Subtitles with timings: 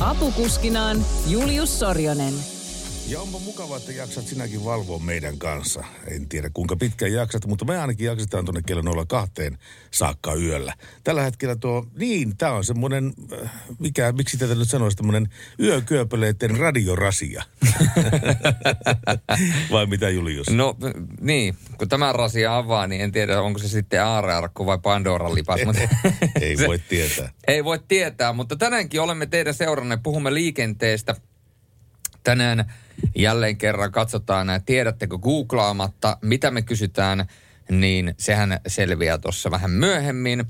[0.00, 2.53] Apukuskinaan Julius Sorjonen.
[3.08, 5.84] Ja onpa mukavaa, että jaksat sinäkin valvoa meidän kanssa.
[6.08, 9.32] En tiedä kuinka pitkään jaksat, mutta me ainakin jaksetaan tuonne kello 02
[9.90, 10.74] saakka yöllä.
[11.04, 15.28] Tällä hetkellä tuo, niin, tämä on semmoinen, äh, mikä, miksi tätä nyt sanoisi, tämmöinen
[15.60, 17.42] yökyöpeleiden radiorasia.
[19.72, 20.50] Vai mitä Julius?
[20.50, 20.76] No
[21.20, 25.60] niin, kun tämä rasia avaa, niin en tiedä, onko se sitten aarearkku vai Pandoran lipas.
[25.66, 25.82] mutta
[26.40, 27.32] Ei voi tietää.
[27.46, 31.14] Ei voi tietää, mutta tänäänkin olemme teidän seuranneet, puhumme liikenteestä.
[32.24, 32.72] Tänään
[33.16, 37.26] jälleen kerran katsotaan, tiedättekö googlaamatta, mitä me kysytään,
[37.70, 40.44] niin sehän selviää tuossa vähän myöhemmin.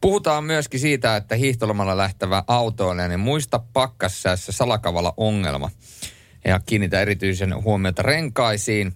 [0.00, 5.70] Puhutaan myöskin siitä, että hiihtolomalla lähtevä autoilija, niin muista pakkassäässä salakavalla ongelma.
[6.44, 8.92] Ja kiinnitä erityisen huomiota renkaisiin.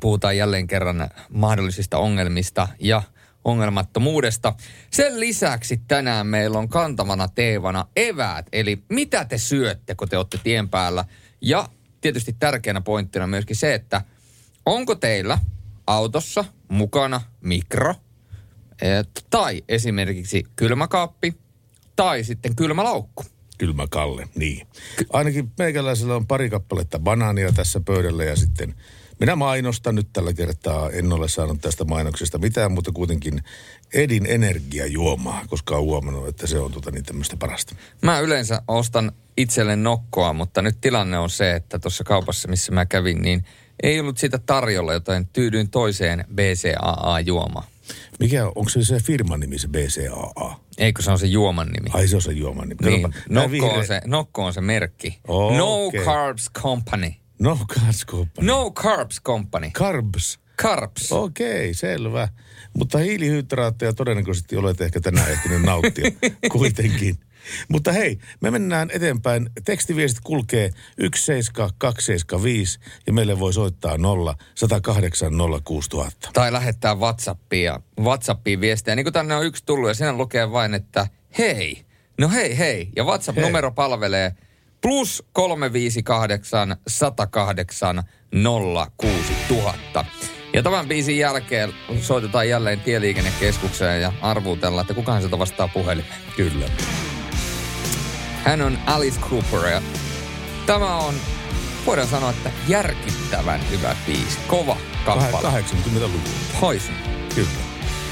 [0.00, 3.02] Puhutaan jälleen kerran mahdollisista ongelmista ja
[3.44, 4.54] ongelmattomuudesta.
[4.90, 10.38] Sen lisäksi tänään meillä on kantavana teemana eväät, eli mitä te syötte, kun te olette
[10.42, 11.04] tien päällä.
[11.40, 11.68] Ja
[12.00, 14.02] tietysti tärkeänä pointtina myöskin se, että
[14.66, 15.38] onko teillä
[15.86, 17.94] autossa mukana mikro,
[19.30, 21.34] tai esimerkiksi kylmäkaappi,
[21.96, 23.24] tai sitten kylmälaukku.
[23.58, 24.66] Kylmä Kalle, niin.
[25.12, 28.74] Ainakin meikäläisellä on pari kappaletta banaania tässä pöydällä ja sitten
[29.20, 30.90] minä mainostan nyt tällä kertaa.
[30.90, 33.42] En ole saanut tästä mainoksesta mitään, mutta kuitenkin
[33.94, 37.74] Edin energiajuomaa, koska olen huomannut, että se on tota niin tämmöistä parasta.
[38.02, 42.86] Mä yleensä ostan itselle nokkoa, mutta nyt tilanne on se, että tuossa kaupassa, missä mä
[42.86, 43.44] kävin, niin
[43.82, 47.64] ei ollut sitä tarjolla, joten tyydyin toiseen BCAA-juomaan.
[48.20, 50.60] Mikä, onko se se firman nimi, se BCAA?
[50.78, 51.90] Eikö se on se juoman nimi?
[51.92, 52.90] Ai se on se juoman nimi.
[52.90, 55.18] niin, nokko, on se, nokko on se merkki.
[55.28, 55.58] Okei.
[55.58, 57.10] No Carbs Company.
[57.38, 58.46] No Carbs Company.
[58.46, 59.70] No Carbs Company.
[59.70, 60.38] Carbs.
[60.62, 61.12] Carbs.
[61.12, 62.28] Okei, selvä.
[62.74, 66.10] Mutta hiilihydraatteja todennäköisesti olet ehkä tänään ehtinyt nauttia
[66.52, 67.18] kuitenkin.
[67.68, 69.50] Mutta hei, me mennään eteenpäin.
[69.64, 75.32] Tekstiviestit kulkee 17275 ja meille voi soittaa 0 108
[75.64, 76.30] 06000.
[76.32, 78.96] Tai lähettää Whatsappia, Whatsappiin viestejä.
[78.96, 81.06] Niin kuin tänne on yksi tullut ja siinä lukee vain, että
[81.38, 81.84] hei.
[82.18, 82.88] No hei hei.
[82.96, 84.34] Ja WhatsApp-numero palvelee
[84.80, 88.02] plus 358 108
[88.96, 90.04] 06000.
[90.54, 96.20] Ja tämän biisin jälkeen soitetaan jälleen tieliikennekeskukseen ja arvuutellaan, että kukaan sieltä vastaa puhelimeen.
[96.36, 96.66] Kyllä.
[98.44, 99.82] Hän on Alice Cooper ja
[100.66, 101.14] tämä on,
[101.86, 104.38] voidaan sanoa, että järkittävän hyvä biisi.
[104.46, 105.62] Kova kappale.
[105.62, 106.28] 80-luvulla.
[106.60, 106.94] Poison.
[107.34, 107.48] Kyllä.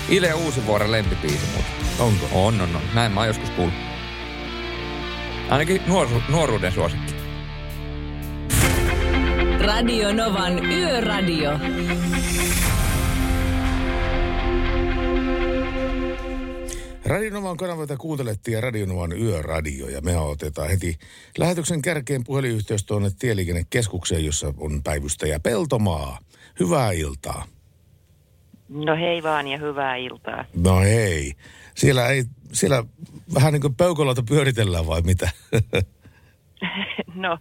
[0.08, 1.72] Ile Uusivuoren lempibiisi muuten.
[1.98, 2.28] Onko?
[2.32, 2.82] On, on, on.
[2.94, 3.95] Näin mä oon joskus kuullut.
[5.50, 7.12] Ainakin nuoru, nuoruuden suosikki.
[9.60, 11.50] Radio Novan Yöradio.
[17.04, 20.98] Radionovan kanavata kuuntelette ja Radionovan yöradio ja me otetaan heti
[21.38, 26.18] lähetyksen kärkeen puhelinyhteys tuonne tieliikennekeskukseen, jossa on päivystäjä Peltomaa.
[26.60, 27.55] Hyvää iltaa.
[28.68, 30.44] No hei vaan ja hyvää iltaa.
[30.64, 31.32] No hei.
[31.74, 32.84] Siellä ei, siellä
[33.34, 35.30] vähän niin kuin peukolota pyöritellään vai mitä?
[37.14, 37.38] No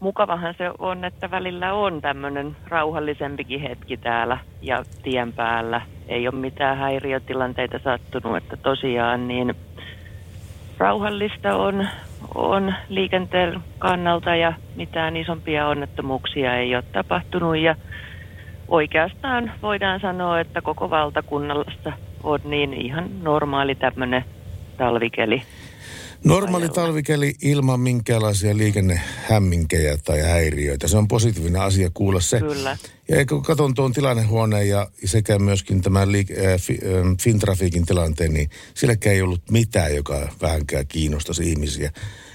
[0.00, 5.80] mukavahan se on, että välillä on tämmöinen rauhallisempikin hetki täällä ja tien päällä.
[6.08, 9.54] Ei ole mitään häiriötilanteita sattunut, että tosiaan niin
[10.78, 11.88] rauhallista on,
[12.34, 17.76] on liikenteen kannalta ja mitään isompia onnettomuuksia ei ole tapahtunut ja
[18.68, 21.92] oikeastaan voidaan sanoa, että koko valtakunnassa
[22.22, 24.24] on niin ihan normaali tämmöinen
[24.78, 25.42] talvikeli.
[26.24, 30.88] Normaali talvikeli ilman minkäänlaisia liikennehämminkejä tai häiriöitä.
[30.88, 32.40] Se on positiivinen asia kuulla se.
[32.40, 32.76] Kyllä.
[33.08, 38.32] Ja kun katson tuon tilannehuoneen ja sekä myöskin tämän liik- äh, fi- äh, Fintrafiikin tilanteen,
[38.32, 41.92] niin silläkään ei ollut mitään, joka vähänkään kiinnostaisi ihmisiä.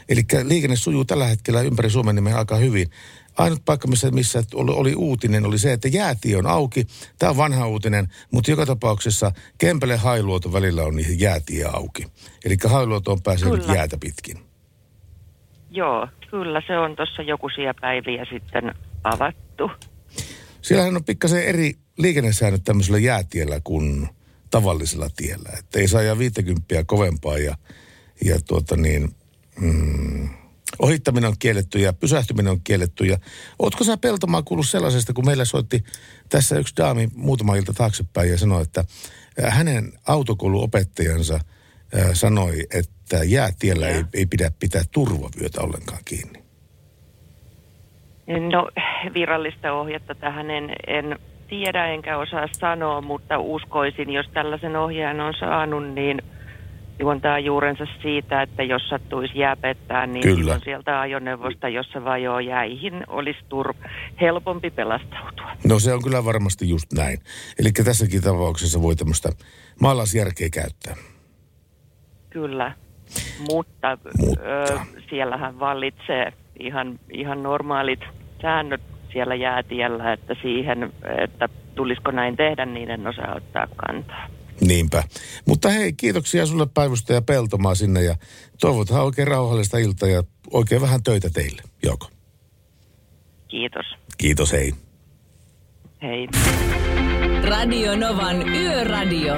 [0.10, 2.88] Eli liikenne sujuu tällä hetkellä ympäri Suomen nimen aika hyvin.
[3.38, 6.88] Ainut paikka, missä, missä oli, oli uutinen, oli se, että jäätie on auki.
[7.20, 12.06] Tämä on vanha uutinen, mutta joka tapauksessa Kempele Hailuoto välillä on niihin jäätie auki.
[12.46, 13.74] Eli Hailuoto on päässyt Kyllä.
[13.74, 14.38] jäätä pitkin.
[15.72, 19.72] Joo, kyllä se on tuossa jokuisia päiviä sitten avattu.
[20.62, 24.10] Siellähän on pikkasen eri liikennesäännöt tämmöisellä jäätiellä kuin
[24.50, 25.50] tavallisella tiellä.
[25.60, 27.58] Että ei saa ajaa 50 kovempaa ja,
[28.26, 29.16] ja tuota niin,
[29.60, 30.30] mm,
[30.80, 33.06] ohittaminen on kielletty ja pysähtyminen on kielletty.
[33.06, 33.18] Ja
[33.60, 35.84] ootko sä Peltomaa kuullut sellaisesta, kun meillä soitti
[36.30, 38.84] tässä yksi daami muutama ilta taaksepäin ja sanoi, että
[39.42, 41.40] hänen autokouluopettajansa
[42.14, 46.44] sanoi, että jäätiellä ei, ei pidä pitää turvavyötä ollenkaan kiinni.
[48.52, 48.70] No
[49.14, 55.34] virallista ohjetta tähän en, en tiedä enkä osaa sanoa, mutta uskoisin, jos tällaisen ohjeen on
[55.40, 56.22] saanut, niin
[57.00, 60.38] juontaa juurensa siitä, että jos sattuisi jääpettää, niin Kyllä.
[60.38, 63.74] silloin sieltä ajoneuvosta, jossa vajoo jäihin, olisi tur
[64.22, 65.52] helpompi pelastautua.
[65.68, 67.20] No se on kyllä varmasti just näin.
[67.60, 69.30] Eli tässäkin tapauksessa voi tämmöistä
[69.82, 70.96] maalaisjärkeä käyttää.
[72.30, 72.72] Kyllä,
[73.52, 74.42] mutta, Mutta.
[74.42, 74.80] Ö,
[75.10, 78.00] siellähän vallitsee ihan, ihan normaalit
[78.42, 78.82] säännöt
[79.14, 84.28] siellä jäätiellä, että siihen, että tulisiko näin tehdä, niin en osaa ottaa kantaa.
[84.62, 85.04] Niinpä.
[85.46, 88.16] Mutta hei, kiitoksia sulle Päivystä ja Peltomaa sinne ja
[88.60, 92.10] toivotaan oikein rauhallista iltaa ja oikein vähän töitä teille, Joko.
[93.48, 93.86] Kiitos.
[94.18, 94.74] Kiitos, hei.
[96.02, 96.28] Hei.
[97.50, 99.34] Radio Novan Yöradio.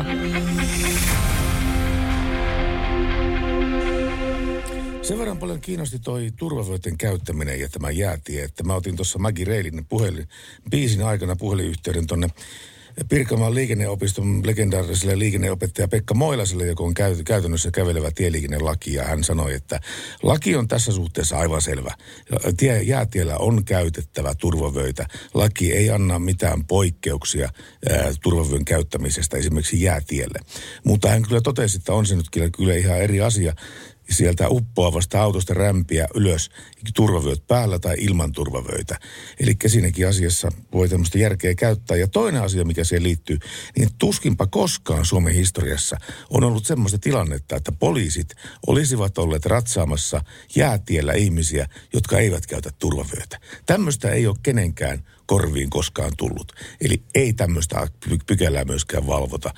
[5.01, 9.45] Sen verran paljon kiinnosti toi turvavyöten käyttäminen ja tämä jäätie, että mä otin tuossa Maggie
[9.45, 10.27] Reilin puhelin,
[10.71, 12.27] biisin aikana puhelinyhteyden tonne
[13.09, 18.93] Pirkanmaan liikenneopiston legendaariselle liikenneopettaja Pekka Moilaselle, joka on käy, käytännössä kävelevä tieliikennelaki.
[18.93, 19.79] Ja hän sanoi, että
[20.23, 21.93] laki on tässä suhteessa aivan selvä.
[22.57, 25.07] Tie, jäätiellä on käytettävä turvavöitä.
[25.33, 27.49] Laki ei anna mitään poikkeuksia
[27.89, 30.39] ää, turvavyön käyttämisestä esimerkiksi jäätielle.
[30.83, 33.55] Mutta hän kyllä totesi, että on se nyt kyllä, kyllä ihan eri asia
[34.11, 36.49] sieltä uppoavasta autosta rämpiä ylös
[36.95, 38.99] turvavyöt päällä tai ilman turvavöitä.
[39.39, 41.97] Eli siinäkin asiassa voi tämmöistä järkeä käyttää.
[41.97, 43.37] Ja toinen asia, mikä siihen liittyy,
[43.77, 45.97] niin tuskinpa koskaan Suomen historiassa
[46.29, 48.29] on ollut semmoista tilannetta, että poliisit
[48.67, 50.21] olisivat olleet ratsaamassa
[50.55, 53.39] jäätiellä ihmisiä, jotka eivät käytä turvavyötä.
[53.65, 56.53] Tämmöistä ei ole kenenkään korviin koskaan tullut.
[56.81, 59.53] Eli ei tämmöistä py- pykälää myöskään valvota.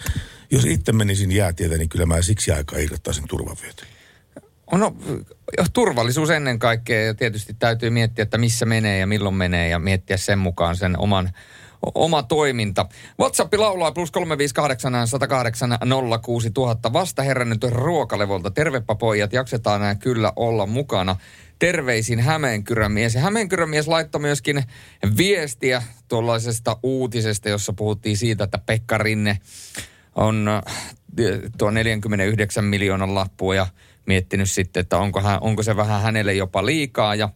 [0.52, 4.01] Jos itse menisin jäätietä, niin kyllä mä siksi aikaa irrottaisin turvavyötä.
[4.72, 4.96] No,
[5.74, 10.18] turvallisuus ennen kaikkea ja tietysti täytyy miettiä, että missä menee ja milloin menee ja miettiä
[10.18, 11.32] sen mukaan sen oman
[11.96, 12.86] oma toiminta.
[13.20, 15.78] WhatsApp laulaa plus 358 108
[16.22, 16.94] 06000.
[16.94, 18.52] Vasta herännyt ruokalevolta.
[18.52, 21.16] Tervepä pojat, jaksetaan nämä kyllä olla mukana.
[21.60, 23.16] Terveisin Hämeenkyrän mies.
[23.16, 24.64] Ja Hämeenkyrän mies laittoi myöskin
[25.18, 29.40] viestiä tuollaisesta uutisesta, jossa puhuttiin siitä, että Pekka Rinne
[30.16, 30.50] on
[31.58, 33.68] tuo 49 miljoonan lappua ja
[34.12, 37.30] miettinyt sitten, että onko, hän, onko se vähän hänelle jopa liikaa ja,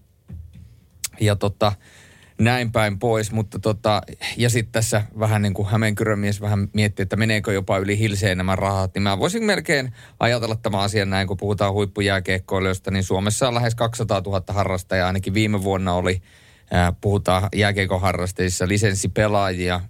[1.19, 1.71] ja tota,
[2.37, 3.31] näin päin pois.
[3.31, 4.01] Mutta tota,
[4.37, 8.55] ja sitten tässä vähän niin kuin Hämeenkyrömies vähän miettii, että meneekö jopa yli hilseen nämä
[8.55, 8.93] rahat.
[8.93, 13.75] Niin mä voisin melkein ajatella tämän asian näin, kun puhutaan huippujääkeekkoilijoista, niin Suomessa on lähes
[13.75, 15.07] 200 000 harrastajaa.
[15.07, 16.21] Ainakin viime vuonna oli,
[16.71, 19.81] ää, puhutaan jääkeikon harrastajissa, lisenssipelaajia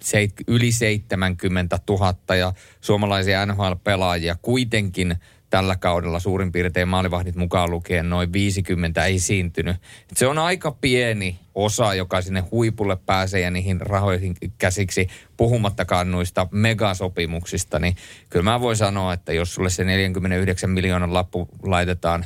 [0.00, 5.16] seit, yli 70 000 ja suomalaisia NHL-pelaajia kuitenkin
[5.50, 9.76] tällä kaudella suurin piirtein maalivahdit mukaan lukien noin 50 esiintynyt.
[10.10, 16.10] Et se on aika pieni osa, joka sinne huipulle pääsee ja niihin rahoihin käsiksi, puhumattakaan
[16.10, 17.96] noista megasopimuksista, niin
[18.30, 22.24] kyllä mä voin sanoa, että jos sulle se 49 miljoonan lappu laitetaan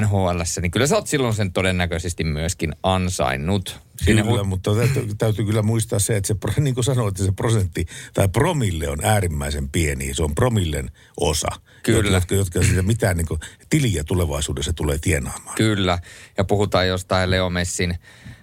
[0.00, 3.80] NHL, niin kyllä sä oot silloin sen todennäköisesti myöskin ansainnut.
[4.04, 7.32] Sinne kyllä, hu- mutta täytyy, täytyy kyllä muistaa se, että se, niin kuin sanoit, se
[7.32, 10.14] prosentti tai promille on äärimmäisen pieni.
[10.14, 11.48] Se on promillen osa,
[11.82, 12.16] Kyllä.
[12.16, 15.56] jotka, jotka siitä mitään niin kuin, tiliä tulevaisuudessa tulee tienaamaan.
[15.56, 15.98] Kyllä,
[16.38, 17.98] ja puhutaan jostain Leo Messin,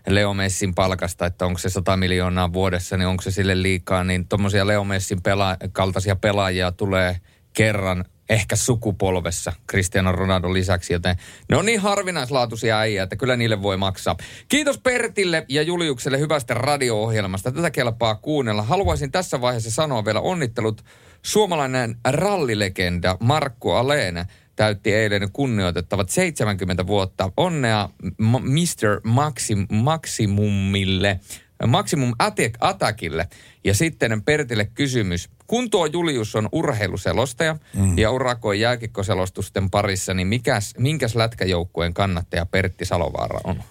[0.08, 4.28] Leo Messin palkasta, että onko se 100 miljoonaa vuodessa, niin onko se sille liikaa, niin
[4.28, 7.20] tuommoisia Leo Messin pela- kaltaisia pelaajia tulee
[7.54, 11.16] kerran ehkä sukupolvessa Cristiano Ronaldo lisäksi, joten
[11.50, 14.16] ne on niin harvinaislaatuisia äijä, että kyllä niille voi maksaa.
[14.48, 17.52] Kiitos Pertille ja Juliukselle hyvästä radio-ohjelmasta.
[17.52, 18.64] Tätä kelpaa kuunnella.
[18.64, 20.86] Haluaisin tässä vaiheessa sanoa vielä onnittelut.
[21.22, 27.32] Suomalainen rallilegenda Markku Aleena täytti eilen kunnioitettavat 70 vuotta.
[27.38, 29.02] Onnea Mr.
[29.04, 31.20] Maxim, Maximumille,
[31.68, 32.14] Maximum
[32.60, 33.28] Attackille.
[33.64, 35.30] Ja sitten Pertille kysymys.
[35.48, 37.98] Kun tuo Julius on urheiluselostaja mm.
[37.98, 43.64] ja urakoi jääkikkoselostusten parissa, niin mikäs, minkäs lätkäjoukkueen kannattaja Pertti Salovaara on?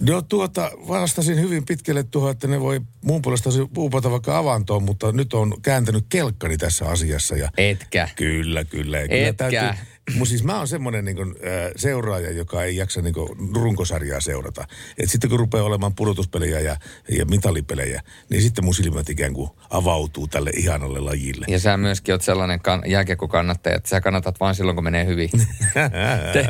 [0.00, 5.12] No tuota, vastasin hyvin pitkälle tuohon, että ne voi muun puolesta uupata vaikka avantoon, mutta
[5.12, 7.36] nyt on kääntänyt kelkkani tässä asiassa.
[7.36, 8.08] Ja Etkä.
[8.16, 8.98] Kyllä, kyllä.
[8.98, 9.16] Ja Etkä.
[9.16, 9.84] Kyllä täytyy,
[10.16, 13.14] Mun siis mä oon semmoinen niin äh, seuraaja, joka ei jaksa niin
[13.54, 14.66] runkosarjaa seurata.
[14.98, 16.76] Et sitten kun rupeaa olemaan pudotuspelejä ja,
[17.08, 21.46] ja mitalipelejä, niin sitten mun silmät ikään kuin avautuu tälle ihanalle lajille.
[21.48, 25.30] Ja sä myöskin oot sellainen kan- jääkiekkokannattaja, että sä kannatat vain silloin, kun menee hyvin.
[26.32, 26.48] Te,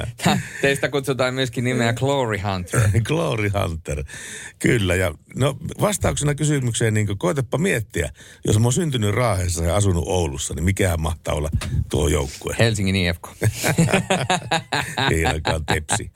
[0.62, 2.81] teistä kutsutaan myöskin nimeä Glory Hunter.
[3.09, 4.05] Glory Hunter.
[4.59, 8.11] Kyllä, ja no vastauksena kysymykseen, niin koetapa miettiä,
[8.45, 11.50] jos mä oon syntynyt Raahessa ja asunut Oulussa, niin mikähän mahtaa olla
[11.90, 12.57] tuo joukkue?
[12.59, 13.29] Helsingin IFK.
[15.12, 16.11] Ei ainakaan tepsi.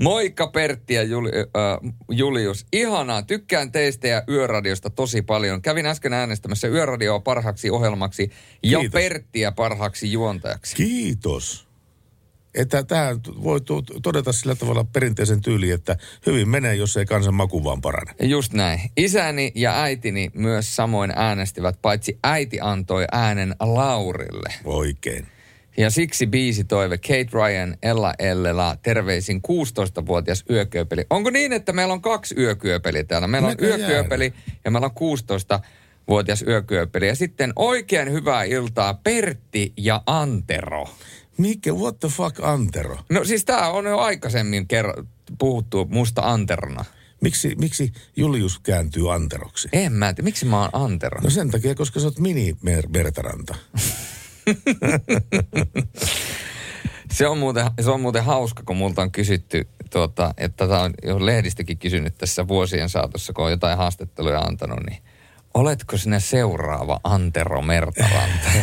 [0.00, 2.66] Moikka Pertti ja Juli, äh, Julius.
[2.72, 5.62] Ihanaa, tykkään teistä ja Yöradiosta tosi paljon.
[5.62, 8.30] Kävin äsken äänestämässä Yöradioa parhaaksi ohjelmaksi
[8.62, 8.92] ja Kiitos.
[8.92, 10.76] Perttiä parhaaksi juontajaksi.
[10.76, 11.72] Kiitos.
[12.54, 13.60] Että tähän voi
[14.02, 18.14] todeta sillä tavalla perinteisen tyyliin, että hyvin menee, jos ei kansan maku vaan parane.
[18.22, 18.80] Just näin.
[18.96, 24.54] Isäni ja äitini myös samoin äänestivät, paitsi äiti antoi äänen Laurille.
[24.64, 25.26] Oikein.
[25.76, 31.06] Ja siksi biisi toive Kate Ryan, Ella Ellela, terveisin 16-vuotias yökyöpeli.
[31.10, 33.28] Onko niin, että meillä on kaksi yökyöpeliä täällä?
[33.28, 33.80] Meillä on Näköjään.
[33.80, 34.32] yökyöpeli
[34.64, 37.08] ja meillä on 16-vuotias yökyöpeli.
[37.08, 40.88] Ja sitten oikein hyvää iltaa Pertti ja Antero.
[41.38, 42.98] Mikä, what the fuck, Antero?
[43.10, 44.94] No siis tää on jo aikaisemmin kerro,
[45.38, 46.84] puhuttu musta Anterona.
[47.20, 49.68] Miksi, miksi Julius kääntyy Anteroksi?
[49.72, 51.20] En mä tiedä, miksi mä oon Antero?
[51.20, 52.56] No sen takia, koska sä oot mini
[52.88, 53.54] Mertaranta.
[57.12, 60.94] Se on muuten, se on muuten hauska, kun multa on kysytty, tuota, että tämä on
[61.02, 65.02] jo lehdistökin kysynyt tässä vuosien saatossa, kun on jotain haastatteluja antanut, niin
[65.54, 68.48] oletko sinä seuraava Antero Mertaranta?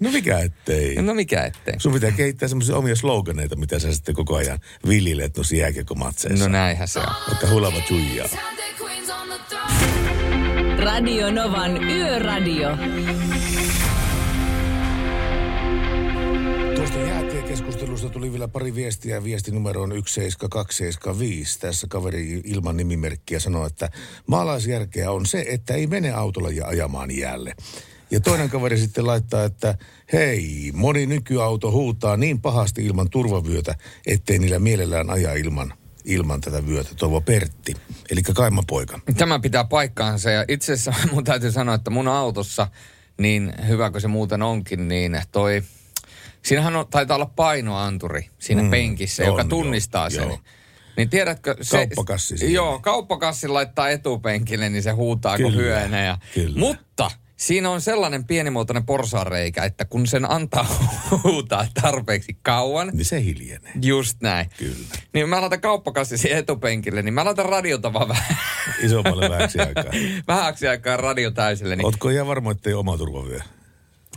[0.00, 1.02] No mikä ettei.
[1.02, 1.74] no mikä ettei.
[1.78, 6.44] Sun pitää kehittää semmoisia omia sloganeita, mitä sä sitten koko ajan viljelet tuossa jääkiekkomatseissa.
[6.44, 7.06] No näinhän se on.
[7.28, 8.28] Vaikka hulava chuijaa.
[10.86, 12.68] Radio Novan Yöradio.
[16.74, 19.24] Tuosta jäätiekeskustelusta tuli vielä pari viestiä.
[19.24, 21.60] Viesti numero on 17275.
[21.60, 23.90] Tässä kaveri ilman nimimerkkiä sanoo, että
[24.26, 27.54] maalaisjärkeä on se, että ei mene autolla ja ajamaan jäälle.
[28.10, 29.78] Ja toinen kaveri sitten laittaa, että
[30.12, 33.74] hei, moni nykyauto huutaa niin pahasti ilman turvavyötä,
[34.06, 35.74] ettei niillä mielellään aja ilman,
[36.06, 36.94] ilman tätä vyötä.
[36.94, 37.74] Toivo Pertti,
[38.10, 39.00] eli kaimapoika.
[39.16, 42.68] Tämä pitää paikkaansa ja itse asiassa mun täytyy sanoa, että mun autossa,
[43.18, 45.62] niin hyvä kuin se muuten onkin, niin toi,
[46.42, 50.22] siinähän on, taitaa olla painoanturi siinä Mm, penkissä, on, joka joo, tunnistaa sen.
[50.28, 50.38] joo.
[50.96, 52.54] Niin tiedätkö, se, Kauppakassi siinä.
[52.54, 56.04] Joo, kauppakassi laittaa etupenkille, niin se huutaa kuin Kyllä, hyönä.
[56.04, 56.58] Ja, kyllä.
[56.58, 60.66] Mutta siinä on sellainen pienimuotoinen porsareikä, että kun sen antaa
[61.24, 63.72] huutaa tarpeeksi kauan, Niin se hiljenee.
[63.82, 64.50] just näin.
[64.58, 64.76] Kyllä.
[65.14, 68.36] Niin mä laitan kauppakassi siihen etupenkille, niin mä laitan radiota vaan vähän,
[68.82, 69.84] Isommalle vähäksi aikaa.
[70.28, 71.76] vähäksi aikaa radio täysille.
[71.76, 73.40] Niin Ootko ihan varma, että ei oma turvavyö?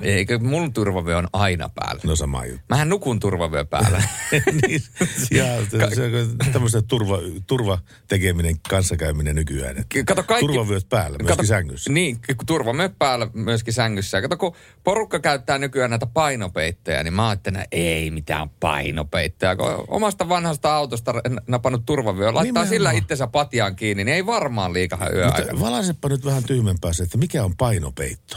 [0.02, 2.02] Eikö mun turvavyö on aina päällä?
[2.04, 2.64] No sama juttu.
[2.70, 4.04] Mähän nukun turvavyö päällä.
[4.68, 4.82] niin,
[5.18, 9.78] se, se tämmöistä turva, turvatekeminen, kanssakäyminen nykyään.
[9.78, 10.46] että Kato kaikki...
[10.48, 11.92] Turvavyöt päällä, myöskin sängyssä.
[11.92, 14.18] Niin, turvavyöt päällä myöskin sängyssä.
[14.18, 19.56] Ja kato, kun porukka käyttää nykyään näitä painopeittoja, niin mä ajattelen, että ei mitään painopeittoja.
[19.56, 21.14] Kun omasta vanhasta autosta
[21.48, 22.68] napannut turvavyö, laittaa Nimenomaan.
[22.68, 25.46] sillä itsensä patjaan kiinni, niin ei varmaan liikahan yöaikana.
[25.52, 28.36] Mutta valaisepa nyt vähän tyhmempää se, että mikä on painopeitto,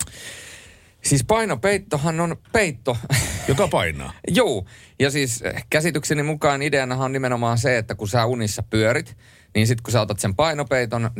[1.02, 2.97] Siis painopeittohan on peitto.
[3.49, 4.12] joka painaa.
[4.28, 4.64] Joo,
[4.99, 9.16] ja siis käsitykseni mukaan ideanahan on nimenomaan se, että kun sä unissa pyörit,
[9.54, 11.11] niin sitten kun sä otat sen painopeiton,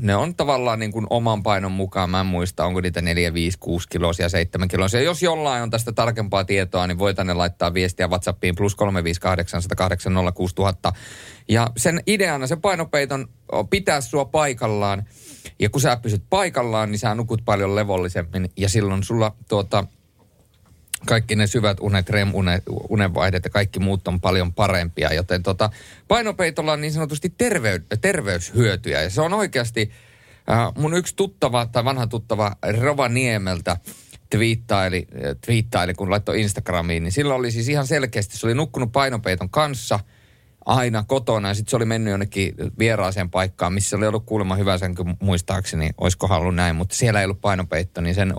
[0.00, 2.10] ne on tavallaan niin kuin oman painon mukaan.
[2.10, 5.00] Mä en muista, onko niitä 4, 5, 6 kilosia, 7 kilosia.
[5.00, 10.12] Jos jollain on tästä tarkempaa tietoa, niin voi tänne laittaa viestiä WhatsAppiin plus 358 108
[10.34, 10.92] 06000.
[11.48, 13.28] Ja sen ideana, se painopeiton
[13.70, 15.04] pitää sua paikallaan.
[15.58, 18.50] Ja kun sä pysyt paikallaan, niin sä nukut paljon levollisemmin.
[18.56, 19.84] Ja silloin sulla tuota,
[21.06, 25.14] kaikki ne syvät unet, REM-unet, unenvaihdet ja kaikki muut on paljon parempia.
[25.14, 25.70] Joten tota,
[26.08, 29.02] painopeitolla on niin sanotusti terve, terveyshyötyjä.
[29.02, 29.90] Ja se on oikeasti
[30.50, 33.76] äh, mun yksi tuttava tai vanha tuttava Rovaniemeltä
[34.30, 38.92] twiittaili, äh, twiittaili, kun laittoi Instagramiin, niin silloin oli siis ihan selkeästi, se oli nukkunut
[38.92, 40.00] painopeiton kanssa
[40.66, 41.48] aina kotona.
[41.48, 45.90] Ja sitten se oli mennyt jonnekin vieraaseen paikkaan, missä oli ollut kuulemma hyvä sänky muistaakseni,
[45.98, 48.34] olisiko ollut näin, mutta siellä ei ollut painopeitto, niin sen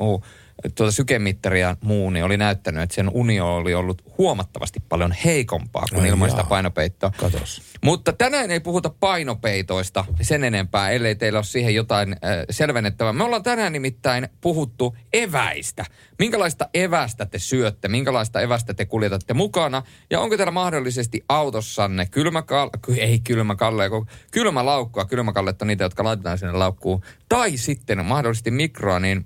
[0.76, 5.86] tuota sykemittari ja muu, niin oli näyttänyt, että sen unio oli ollut huomattavasti paljon heikompaa
[5.94, 7.12] kuin ilman sitä painopeittoa.
[7.18, 7.62] Katos.
[7.84, 12.18] Mutta tänään ei puhuta painopeitoista sen enempää, ellei teillä ole siihen jotain äh,
[12.50, 13.14] selvennettävää.
[13.14, 15.86] Me ollaan tänään nimittäin puhuttu eväistä.
[16.20, 22.72] Minkälaista evästä te syötte, minkälaista evästä te kuljetatte mukana ja onko teillä mahdollisesti autossanne kylmäkalle,
[22.98, 29.00] ei kylmäkalle, kun kylmälaukkua, kylmäkallet on niitä, jotka laitetaan sinne laukkuun, tai sitten mahdollisesti mikroa,
[29.00, 29.26] niin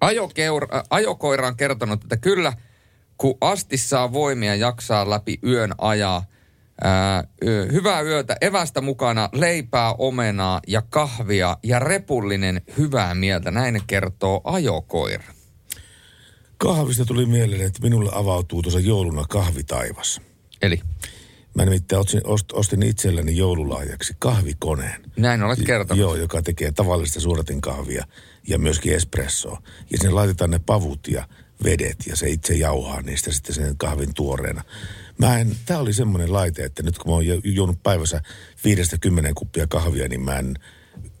[0.00, 2.52] Ajokeur, äh, ajokoira on kertonut, että kyllä,
[3.18, 6.24] kun asti saa voimia jaksaa läpi yön ajaa.
[6.84, 13.50] Ää, yö, hyvää yötä, evästä mukana, leipää, omenaa ja kahvia ja repullinen hyvää mieltä.
[13.50, 15.24] Näin kertoo ajokoira.
[16.56, 20.20] Kahvista tuli mieleen, että minulle avautuu tuossa jouluna kahvitaivas.
[20.62, 20.80] Eli
[21.54, 25.02] Mä nimittäin ostin, ost, ostin itselleni joululahjaksi kahvikoneen.
[25.16, 26.00] näin olet kertonut.
[26.00, 28.04] Joo, joka tekee tavallista suoratin kahvia
[28.48, 29.62] ja myöskin espressoa.
[29.90, 31.28] Ja sinne laitetaan ne pavut ja
[31.64, 34.64] vedet ja se itse jauhaa niistä sitten sen kahvin tuoreena.
[35.18, 38.20] Mä en, tää oli semmoinen laite, että nyt kun mä oon ju- juonut päivässä
[38.64, 40.54] viidestä kymmenen kuppia kahvia, niin mä en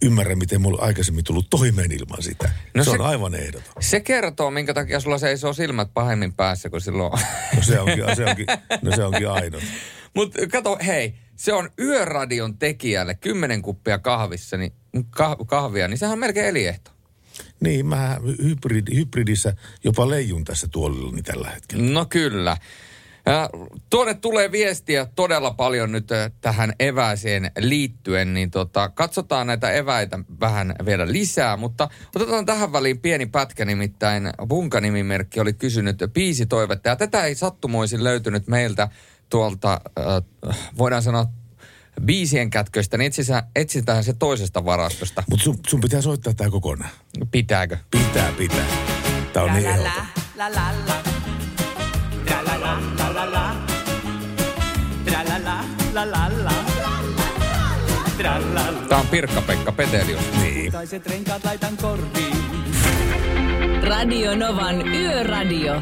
[0.02, 2.50] ymmärrä, miten mulla on aikaisemmin tullut toimeen ilman sitä.
[2.74, 3.72] No se, se- on aivan ehdoton.
[3.80, 7.12] Se kertoo, minkä takia sulla seisoo silmät pahemmin päässä kuin silloin.
[7.56, 8.46] No se onkin, se onkin,
[8.82, 9.62] no se onkin ainut.
[10.14, 16.12] Mutta kato, hei, se on yöradion tekijälle kymmenen kuppia kahvissa, niin, kah- kahvia, niin sehän
[16.12, 16.90] on melkein eliehto.
[17.64, 19.54] Niin, mä hybrid, hybridissä
[19.84, 21.92] jopa leijun tässä tuolillani tällä hetkellä.
[21.92, 22.56] No kyllä.
[23.26, 23.50] Ja
[23.90, 30.18] tuonne tulee viestiä todella paljon nyt äh, tähän evääseen liittyen, niin tota, katsotaan näitä eväitä
[30.40, 36.96] vähän vielä lisää, mutta otetaan tähän väliin pieni pätkä, nimittäin Bunka-nimimerkki oli kysynyt biisitoivetta, ja
[36.96, 38.88] tätä ei sattumoisin löytynyt meiltä
[39.30, 41.26] tuolta, äh, voidaan sanoa,
[42.04, 45.22] biisien kätköistä, niin etsitään, etsitään se toisesta varastosta.
[45.30, 46.90] Mutta sun, sun pitää soittaa tää kokonaan.
[47.30, 47.76] Pitääkö?
[47.90, 48.66] Pitää, pitää.
[49.32, 49.64] Tää on niin
[50.36, 50.94] la la la.
[52.26, 53.56] Tra la la la la la.
[55.04, 56.52] Tra la la la la la.
[58.16, 58.88] Tra la la.
[58.88, 60.20] Tämä on Pirkka-Pekka Petelius.
[60.40, 60.62] Niin.
[60.62, 62.36] Kultaiset renkaat laitan korviin.
[63.82, 65.74] Radio Novan Yöradio.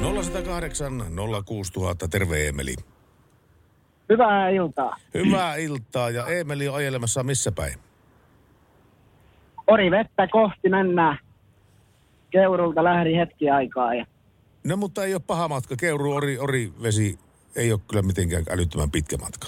[0.00, 1.02] 0108
[1.44, 2.74] 06000, terve Emeli.
[4.08, 4.96] Hyvää iltaa.
[5.14, 7.74] Hyvää iltaa ja Emeli on ajelemassa missä päin?
[9.66, 11.18] Ori vettä kohti mennään.
[12.30, 14.06] Keurulta lähdin hetki aikaa ja
[14.64, 15.76] No mutta ei ole paha matka.
[15.76, 17.18] Keuru, ori, ori, vesi
[17.56, 19.46] ei ole kyllä mitenkään älyttömän pitkä matka.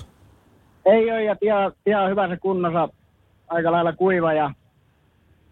[0.87, 1.53] ei ole ja tie,
[1.85, 2.89] tie on hyvässä kunnossa.
[3.49, 4.55] Aika lailla kuiva ja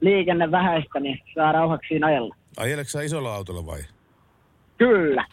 [0.00, 2.36] liikenne vähäistä, niin saa rauhaksi siinä ajella.
[2.56, 3.80] Ajeleksä sä isolla autolla vai?
[4.78, 5.26] Kyllä.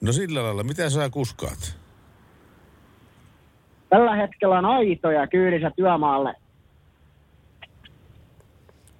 [0.00, 1.78] No sillä lailla, mitä sä kuskaat?
[3.88, 6.34] Tällä hetkellä on aitoja kyydissä työmaalle.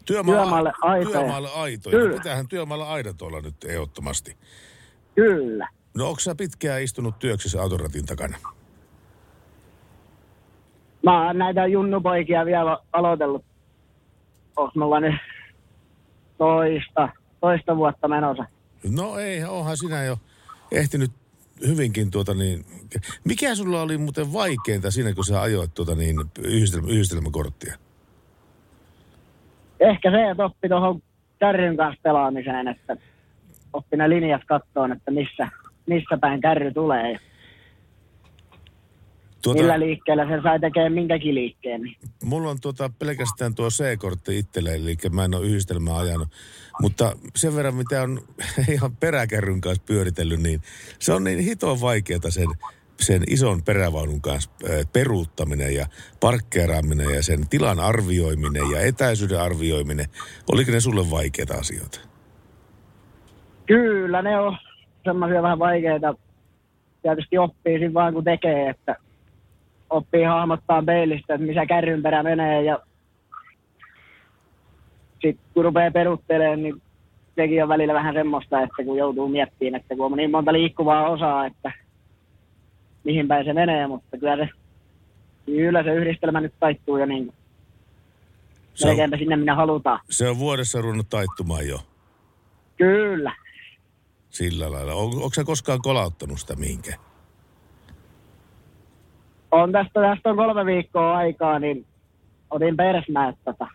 [0.04, 1.18] Työmaalla, Työmaalle aitoja.
[1.18, 1.98] Työmaalle aitoja.
[1.98, 2.16] Kyllä.
[2.16, 4.36] Pitäähän työmaalla aidat olla nyt ehdottomasti.
[5.14, 5.68] Kyllä.
[5.94, 8.38] No onko sä pitkään istunut työksessä autoratin takana?
[11.02, 13.44] Mä oon näitä junnupoikia vielä aloitellut.
[14.56, 15.14] Onks mulla nyt
[16.38, 17.08] toista,
[17.40, 18.44] toista vuotta menossa.
[18.90, 20.18] No ei, onhan sinä jo
[20.72, 21.10] ehtinyt
[21.66, 22.64] hyvinkin tuota niin...
[23.24, 27.74] Mikä sulla oli muuten vaikeinta siinä, kun sä ajoit tuota niin yhdistelmä, yhdistelmäkorttia?
[29.80, 31.02] Ehkä se, että oppi tuohon
[31.38, 32.96] kärryn kanssa pelaamiseen, että
[33.72, 35.48] oppi ne linjat kattoon, että missä,
[35.86, 37.16] missä päin kärry tulee
[39.42, 41.96] Tuota, millä liikkeellä se sai tekemään minkäkin liikkeen.
[42.24, 46.28] Mulla on tuota pelkästään tuo C-kortti itselle, eli mä en ole yhdistelmää ajanut.
[46.82, 48.20] Mutta sen verran, mitä on
[48.74, 50.60] ihan peräkärryn kanssa pyöritellyt, niin
[50.98, 52.48] se on niin hitoa vaikeaa sen,
[53.00, 54.50] sen ison perävaunun kanssa
[54.92, 55.86] peruuttaminen ja
[56.20, 60.06] parkkeeraaminen ja sen tilan arvioiminen ja etäisyyden arvioiminen.
[60.52, 62.00] Oliko ne sulle vaikeita asioita?
[63.66, 64.56] Kyllä ne on
[65.04, 66.14] semmoisia vähän vaikeita.
[67.02, 68.96] Tietysti oppii siinä vaan kun tekee, että
[69.90, 72.78] oppii hahmottaa peilistä, että missä kärryn perä menee ja
[75.12, 76.82] sitten kun rupeaa peruttelemaan, niin
[77.36, 81.08] sekin on välillä vähän semmoista, että kun joutuu miettimään, että kun on niin monta liikkuvaa
[81.08, 81.72] osaa, että
[83.04, 84.48] mihin päin se menee, mutta kyllä se,
[85.46, 87.34] kyllä se yhdistelmä nyt taittuu jo niin kuin
[88.74, 90.00] Se on, sinne minä halutaan.
[90.10, 91.78] se on vuodessa ruvennut taittumaan jo
[92.76, 93.32] Kyllä.
[94.30, 94.94] sillä lailla.
[94.94, 96.98] On, onko sä koskaan kolauttanut sitä mihinkään?
[99.52, 101.86] On tästä, tästä on kolme viikkoa aikaa, niin
[102.50, 103.66] otin persmäät tota.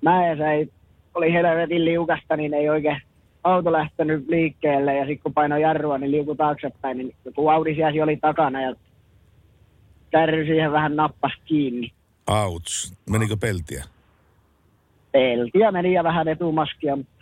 [0.00, 0.72] Mäessä ei,
[1.14, 3.00] oli helvetin liukasta, niin ei oikein
[3.44, 8.02] auto lähtenyt liikkeelle ja sitten kun painoi jarrua, niin liuku taaksepäin, niin joku Audi sieltä
[8.02, 8.74] oli takana ja
[10.10, 11.92] kärry siihen vähän nappas kiinni.
[12.26, 12.94] Auts.
[13.10, 13.84] Menikö peltiä?
[15.12, 17.16] Peltiä meni ja vähän etumaskia, mutta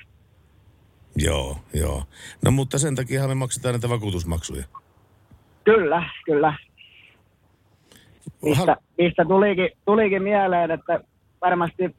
[1.16, 2.04] Joo, joo.
[2.44, 4.64] No mutta sen takia me maksetaan näitä vakuutusmaksuja.
[5.64, 6.54] kyllä, kyllä.
[8.42, 11.00] Mistä, mistä tulikin, tulikin mieleen, että
[11.40, 11.96] varmasti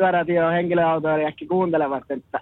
[0.00, 2.40] yöradio henkilöautoilijakin kuuntelevat, että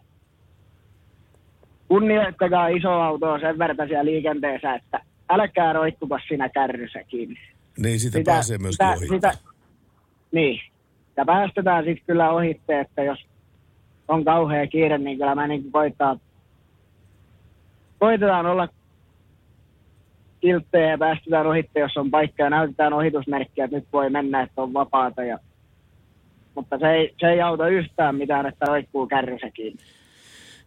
[1.89, 7.37] kunnioittakaa iso autoa sen verran siellä liikenteessä, että älkää roikkuko siinä kärryssä kiinni.
[7.79, 9.33] Niin sitä, sitä pääsee myöskin sitä, ohittaa.
[9.33, 9.51] sitä,
[10.33, 10.61] Niin.
[11.17, 13.19] Ja päästetään sitten kyllä ohitte, että jos
[14.09, 16.19] on kauhea kiire, niin kyllä mä niin koittaa,
[17.99, 18.69] koitetaan olla
[20.47, 24.63] kilttejä ja päästetään ohitte, jos on paikka ja näytetään ohitusmerkkiä, että nyt voi mennä, että
[24.63, 25.25] on vapaata.
[25.25, 25.39] Ja,
[26.55, 29.83] mutta se ei, se ei auta yhtään mitään, että roikkuu kärryssä kiinni.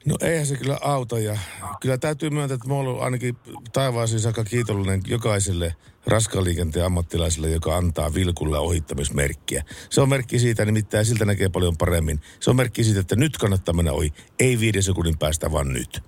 [0.05, 1.37] No eihän se kyllä auta ja
[1.81, 3.35] kyllä täytyy myöntää, että mä oon ollut ainakin
[3.73, 5.75] taivaasiin saakka kiitollinen jokaiselle
[6.07, 9.63] raskaan liikenteen ammattilaiselle, joka antaa vilkulla ohittamismerkkiä.
[9.89, 12.19] Se on merkki siitä, nimittäin siltä näkee paljon paremmin.
[12.39, 14.13] Se on merkki siitä, että nyt kannattaa mennä ohi.
[14.39, 16.01] Ei viiden sekunnin päästä, vaan nyt.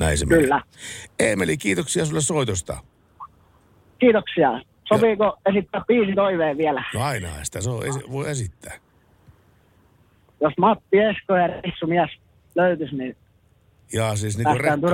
[0.00, 0.42] Näin se menee.
[0.42, 0.62] Kyllä.
[1.18, 2.76] Emeli, kiitoksia sulle soitosta.
[3.98, 4.60] Kiitoksia.
[4.88, 6.84] Sopiiko esittää biisi toiveen vielä?
[6.94, 8.76] No aina sitä se on, esi- voi esittää.
[10.40, 12.10] Jos Matti Esko ja Rissu mies
[12.54, 13.16] löytyisi, niin
[13.92, 14.88] Ja siis niin kuin rekka,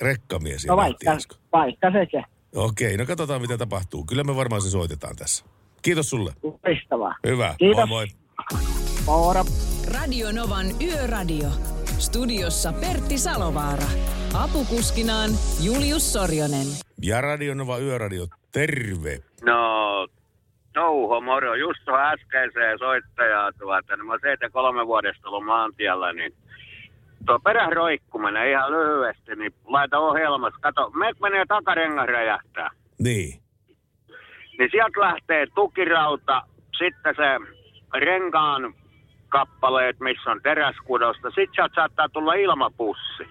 [0.00, 1.34] rekkamies ja No vaikka, Esko.
[1.52, 2.24] vaikka sekin.
[2.54, 4.04] Okei, no katsotaan mitä tapahtuu.
[4.04, 5.44] Kyllä me varmaan se soitetaan tässä.
[5.82, 6.32] Kiitos sulle.
[6.42, 7.14] Loistavaa.
[7.26, 7.54] Hyvä.
[7.58, 7.88] Kiitos.
[7.88, 8.06] Moi moi.
[9.06, 9.44] Moro.
[9.94, 11.48] Radio Novan Yöradio.
[12.02, 13.90] Studiossa Pertti Salovaara.
[14.44, 15.30] Apukuskinaan
[15.66, 16.66] Julius Sorjonen.
[17.02, 19.18] Ja Radio Nova Yöradio, terve.
[19.44, 19.62] No,
[20.72, 21.54] Touho, moro.
[21.54, 26.32] Just tuohon äskeiseen soittajaan tuota, niin mä oon 73 vuodesta ollut maantiellä, niin
[27.26, 30.60] tuo peräroikkuminen ihan lyhyesti, niin laita ohjelmassa.
[30.60, 32.70] Kato, me menee takarengas räjähtää.
[32.98, 33.42] Niin.
[34.58, 36.42] Niin sieltä lähtee tukirauta,
[36.78, 37.56] sitten se
[38.00, 38.74] renkaan
[39.32, 41.28] kappaleet, missä on teräskudosta.
[41.28, 43.24] Sitten sieltä saattaa tulla ilmapussi.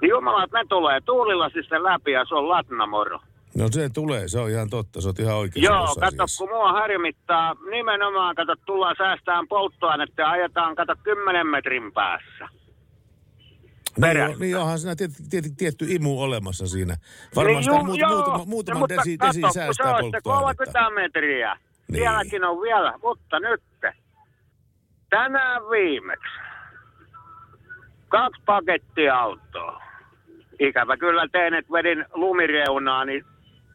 [0.00, 3.20] Niin jumala, että ne tulee tuulilasista läpi ja se on latnamoro.
[3.58, 5.62] No se tulee, se on ihan totta, se on ihan oikein.
[5.62, 11.92] Joo, kato, kun mua harmittaa, nimenomaan, kato, tullaan säästään polttoainetta ja ajetaan, kato, 10 metrin
[11.92, 12.48] päässä.
[13.96, 14.32] Niin, perästä.
[14.32, 16.96] on, niin onhan siinä tietty, tietty, tietty imu olemassa siinä.
[17.36, 20.72] Varmaan sitä juu, muut, muutama, muutaman mutta desi, desi säästää se on sitten polttoainetta.
[20.72, 21.54] 30 metriä.
[21.54, 21.92] Niin.
[21.92, 22.02] Niin.
[22.02, 23.62] Sielläkin on vielä, mutta nyt.
[25.14, 26.38] Tänään viimeksi.
[28.08, 29.82] Kaksi pakettia autoa.
[30.60, 33.24] Ikävä kyllä tein, että vedin lumireunaa, niin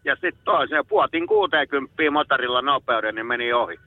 [0.06, 3.80] ja sitten toiseen puotin 60 motorilla nopeuden, niin meni ohi.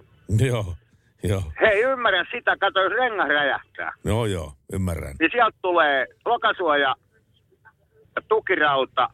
[0.47, 0.75] Joo,
[1.23, 1.43] joo.
[1.61, 3.93] Hei, ymmärrän sitä, kato, jos rengas räjähtää.
[4.05, 5.15] Joo, joo, ymmärrän.
[5.21, 6.95] niin sieltä tulee lokasuoja,
[8.29, 9.09] tukirauta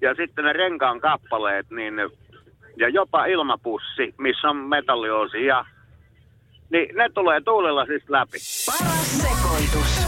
[0.00, 1.94] ja sitten ne renkaan kappaleet, niin,
[2.76, 5.64] ja jopa ilmapussi, missä on metalliosia.
[6.70, 8.38] Niin ne tulee tuulella siis läpi.
[8.66, 10.06] Paras sekoitus.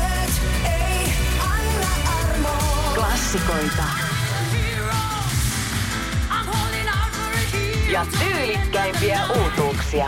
[2.94, 3.82] Klassikoita.
[7.92, 10.06] Ja tyylikkäimpiä uutuuksia.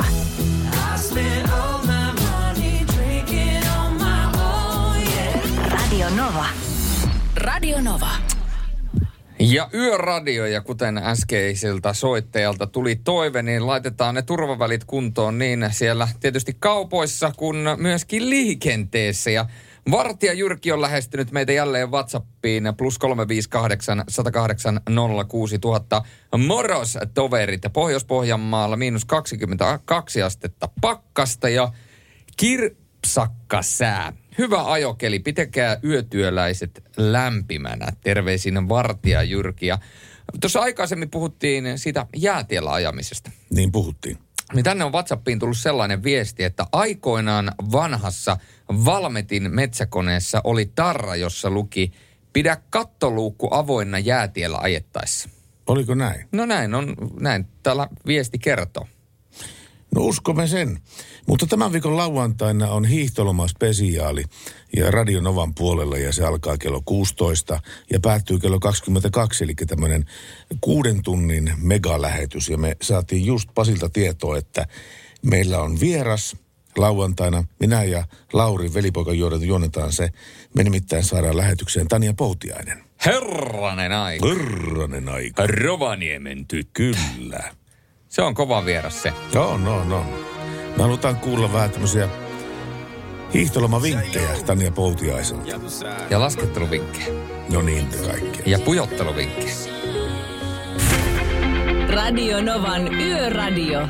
[5.71, 6.47] Radio Nova.
[7.37, 8.30] Radio Nova.
[9.41, 16.09] Ja yöradio, ja kuten äskeiseltä soittajalta tuli toive, niin laitetaan ne turvavälit kuntoon niin siellä
[16.21, 19.31] tietysti kaupoissa kuin myöskin liikenteessä.
[19.31, 19.47] Ja
[19.91, 24.81] Vartija Jyrki on lähestynyt meitä jälleen Whatsappiin plus 358 108
[25.29, 26.03] 06000.
[26.39, 31.73] Moros toverit Pohjois-Pohjanmaalla miinus 22 astetta pakkasta ja
[32.37, 34.13] kirpsakka sää.
[34.39, 37.87] Hyvä ajokeli, pitäkää yötyöläiset lämpimänä.
[38.01, 39.67] Terveisin Vartija Jyrki.
[39.67, 39.79] Ja
[40.41, 43.31] tuossa aikaisemmin puhuttiin siitä jäätiellä ajamisesta.
[43.51, 44.19] Niin puhuttiin.
[44.55, 48.37] Niin tänne on WhatsAppiin tullut sellainen viesti, että aikoinaan vanhassa
[48.85, 51.93] Valmetin metsäkoneessa oli tarra, jossa luki
[52.33, 55.29] pidä kattoluukku avoinna jäätiellä ajettaessa.
[55.67, 56.29] Oliko näin?
[56.33, 58.87] No näin on, näin täällä viesti kertoo.
[59.95, 60.79] No uskomme sen.
[61.27, 64.25] Mutta tämän viikon lauantaina on hiihtoloma spesiaali
[64.77, 67.61] ja Radio Novan puolella ja se alkaa kello 16
[67.93, 70.05] ja päättyy kello 22, eli tämmöinen
[70.61, 72.49] kuuden tunnin megalähetys.
[72.49, 74.67] Ja me saatiin just Pasilta tietoa, että
[75.23, 76.37] meillä on vieras
[76.77, 77.45] lauantaina.
[77.61, 80.09] Minä ja Lauri, velipoika juonetaan se.
[80.55, 82.85] Me nimittäin saadaan lähetykseen Tania Poutiainen.
[83.07, 84.27] Herranen aika.
[84.27, 85.47] Pyrranen aika.
[85.47, 86.71] Rovaniemen tyttö.
[86.73, 87.60] Kyllä.
[88.11, 89.13] Se on kova vieras se.
[89.35, 90.05] Joo, no, no.
[90.77, 92.09] Me halutaan kuulla vähän tämmöisiä
[93.35, 95.51] hiihtolomavinkkejä Tania Poutiaiselta.
[96.11, 97.07] Ja lasketteluvinkkejä.
[97.53, 98.43] No niin, te kaikkea.
[98.47, 99.55] Ja pujotteluvinkkejä.
[101.89, 103.81] Radio Novan Yöradio.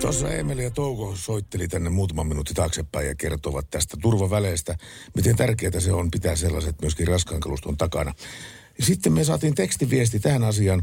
[0.00, 4.76] Tuossa Emeli ja Touko soitteli tänne muutaman minuutin taaksepäin ja kertovat tästä turvaväleistä,
[5.16, 8.12] miten tärkeää se on pitää sellaiset myöskin raskaan kaluston takana.
[8.80, 10.82] Sitten me saatiin tekstiviesti tähän asiaan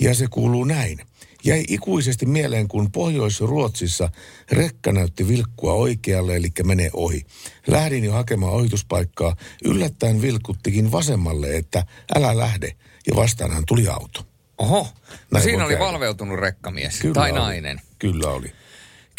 [0.00, 0.98] ja se kuuluu näin.
[1.44, 4.10] Jäi ikuisesti mieleen, kun Pohjois-Ruotsissa
[4.52, 7.26] rekka näytti vilkkua oikealle, eli menee ohi.
[7.66, 9.36] Lähdin jo hakemaan ohituspaikkaa.
[9.64, 12.76] Yllättäen vilkuttikin vasemmalle, että älä lähde.
[13.06, 14.26] Ja vastaanhan tuli auto.
[14.58, 14.88] Oho, no
[15.32, 15.84] Näin siinä oli käydä.
[15.86, 17.38] valveutunut rekkamies Kyllä tai oli.
[17.40, 17.80] nainen.
[17.98, 18.52] Kyllä oli.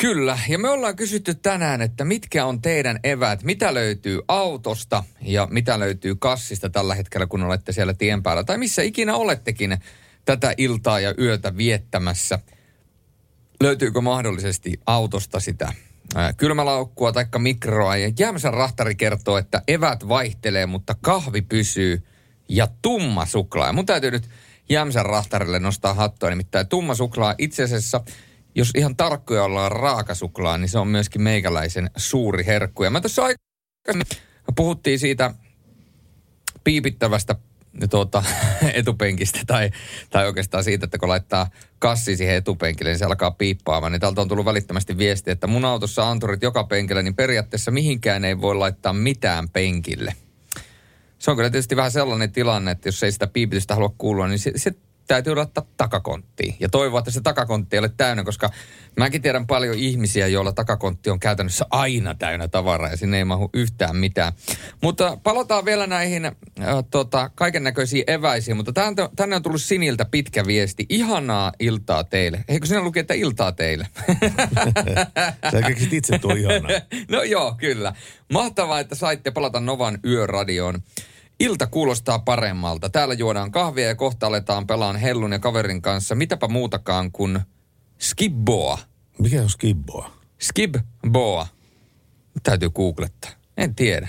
[0.01, 5.47] Kyllä, ja me ollaan kysytty tänään, että mitkä on teidän eväät, mitä löytyy autosta ja
[5.51, 9.77] mitä löytyy kassista tällä hetkellä, kun olette siellä tien päällä, tai missä ikinä olettekin
[10.25, 12.39] tätä iltaa ja yötä viettämässä.
[13.63, 15.73] Löytyykö mahdollisesti autosta sitä
[16.37, 22.03] kylmälaukkua tai mikroa, ja Jämsän rahtari kertoo, että evät vaihtelee, mutta kahvi pysyy,
[22.49, 23.67] ja tumma suklaa.
[23.67, 24.29] Ja mun täytyy nyt
[24.69, 28.01] Jämsän rahtarille nostaa hattua, nimittäin tumma suklaa itse asiassa
[28.55, 32.83] jos ihan tarkkoja ollaan raakasuklaa, niin se on myöskin meikäläisen suuri herkku.
[32.83, 34.21] Ja mä tuossa aikaisemmin
[34.55, 35.33] puhuttiin siitä
[36.63, 37.35] piipittävästä
[37.89, 38.23] tuota,
[38.73, 39.69] etupenkistä tai,
[40.09, 43.91] tai oikeastaan siitä, että kun laittaa kassi siihen etupenkille, niin se alkaa piippaamaan.
[43.91, 48.25] Niin täältä on tullut välittömästi viesti, että mun autossa anturit joka penkillä, niin periaatteessa mihinkään
[48.25, 50.13] ei voi laittaa mitään penkille.
[51.19, 54.39] Se on kyllä tietysti vähän sellainen tilanne, että jos ei sitä piipitystä halua kuulua, niin
[54.39, 54.71] se, se
[55.07, 56.55] täytyy laittaa takakonttiin.
[56.59, 58.49] Ja toivoa, että se takakontti ei ole täynnä, koska
[58.97, 63.49] mäkin tiedän paljon ihmisiä, joilla takakontti on käytännössä aina täynnä tavaraa ja sinne ei mahu
[63.53, 64.33] yhtään mitään.
[64.81, 66.33] Mutta palataan vielä näihin äh,
[66.91, 70.85] tota, kaiken näköisiin eväisiin, mutta tän, tänne on tullut Siniltä pitkä viesti.
[70.89, 72.43] Ihanaa iltaa teille.
[72.47, 73.87] Eikö sinä luki, että iltaa teille?
[75.51, 76.71] Sä keksit itse tuo ihanaa.
[77.11, 77.93] no joo, kyllä.
[78.33, 80.81] Mahtavaa, että saitte palata Novan yöradioon.
[81.41, 82.89] Ilta kuulostaa paremmalta.
[82.89, 86.15] Täällä juodaan kahvia ja kohta aletaan pelaan hellun ja kaverin kanssa.
[86.15, 87.39] Mitäpä muutakaan kuin
[87.99, 88.79] skibboa.
[89.19, 90.11] Mikä on skibboa?
[90.41, 91.47] Skibboa.
[92.43, 93.31] Täytyy googlettaa.
[93.57, 94.07] En tiedä.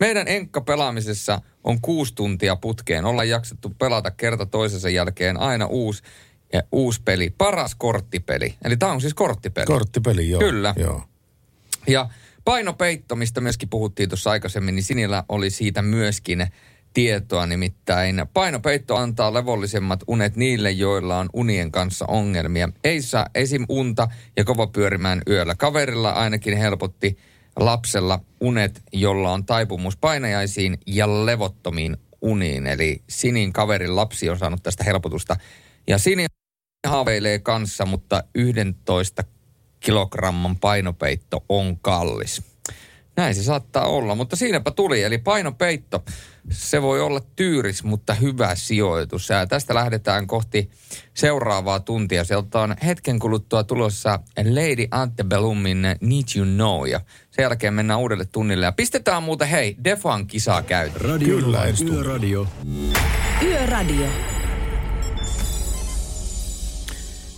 [0.00, 3.04] Meidän enkka-pelaamisessa on kuusi tuntia putkeen.
[3.04, 6.02] Ollaan jaksettu pelata kerta toisensa jälkeen aina uusi,
[6.52, 7.34] ja uusi peli.
[7.38, 8.54] Paras korttipeli.
[8.64, 9.66] Eli tämä on siis korttipeli.
[9.66, 10.40] Korttipeli, joo.
[10.40, 10.74] Kyllä.
[10.76, 11.02] Joo.
[11.86, 12.08] Ja
[12.44, 16.46] painopeitto, mistä myöskin puhuttiin tuossa aikaisemmin, niin Sinillä oli siitä myöskin
[16.92, 17.46] tietoa.
[17.46, 22.68] Nimittäin painopeitto antaa levollisemmat unet niille, joilla on unien kanssa ongelmia.
[22.84, 23.64] Ei saa esim.
[23.68, 25.54] unta ja kova pyörimään yöllä.
[25.54, 27.18] Kaverilla ainakin helpotti
[27.56, 32.66] lapsella unet, jolla on taipumus painajaisiin ja levottomiin uniin.
[32.66, 35.36] Eli Sinin kaverin lapsi on saanut tästä helpotusta.
[35.88, 36.26] Ja Sini
[36.86, 39.24] haaveilee kanssa, mutta 11
[39.80, 42.49] kilogramman painopeitto on kallis.
[43.20, 45.02] Näin se saattaa olla, mutta siinäpä tuli.
[45.02, 46.04] Eli painopeitto,
[46.50, 49.28] se voi olla tyyris, mutta hyvä sijoitus.
[49.28, 50.70] Ja tästä lähdetään kohti
[51.14, 52.24] seuraavaa tuntia.
[52.24, 56.86] Sieltä on hetken kuluttua tulossa Lady Antebellumin Need You Know.
[56.88, 58.66] Ja sen jälkeen mennään uudelle tunnille.
[58.66, 61.10] Ja pistetään muuten, hei, Defan kisaa käyttöön.
[61.10, 61.64] Radio Kyllä.
[61.94, 62.46] Yöradio.
[63.42, 64.06] Yöradio.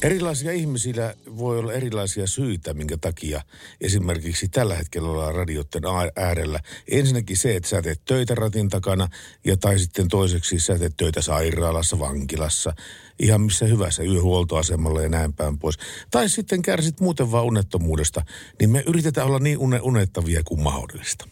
[0.03, 3.43] Erilaisilla ihmisillä voi olla erilaisia syitä, minkä takia
[3.81, 5.83] esimerkiksi tällä hetkellä ollaan radioiden
[6.17, 6.61] äärellä.
[6.91, 9.09] Ensinnäkin se, että sä teet töitä ratin takana,
[9.45, 12.75] ja tai sitten toiseksi sä teet töitä sairaalassa, vankilassa,
[13.19, 15.79] ihan missä hyvässä yöhuoltoasemalla ja näin päin pois.
[16.11, 18.25] Tai sitten kärsit muuten vaan unettomuudesta,
[18.61, 21.29] niin me yritetään olla niin une- unettavia kuin mahdollista.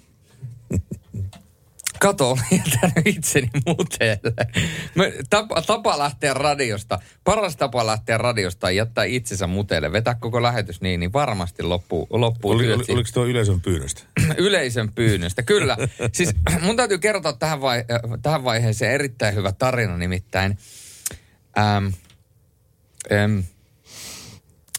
[2.00, 4.34] Kato, olen jättänyt itseni muteelle.
[5.30, 9.92] Tapa, tapa lähteä radiosta, paras tapa lähteä radiosta on jättää itsensä muteelle.
[9.92, 14.02] Vetää koko lähetys niin, niin varmasti loppuu, loppuu Oli, oli, oliko tuo yleisön pyynnöstä?
[14.38, 15.76] Yleisön pyynnöstä, kyllä.
[16.12, 20.58] Siis mun täytyy kertoa tähän, vai, äh, tähän vaiheeseen erittäin hyvä tarina nimittäin.
[21.58, 21.86] Ähm,
[23.12, 23.38] ähm,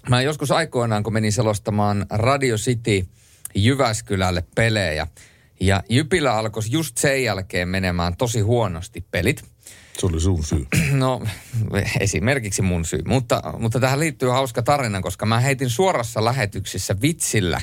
[0.09, 3.07] mä joskus aikoinaan, kun menin selostamaan Radio City
[3.55, 5.07] Jyväskylälle pelejä,
[5.61, 9.43] ja Jypillä alkoi just sen jälkeen menemään tosi huonosti pelit.
[9.97, 10.65] Se oli sun syy.
[10.91, 11.21] No,
[11.99, 13.01] esimerkiksi mun syy.
[13.05, 17.61] Mutta, mutta tähän liittyy hauska tarina, koska mä heitin suorassa lähetyksissä vitsillä,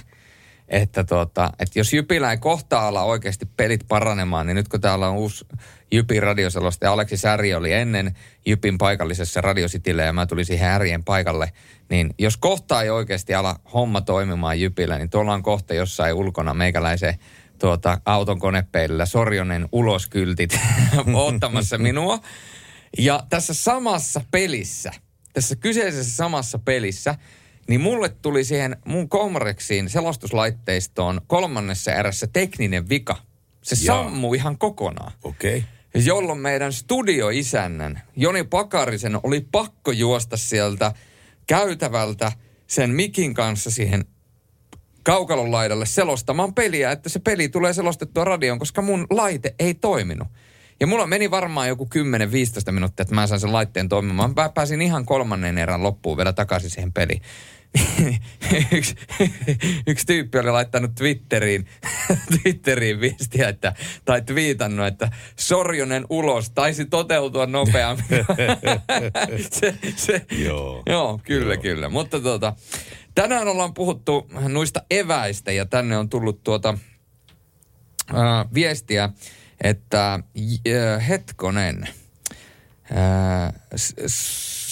[0.68, 5.08] että, tuota, että jos Jypillä ei kohta ala oikeasti pelit paranemaan, niin nyt kun täällä
[5.08, 5.46] on uusi
[5.92, 11.04] Jypin radioselosta ja Aleksi Säri oli ennen Jypin paikallisessa radiositille ja mä tulin siihen Härien
[11.04, 11.52] paikalle,
[11.90, 16.54] niin jos kohta ei oikeasti ala homma toimimaan Jypillä, niin tuolla on kohta jossain ulkona
[16.54, 17.18] meikäläisen
[17.58, 20.60] tuota, auton konepeilillä Sorjonen uloskyltit
[21.14, 22.20] ottamassa minua.
[22.98, 24.92] Ja tässä samassa pelissä,
[25.32, 27.14] tässä kyseisessä samassa pelissä,
[27.68, 33.16] niin mulle tuli siihen mun Comrexiin selostuslaitteistoon kolmannessa erässä tekninen vika.
[33.62, 34.04] Se Jaa.
[34.04, 35.12] sammui ihan kokonaan.
[35.22, 35.58] Okei.
[35.58, 36.02] Okay.
[36.04, 40.92] Jolloin meidän studioisännän Joni Pakarisen oli pakko juosta sieltä
[41.46, 42.32] käytävältä
[42.66, 44.04] sen mikin kanssa siihen
[45.08, 50.28] kaukalon laidalle selostamaan peliä, että se peli tulee selostettua radioon, koska mun laite ei toiminut.
[50.80, 51.88] Ja mulla meni varmaan joku
[52.68, 54.32] 10-15 minuuttia, että mä sain sen laitteen toimimaan.
[54.36, 57.22] Mä pääsin ihan kolmannen erän loppuun vielä takaisin siihen peliin.
[58.72, 58.94] yksi,
[59.86, 61.66] yksi tyyppi oli laittanut Twitteriin,
[62.42, 68.06] Twitteriin viestiä, että, tai twiitannut, että Sorjonen ulos taisi toteutua nopeammin.
[69.50, 70.82] se, se, Joo.
[70.86, 71.62] joo, kyllä, joo.
[71.62, 71.88] kyllä.
[71.88, 72.52] Mutta tuota,
[73.14, 76.78] tänään ollaan puhuttu noista eväistä ja tänne on tullut tuota,
[78.10, 79.10] äh, viestiä,
[79.60, 81.88] että äh, hetkonen,
[82.92, 83.52] äh,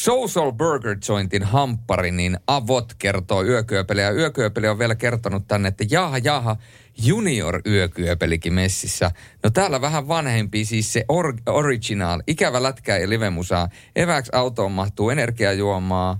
[0.06, 4.00] Social Burger Jointin hamppari, niin Avot kertoo yökyöpeli.
[4.00, 6.56] Ja yökyöpeli on vielä kertonut tänne, että jaha, jaha,
[7.02, 9.10] junior yökyöpelikin messissä.
[9.42, 13.68] No täällä vähän vanhempi, siis se or- original, ikävä lätkä ja livemusaa.
[13.96, 16.18] Eväksi autoon mahtuu energiajuomaa.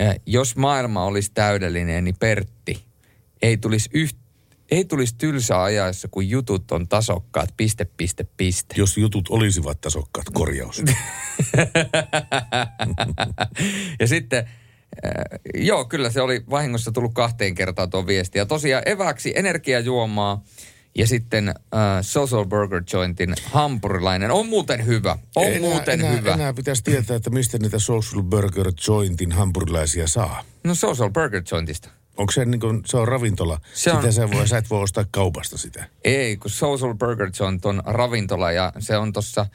[0.00, 2.84] Äh, jos maailma olisi täydellinen, niin Pertti
[3.42, 4.16] ei tulisi yht,
[4.70, 8.74] ei tulisi tylsää ajaessa, kun jutut on tasokkaat, piste, piste, piste.
[8.78, 10.82] Jos jutut olisivat tasokkaat, korjaus.
[14.00, 14.48] ja sitten,
[15.06, 15.12] äh,
[15.54, 18.38] joo, kyllä se oli vahingossa tullut kahteen kertaan tuo viesti.
[18.38, 20.44] Ja tosiaan eväksi energiajuomaa
[20.98, 21.54] ja sitten äh,
[22.00, 24.30] Social Burger Jointin hampurilainen.
[24.30, 25.18] On muuten hyvä.
[25.36, 26.34] On enää, muuten enää, hyvä.
[26.34, 30.42] Enää pitäisi tietää, että mistä niitä Social Burger Jointin hampurilaisia saa.
[30.64, 31.88] No Social Burger Jointista.
[32.16, 33.60] Onko se niin kuin, se on ravintola?
[33.74, 35.84] Se on- Sitä sä, voi, sä et voi ostaa kaupasta sitä.
[36.04, 39.46] Ei, kun Social Burger Joint on ravintola ja se on tossa,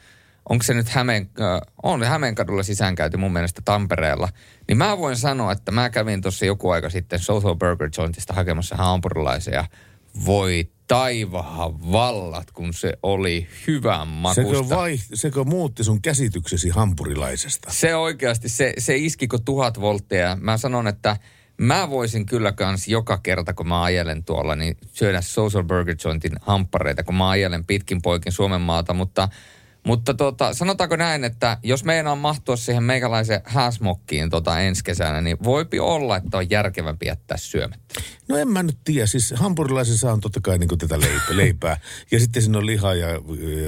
[0.48, 4.28] onko se nyt Hämeen, äh, on Hämeenkadulla sisäänkäyty mun mielestä Tampereella.
[4.68, 8.76] Niin mä voin sanoa, että mä kävin tuossa joku aika sitten Social Burger Jointista hakemassa
[8.76, 9.64] hampurilaisia.
[10.24, 14.42] Voi taivahan vallat, kun se oli hyvän makusta.
[14.42, 17.70] Sekö, vai, sekö muutti sun käsityksesi hampurilaisesta?
[17.72, 20.36] Se oikeasti, se, se iskiko tuhat voltteja.
[20.40, 21.16] Mä sanon, että
[21.60, 26.32] mä voisin kyllä kans joka kerta, kun mä ajelen tuolla, niin syödä Social Burger Jointin
[26.40, 29.28] hamppareita, kun mä ajelen pitkin poikin Suomen maata, mutta
[29.86, 35.36] mutta tota, sanotaanko näin, että jos meinaan mahtua siihen meikäläisen hääsmokkiin tota ensi kesänä, niin
[35.44, 38.00] voipi olla, että on järkevämpi jättää syömättä.
[38.28, 39.06] No en mä nyt tiedä.
[39.06, 41.80] Siis hampurilaisessa on totta kai niin tätä leipää, leipää.
[42.10, 43.06] Ja sitten siinä on lihaa ja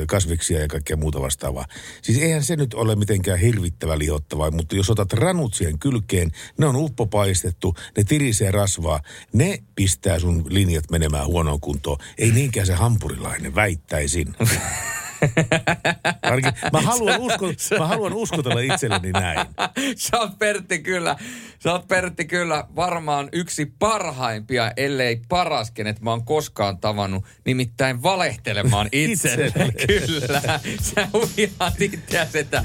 [0.07, 1.67] kasviksia ja kaikkea muuta vastaavaa.
[2.03, 6.67] Siis eihän se nyt ole mitenkään hirvittävä lihottavaa, mutta jos otat ranut siihen kylkeen, ne
[6.67, 9.01] on uppopaistettu, ne tirisee rasvaa,
[9.33, 11.99] ne pistää sun linjat menemään huonoon kuntoon.
[12.19, 14.37] Ei niinkään se hampurilainen, väittäisin.
[16.23, 17.47] Ainakin, mä, haluan usko,
[17.79, 19.47] mä haluan uskotella itselleni näin.
[19.97, 21.17] Sä oot Pertti kyllä,
[21.59, 28.03] sä oot Pertti kyllä varmaan yksi parhaimpia, ellei paras, kenet mä oon koskaan tavannut, nimittäin
[28.03, 29.73] valehtelemaan itselle.
[29.87, 30.43] Kyllä.
[30.81, 32.63] Sä huijaat itseäsi, että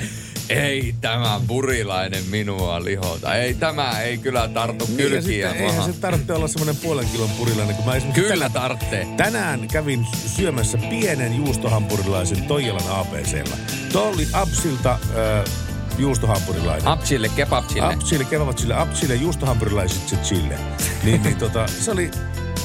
[0.49, 3.36] ei tämä burilainen minua lihota.
[3.36, 7.29] Ei tämä, ei kyllä tartu Niin, kylkiä sitten eihän se tarvitse olla semmoinen puolen kilon
[7.29, 9.07] purilainen, kun mä Kyllä tarttee.
[9.17, 13.57] Tänään kävin syömässä pienen juustohampurilaisen Toijalan ABCllä.
[13.91, 15.53] Tuo oli Apsilta äh,
[15.97, 16.88] juustohampurilainen.
[16.88, 17.93] Apsille, kebabsille.
[17.93, 20.55] Apsille, kevatsille, Apsille, juustohampurilaiset se chille.
[21.03, 22.12] Niin, niin tota, se oli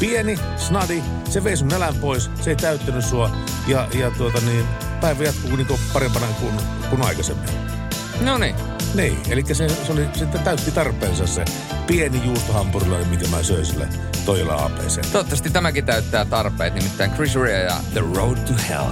[0.00, 3.30] pieni, snadi, se vei sun nälän pois, se ei täyttänyt sua.
[3.66, 4.64] Ja, ja tuota niin,
[5.00, 6.54] päivä jatkuu niin parempana kuin,
[6.90, 7.71] kuin aikaisemmin.
[8.20, 8.54] No niin.
[8.94, 11.44] Niin, eli se, se, oli, se täytti tarpeensa se
[11.86, 13.88] pieni juustohampurilainen, minkä mä söin sille
[14.26, 15.00] Toijala ABC.
[15.12, 18.90] Toivottavasti tämäkin täyttää tarpeet, nimittäin Chris Rea ja The Road to Hell.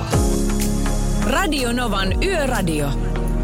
[1.26, 2.90] Radio Novan Yöradio.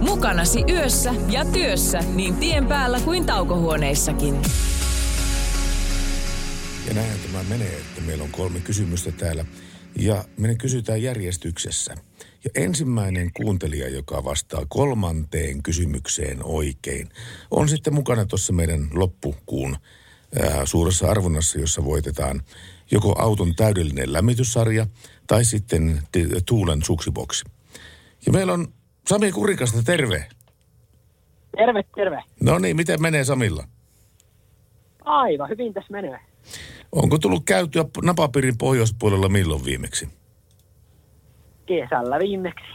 [0.00, 4.42] Mukanasi yössä ja työssä niin tien päällä kuin taukohuoneissakin.
[6.88, 9.44] Ja näin tämä menee, että meillä on kolme kysymystä täällä.
[9.98, 11.94] Ja me ne kysytään järjestyksessä.
[12.46, 17.08] Ja ensimmäinen kuuntelija, joka vastaa kolmanteen kysymykseen oikein,
[17.50, 19.76] on sitten mukana tuossa meidän loppukuun
[20.40, 22.42] ää, suuressa arvonnassa, jossa voitetaan
[22.90, 24.86] joko auton täydellinen lämmityssarja
[25.26, 26.02] tai sitten
[26.46, 27.44] Tuulen suksiboksi.
[28.26, 28.68] Ja meillä on
[29.08, 30.26] Sami Kurikasta, terve.
[31.56, 32.22] Terve, terve.
[32.40, 33.64] No niin, miten menee Samilla?
[35.04, 36.18] Aivan hyvin tässä menee.
[36.92, 40.08] Onko tullut käytyä napapiirin pohjoispuolella milloin viimeksi?
[41.66, 42.66] Kesällä viimeksi.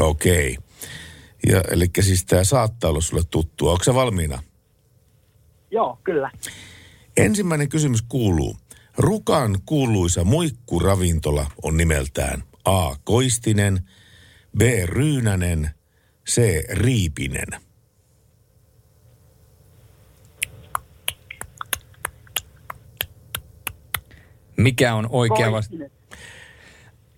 [0.00, 0.58] Okei.
[1.46, 3.72] Ja eli siis tämä saattaa olla sulle tuttua.
[3.72, 4.42] Onko se valmiina?
[5.70, 6.30] Joo, kyllä.
[7.16, 8.56] Ensimmäinen kysymys kuuluu.
[8.98, 12.94] Rukan kuuluisa muikkuravintola on nimeltään A.
[13.04, 13.88] Koistinen,
[14.58, 14.60] B.
[14.84, 15.70] Ryynänen,
[16.30, 16.64] C.
[16.72, 17.48] Riipinen.
[24.56, 25.74] Mikä on oikea vasta?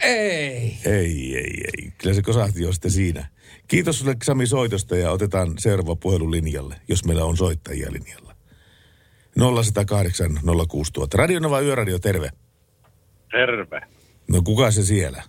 [0.02, 0.78] Ei.
[0.84, 1.92] Ei, ei, ei.
[1.98, 3.28] Kyllä se kosahti jo sitten siinä.
[3.68, 8.34] Kiitos sulle Sami soitosta ja otetaan seuraava puhelu linjalle, jos meillä on soittajia linjalla.
[9.36, 11.16] 0108 06000.
[11.16, 12.30] Radionova Yöradio, terve.
[13.30, 13.80] Terve.
[14.30, 15.22] No kuka se siellä?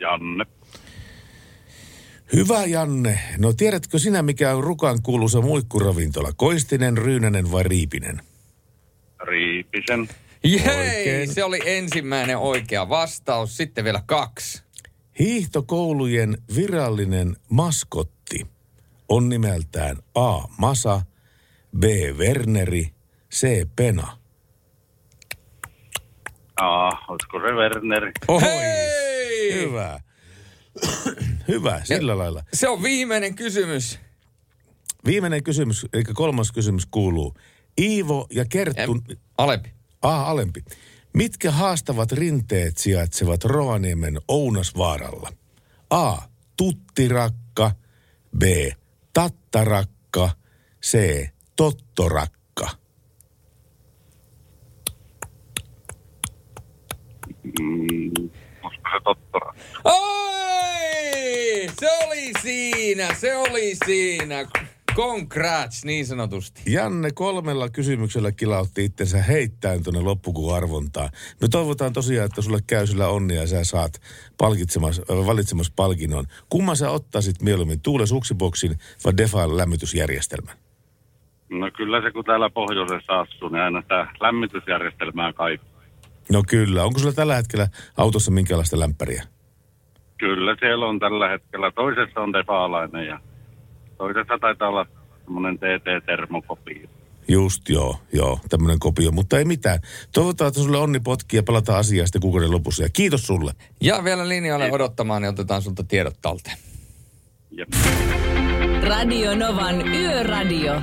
[0.00, 0.44] Janne.
[2.32, 3.18] Hyvä Janne.
[3.38, 6.32] No tiedätkö sinä, mikä on Rukan kuuluisa muikkuravintola?
[6.36, 8.20] Koistinen, Ryynänen vai Riipinen?
[9.20, 10.08] Riipisen.
[10.44, 11.34] Jei, Oikein.
[11.34, 13.56] se oli ensimmäinen oikea vastaus.
[13.56, 14.62] Sitten vielä kaksi.
[15.18, 18.46] Hiihtokoulujen virallinen maskotti
[19.08, 20.38] on nimeltään A.
[20.58, 21.02] Masa,
[21.78, 21.84] B.
[22.16, 22.90] Werneri,
[23.34, 23.66] C.
[23.76, 24.18] Pena.
[26.56, 28.12] Aa, olisiko se Werner?
[28.28, 29.54] Oi, Hei!
[29.54, 30.00] hyvä.
[31.48, 32.42] hyvä, sillä lailla.
[32.52, 33.98] Se on viimeinen kysymys.
[35.06, 37.34] Viimeinen kysymys, eli kolmas kysymys kuuluu.
[37.80, 38.80] Iivo ja Kerttu...
[39.08, 39.77] Em, Alempi.
[40.02, 40.64] Ah, alempi.
[41.14, 45.32] Mitkä haastavat rinteet sijaitsevat Rovaniemen Ounasvaaralla?
[45.90, 46.16] A.
[46.56, 47.70] Tuttirakka.
[48.38, 48.42] B.
[49.12, 50.30] Tattarakka.
[50.82, 50.98] C.
[51.56, 52.70] Tottorakka.
[57.60, 58.30] Mm,
[58.64, 59.54] se tottora?
[59.84, 61.68] Oi!
[61.80, 64.46] Se oli siinä, se oli siinä.
[64.98, 66.62] Congrats niin sanotusti.
[66.66, 71.08] Janne kolmella kysymyksellä kilautti itsensä heittäen tuonne loppukuun arvontaan.
[71.40, 73.92] Me toivotaan tosiaan, että sulle käy sillä onnia ja sä saat
[74.38, 76.24] palkitsemas, valitsemas palkinnon.
[76.48, 80.56] Kumman sä ottaisit mieluummin, Tuule Suksiboksin vai Defail lämmitysjärjestelmän?
[81.50, 85.82] No kyllä se, kun täällä pohjoisessa asuu, niin aina sitä lämmitysjärjestelmää kaipaa.
[86.32, 86.84] No kyllä.
[86.84, 89.22] Onko sulla tällä hetkellä autossa minkälaista lämpäriä?
[90.18, 91.70] Kyllä siellä on tällä hetkellä.
[91.70, 93.20] Toisessa on defaalainen ja
[93.98, 94.86] toisessa taitaa olla
[95.24, 96.88] semmoinen TT-termokopio.
[97.28, 99.78] Just joo, joo, tämmöinen kopio, mutta ei mitään.
[100.12, 102.82] Toivotaan, että sulle onni potki ja palataan asiaa sitten kuukauden lopussa.
[102.82, 103.52] Ja kiitos sulle.
[103.80, 106.56] Ja vielä linjalle odottamaan, niin otetaan sulta tiedot talteen.
[107.50, 107.68] Jep.
[108.82, 110.74] Radio Novan Yöradio.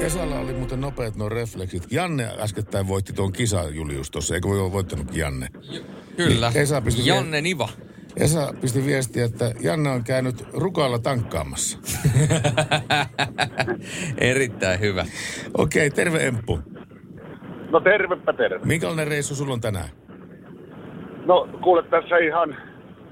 [0.00, 1.86] Esalla oli muuten nopeat nuo refleksit.
[1.90, 5.48] Janne äskettäin voitti tuon kisa Julius tuossa, eikö voi olla voittanutkin Janne?
[6.16, 6.50] Kyllä.
[6.50, 7.68] Niin, Esa pisti Janne Niva.
[8.20, 11.78] Esa pisti viestiä, että Janne on käynyt Rukalla tankkaamassa.
[14.18, 15.04] Erittäin hyvä.
[15.58, 16.58] Okei, terve Emppu.
[17.70, 18.64] No tervepä terve.
[18.64, 19.88] Minkälainen reissu sulla on tänään?
[21.26, 22.56] No kuule tässä ihan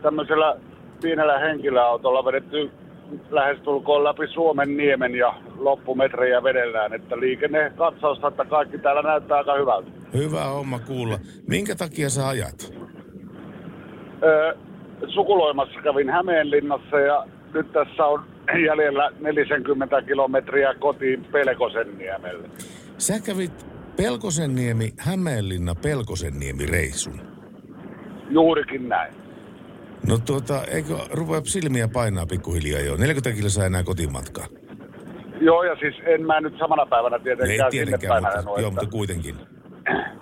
[0.02, 0.56] tämmöisellä
[1.02, 2.70] pienellä henkilöautolla vedetty
[3.30, 9.90] lähestulkoon läpi Suomen niemen ja loppumetrejä vedellään, että liikennekatsausta, että kaikki täällä näyttää aika hyvältä.
[10.14, 11.18] Hyvä homma kuulla.
[11.48, 12.74] Minkä takia sä ajat?
[14.22, 14.54] Öö,
[15.08, 18.24] sukuloimassa kävin Hämeenlinnassa ja nyt tässä on
[18.66, 22.48] jäljellä 40 kilometriä kotiin Pelkosenniemelle.
[22.98, 23.66] Sä kävit
[23.96, 27.20] Pelkosenniemi, Hämeenlinna, Pelkosenniemi reissun.
[28.30, 29.14] Juurikin näin.
[30.08, 32.96] No tuota, eikö rupea silmiä painaa pikkuhiljaa jo?
[32.96, 34.46] 40 kilsaa enää kotimatkaa.
[35.40, 38.58] Joo, ja siis en mä nyt samana päivänä Ei tietenkään sinne tietenkään, päin mutta, ajanut,
[38.58, 39.34] joo, että- mutta kuitenkin.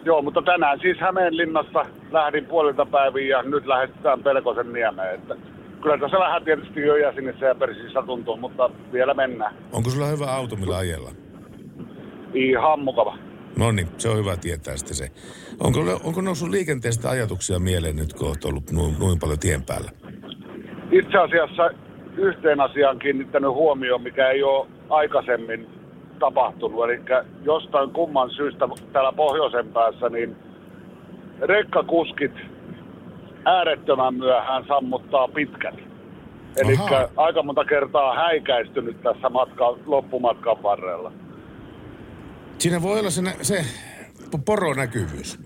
[0.04, 5.14] Joo, mutta tänään siis Hämeenlinnassa lähdin puolilta päivin ja nyt lähestytään Pelkosen niemeen.
[5.14, 5.36] Että
[5.82, 9.54] kyllä tässä vähän tietysti jo jäsenissä ja persissä tuntuu, mutta vielä mennään.
[9.72, 11.10] Onko sulla hyvä auto, millä ajella?
[12.34, 13.18] Ihan mukava.
[13.58, 15.08] No niin, se on hyvä tietää sitten se.
[15.60, 19.90] Onko, onko noussut liikenteestä ajatuksia mieleen nyt, kun olet ollut noin, noin paljon tien päällä?
[20.90, 21.70] Itse asiassa
[22.16, 25.66] yhteen asiaan kiinnittänyt huomioon, mikä ei ole aikaisemmin
[26.18, 26.84] tapahtunut.
[26.84, 27.00] Eli
[27.42, 30.36] jostain kumman syystä täällä pohjoisen päässä, niin
[31.40, 32.32] rekkakuskit
[33.44, 35.74] äärettömän myöhään sammuttaa pitkät.
[36.56, 36.78] Eli
[37.16, 41.12] aika monta kertaa häikäistynyt tässä matka, loppumatkan varrella.
[42.58, 43.64] Siinä voi olla se, se
[44.44, 45.38] poronäkyvyys.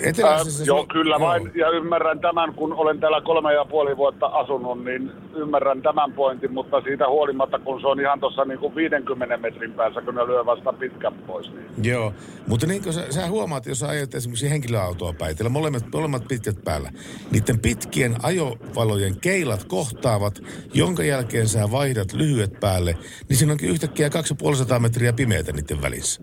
[0.00, 1.50] Eteläisessä joo, Su- kyllä vain.
[1.54, 6.52] Ja ymmärrän tämän, kun olen täällä kolme ja puoli vuotta asunut, niin ymmärrän tämän pointin,
[6.52, 10.26] mutta siitä huolimatta, kun se on ihan tuossa niin kuin 50 metrin päässä, kun ne
[10.26, 11.52] lyö vasta pitkän pois.
[11.52, 11.66] Niin.
[11.82, 12.12] Joo,
[12.48, 16.28] mutta niin kuin sä, sä huomaat, jos sä ajat esimerkiksi henkilöautoa päin, teillä molemmat, molemmat
[16.28, 16.90] pitkät päällä,
[17.32, 20.34] niiden pitkien ajovalojen keilat kohtaavat,
[20.74, 22.94] jonka jälkeen sä vaihdat lyhyet päälle,
[23.28, 26.22] niin siinä onkin yhtäkkiä 250 metriä pimeätä niiden välissä.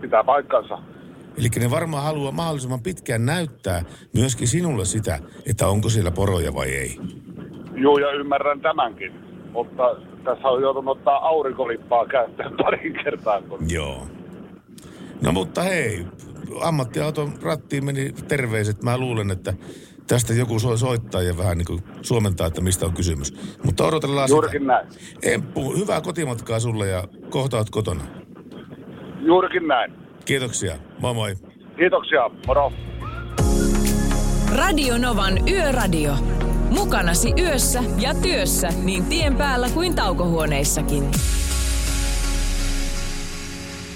[0.00, 0.78] Pitää paikkansa.
[1.38, 3.82] Eli ne varmaan haluaa mahdollisimman pitkään näyttää
[4.14, 6.98] myöskin sinulle sitä, että onko siellä poroja vai ei.
[7.74, 9.12] Joo, ja ymmärrän tämänkin.
[9.52, 13.42] Mutta tässä on joutunut ottaa aurinkolippaa käyttöön parin kertaa.
[13.42, 13.58] Kun...
[13.70, 14.06] Joo.
[15.22, 16.06] No mutta hei,
[16.62, 18.82] ammattiauton rattiin meni terveiset.
[18.82, 19.54] Mä luulen, että
[20.06, 23.56] tästä joku soi soittaa ja vähän niin kuin suomentaa, että mistä on kysymys.
[23.64, 24.72] Mutta odotellaan Juurikin sitä.
[24.72, 24.86] näin.
[25.22, 28.04] Emppu, hyvää kotimatkaa sulle ja kohta oot kotona.
[29.20, 30.05] Juurikin näin.
[30.26, 30.78] Kiitoksia.
[31.00, 31.36] Moi moi.
[31.76, 32.20] Kiitoksia.
[32.46, 32.72] Moro.
[34.56, 36.12] Radio Novan Yöradio.
[36.70, 41.04] Mukanasi yössä ja työssä niin tien päällä kuin taukohuoneissakin.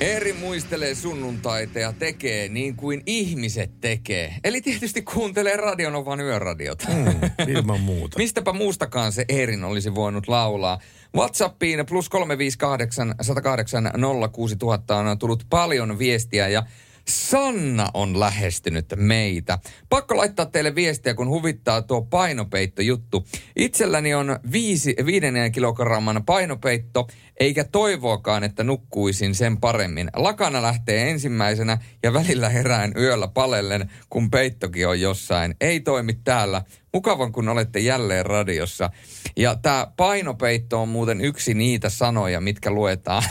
[0.01, 4.35] Eeri muistelee sunnuntaita ja tekee niin kuin ihmiset tekee.
[4.45, 6.89] Eli tietysti kuuntelee Radionovan yöradiota.
[6.89, 8.19] Mm, ilman muuta.
[8.25, 10.79] Mistäpä muustakaan se Eerin olisi voinut laulaa.
[11.17, 13.93] Whatsappiin plus 358 108
[14.33, 16.63] 06000 on tullut paljon viestiä ja
[17.09, 19.59] Sanna on lähestynyt meitä.
[19.89, 23.27] Pakko laittaa teille viestiä, kun huvittaa tuo painopeittojuttu.
[23.57, 27.09] Itselläni on viisi, viiden kilogramman painopeitto,
[27.41, 30.11] eikä toivoakaan, että nukkuisin sen paremmin.
[30.17, 35.55] Lakana lähtee ensimmäisenä ja välillä herään yöllä palellen, kun peittokin on jossain.
[35.61, 36.63] Ei toimi täällä.
[36.95, 38.91] Mukavan, kun olette jälleen radiossa.
[39.37, 43.23] Ja tämä painopeitto on muuten yksi niitä sanoja, mitkä luetaan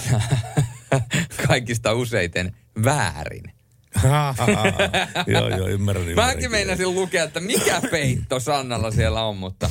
[1.48, 3.59] kaikista useiten väärin.
[5.28, 6.10] joo, joo, ymmärrän.
[6.10, 9.70] ymmärrän Mäkin meinasin lukea, että mikä peitto Sannalla siellä on, mutta,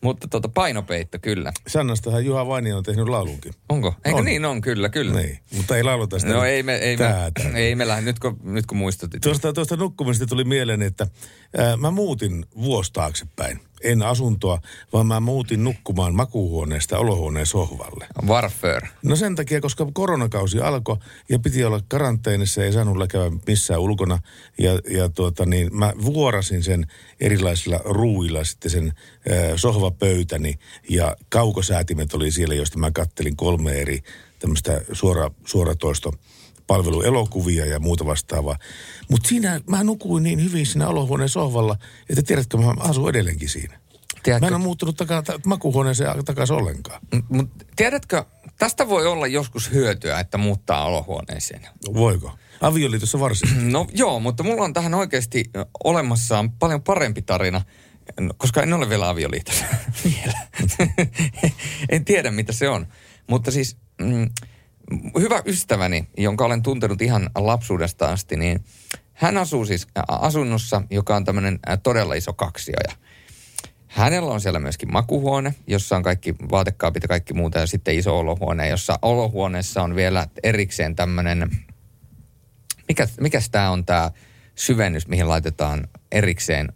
[0.00, 1.52] mutta tuota, painopeitto kyllä.
[1.66, 3.52] Sannastahan Juha Vainio on tehnyt laulunkin.
[3.68, 3.94] Onko?
[4.04, 4.24] Eikö On.
[4.24, 5.20] niin on, kyllä, kyllä.
[5.20, 6.32] Niin, mutta ei lauleta sitä.
[6.32, 9.22] No ei me, ei me, ei me lähde, nyt kun, nyt kun muistutit.
[9.22, 11.06] Tuosta, tuosta nukkumisesta tuli mieleen, että
[11.58, 13.60] ää, mä muutin vuosi taaksepäin.
[13.80, 14.60] En asuntoa,
[14.92, 18.06] vaan mä muutin nukkumaan makuuhuoneesta olohuoneen sohvalle.
[18.26, 18.88] Warfare.
[19.02, 20.96] No sen takia, koska koronakausi alkoi
[21.28, 24.18] ja piti olla karanteenissa, ei saanut käydä missään ulkona.
[24.58, 26.86] Ja, ja tuota niin, mä vuorasin sen
[27.20, 28.92] erilaisilla ruuilla sitten sen
[29.30, 30.58] ää, sohvapöytäni
[30.88, 34.02] ja kaukosäätimet oli siellä, joista mä kattelin kolme eri
[34.38, 36.12] tämmöistä suora, suoratoisto
[36.70, 38.56] palveluelokuvia ja muuta vastaavaa.
[39.10, 41.76] Mutta siinä mä nukuin niin hyvin siinä olohuoneen sohvalla,
[42.10, 43.80] että tiedätkö, mä asun edelleenkin siinä.
[44.22, 47.00] Tiedätkö- Mä en ole muuttunut taka, ta, makuuhuoneeseen takaisin ollenkaan.
[47.28, 48.24] Mutta tiedätkö,
[48.58, 51.66] tästä voi olla joskus hyötyä, että muuttaa olohuoneeseen.
[51.94, 52.32] Voiko?
[52.60, 53.48] Avioliitossa varsin.
[53.72, 55.44] No joo, mutta mulla on tähän oikeasti
[55.84, 57.62] olemassaan paljon parempi tarina,
[58.36, 59.64] koska en ole vielä avioliitossa
[60.04, 60.38] vielä.
[61.88, 62.86] en tiedä, mitä se on.
[63.26, 64.30] Mutta siis mm,
[65.20, 68.64] hyvä ystäväni, jonka olen tuntenut ihan lapsuudesta asti, niin
[69.12, 72.76] hän asuu siis asunnossa, joka on tämmöinen todella iso kaksio.
[72.88, 72.96] Ja
[73.86, 78.18] hänellä on siellä myöskin makuhuone, jossa on kaikki vaatekaapit ja kaikki muuta, ja sitten iso
[78.18, 81.50] olohuone, jossa olohuoneessa on vielä erikseen tämmöinen
[82.90, 84.10] mikä, mikäs tämä on tämä
[84.54, 86.72] syvennys, mihin laitetaan erikseen?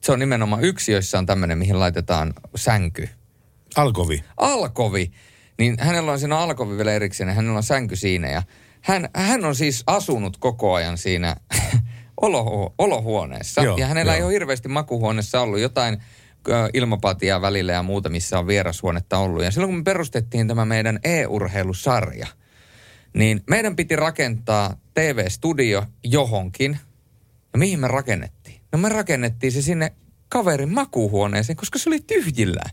[0.00, 3.08] Se on nimenomaan yksi, jossa on tämmöinen, mihin laitetaan sänky.
[3.76, 4.24] Alkovi.
[4.36, 5.12] Alkovi.
[5.58, 8.30] Niin hänellä on siinä alkovi vielä erikseen ja hänellä on sänky siinä.
[8.30, 8.42] Ja
[8.80, 11.36] hän, hän on siis asunut koko ajan siinä
[12.22, 13.62] olohu, olohuoneessa.
[13.62, 14.16] Joo, ja hänellä joo.
[14.16, 16.02] ei ole hirveästi makuhuoneessa ollut jotain
[16.48, 19.44] ö, ilmapatia välillä ja muuta, missä on vierashuonetta ollut.
[19.44, 22.26] Ja silloin kun me perustettiin tämä meidän e-urheilusarja,
[23.14, 26.78] niin meidän piti rakentaa TV-studio johonkin.
[27.52, 28.60] Ja mihin me rakennettiin?
[28.72, 29.92] No me rakennettiin se sinne
[30.28, 32.70] kaverin makuuhuoneeseen, koska se oli tyhjillään.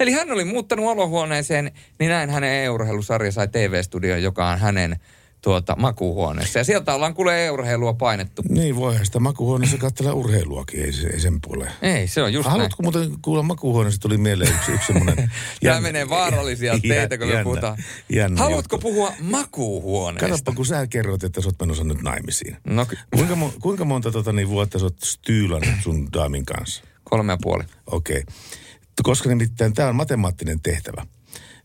[0.00, 4.96] Eli hän oli muuttanut olohuoneeseen, niin näin hänen e-urheilusarja sai TV-studio, joka on hänen
[5.42, 6.58] tuota, makuuhuoneessa.
[6.58, 8.42] Ja sieltä ollaan kuule e-urheilua painettu.
[8.48, 11.72] Niin voihan sitä makuuhuoneessa katsella urheiluakin, ei, se, ei sen puoleen.
[11.82, 15.16] Ei, se on just Haluatko muuten kuulla makuuhuoneessa tuli mieleen yksi, yksi semmoinen...
[15.62, 17.78] Tämä menee vaarallisia teitä, kun me jännä, puhutaan.
[18.08, 18.88] Jännä Haluatko juttu.
[18.88, 20.28] puhua makuuhuoneesta?
[20.28, 22.56] Katsoppa, kun sä kerroit, että sä oot menossa nyt naimisiin.
[22.64, 26.84] No, ky- Kuinka, mo- kuinka monta tota, niin, vuotta sä oot styylannut sun daamin kanssa?
[27.04, 27.64] kolme ja puoli.
[27.86, 28.18] Okei.
[28.18, 28.34] Okay.
[29.02, 31.06] Koska nimittäin tämä on matemaattinen tehtävä.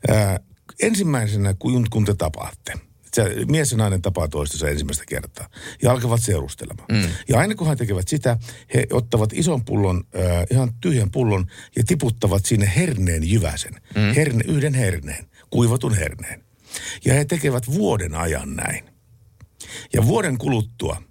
[0.08, 0.40] Ää,
[0.82, 2.74] ensimmäisenä, kun, kun te tapaatte,
[3.14, 5.50] se mies ja nainen tapaa toistensa ensimmäistä kertaa
[5.82, 6.88] ja alkavat seurustelemaan.
[6.92, 7.10] Mm.
[7.30, 8.38] Ja aina kun he tekevät sitä,
[8.74, 13.74] he ottavat ison pullon, äh, ihan tyhjän pullon ja tiputtavat sinne herneen jyväsen.
[13.74, 14.14] Mm.
[14.16, 16.44] Herne, yhden herneen, kuivatun herneen.
[17.06, 18.86] Ja he tekevät vuoden ajan näin.
[19.94, 21.02] Ja vuoden kuluttua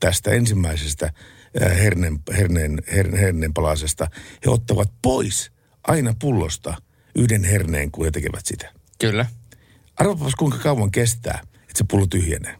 [0.00, 1.12] tästä ensimmäisestä
[1.62, 4.08] äh, herneen, herneen, herneen, herneen palasesta
[4.46, 5.53] he ottavat pois
[5.86, 6.74] aina pullosta
[7.14, 8.72] yhden herneen, kun he tekevät sitä.
[9.00, 9.26] Kyllä.
[9.96, 12.56] Arvapas kuinka kauan kestää, että se pullo tyhjenee.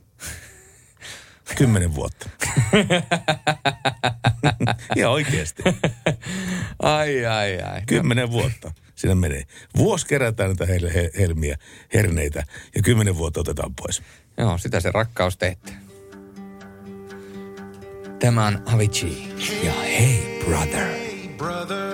[1.56, 2.30] Kymmenen vuotta.
[4.96, 5.62] ja oikeasti.
[6.82, 7.82] Ai, ai, ai.
[7.86, 9.42] Kymmenen vuotta siinä menee.
[9.76, 11.56] Vuosi kerätään näitä hel- he- helmiä,
[11.94, 12.44] herneitä
[12.76, 14.02] ja kymmenen vuotta otetaan pois.
[14.38, 15.72] Joo, sitä se rakkaus teette.
[18.18, 20.86] Tämä on Avicii ja Hey Brother.
[21.36, 21.93] brother,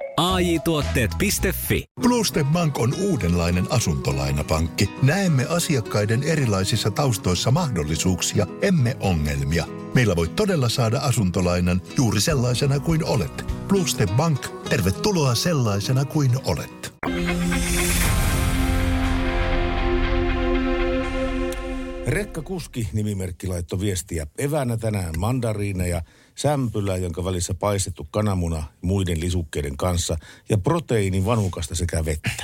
[0.21, 1.83] AJ-tuotteet.fi.
[2.01, 4.89] Bluestep Bank on uudenlainen asuntolainapankki.
[5.03, 9.65] Näemme asiakkaiden erilaisissa taustoissa mahdollisuuksia, emme ongelmia.
[9.93, 13.45] Meillä voi todella saada asuntolainan juuri sellaisena kuin olet.
[13.67, 16.93] Bluestep Bank, tervetuloa sellaisena kuin olet.
[22.07, 24.27] Rekka Kuski nimimerkki laittoi viestiä.
[24.37, 26.01] Eväänä tänään mandariineja,
[26.35, 30.17] sämpylää, jonka välissä paistettu kananmuna muiden lisukkeiden kanssa
[30.49, 32.43] ja proteiinin vanukasta sekä vettä.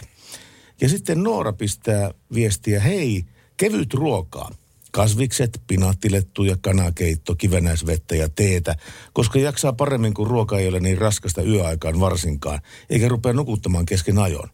[0.82, 3.26] Ja sitten Noora pistää viestiä, hei,
[3.58, 4.52] kevyt ruokaa.
[4.92, 8.76] Kasvikset, pinaattilettu ja kanakeitto, kivenäisvettä ja teetä,
[9.14, 12.60] koska jaksaa paremmin kuin ruoka ei ole niin raskasta yöaikaan varsinkaan,
[12.90, 14.50] eikä rupea nukuttamaan kesken ajon.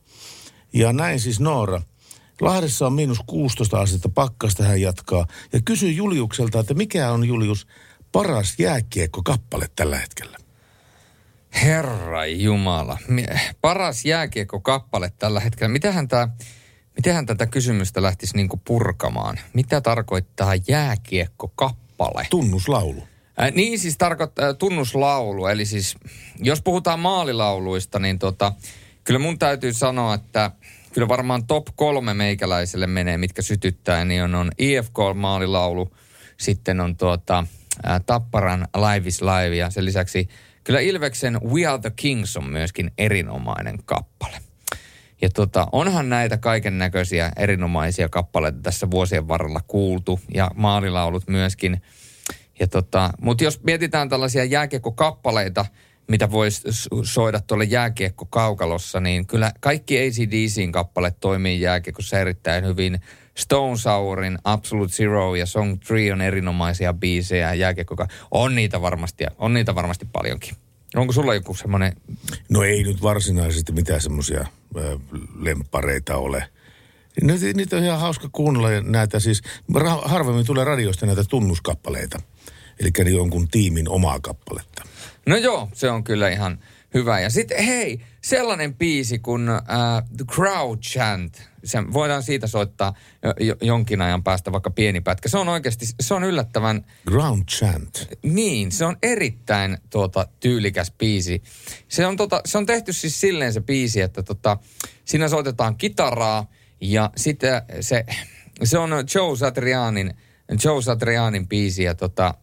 [0.74, 1.82] Ja näin siis Noora.
[2.42, 5.28] Lahdessa on miinus 16 astetta pakkasta, hän jatkaa.
[5.54, 7.68] Ja kysyy Juliukselta, että mikä on Julius
[8.14, 10.38] paras jääkiekko-kappale tällä hetkellä?
[11.64, 12.98] Herra Jumala.
[13.62, 15.72] Paras jääkiekko-kappale tällä hetkellä.
[15.72, 16.28] Mitähän, tää,
[16.96, 19.40] mitähän tätä kysymystä lähtisi niinku purkamaan?
[19.54, 22.28] Mitä tarkoittaa jääkiekko-kappale?
[22.30, 23.04] Tunnuslaulu.
[23.42, 25.48] Äh, niin siis tarkoittaa äh, tunnuslaulu.
[25.48, 25.96] Eli siis
[26.40, 28.54] jos puhutaan maalilauluista, niin tota,
[29.04, 30.52] kyllä mun täytyy sanoa, että
[30.94, 35.96] kyllä varmaan top kolme meikäläiselle menee, mitkä sytyttää, niin on, on IFK-maalilaulu,
[36.38, 37.48] sitten on tuota,
[37.84, 40.30] ää, Tapparan Live is Live ja sen lisäksi
[40.64, 44.38] kyllä Ilveksen We Are the Kings on myöskin erinomainen kappale.
[45.22, 51.82] Ja tota, onhan näitä kaiken näköisiä erinomaisia kappaleita tässä vuosien varrella kuultu ja maalilaulut myöskin.
[52.60, 55.66] Ja tota, mutta jos mietitään tällaisia jääkiekkokappaleita,
[56.08, 56.62] mitä voisi
[57.04, 63.02] soida tuolle jääkiekko-kaukalossa, niin kyllä kaikki ACDCin kappaleet toimii jääkiekossa erittäin hyvin.
[63.38, 69.54] Stone Sourin, Absolute Zero ja Song 3 on erinomaisia biisejä jääkiekko On niitä varmasti, on
[69.54, 70.56] niitä varmasti paljonkin.
[70.96, 71.94] Onko sulla joku semmoinen...
[72.50, 74.48] No ei nyt varsinaisesti mitään semmoisia
[75.40, 76.50] lemppareita ole.
[77.22, 79.42] Niitä, niitä on ihan hauska kuunnella näitä siis,
[80.02, 82.22] harvemmin tulee radiosta näitä tunnuskappaleita.
[82.80, 84.84] Eli jonkun tiimin omaa kappaletta.
[85.26, 86.60] No joo, se on kyllä ihan
[86.94, 87.20] hyvä.
[87.20, 89.58] Ja sitten hei, sellainen biisi kuin uh,
[90.18, 91.42] The Crowd Chant.
[91.64, 92.94] Se, voidaan siitä soittaa
[93.40, 95.30] jo, jonkin ajan päästä vaikka pieni pätkä.
[95.30, 96.86] Se on oikeasti, se on yllättävän...
[97.08, 98.08] Ground Chant.
[98.24, 101.44] Niin, se on erittäin tuota, tyylikäs biisi.
[101.88, 104.58] Se on, tota, se on tehty siis silleen se biisi, että tota,
[105.06, 106.52] siinä soitetaan kitaraa
[106.82, 108.06] ja sitten se,
[108.64, 110.14] se on Joe Satrianin,
[110.64, 112.34] Joe Satrianin biisi ja tota,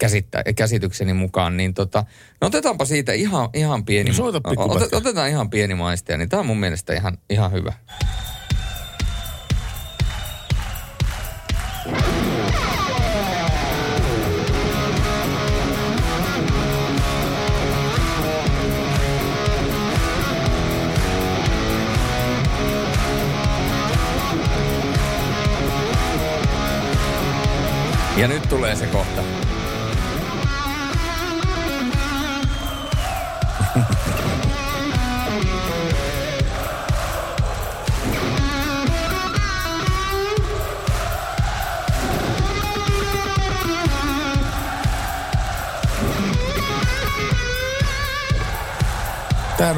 [0.00, 2.04] käsittä, käsitykseni mukaan, niin tota,
[2.40, 4.96] no otetaanpa siitä ihan, ihan pieni, No soita pikkupätkä.
[4.96, 7.72] otetaan ihan pieni maistia, niin tämä on mun mielestä ihan, ihan hyvä.
[28.16, 29.39] Ja nyt tulee se kohta.
[33.70, 33.86] Tämähän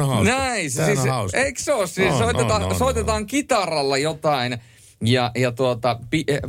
[0.01, 0.37] on hauska.
[0.37, 1.37] Näin, Tämähän siis, on hauska.
[1.37, 1.87] eikö se ole?
[1.87, 4.57] Siis On, soitetaan, on, on, soitetaan kitaralla jotain
[5.01, 6.39] ja, ja tuota, pi, eh,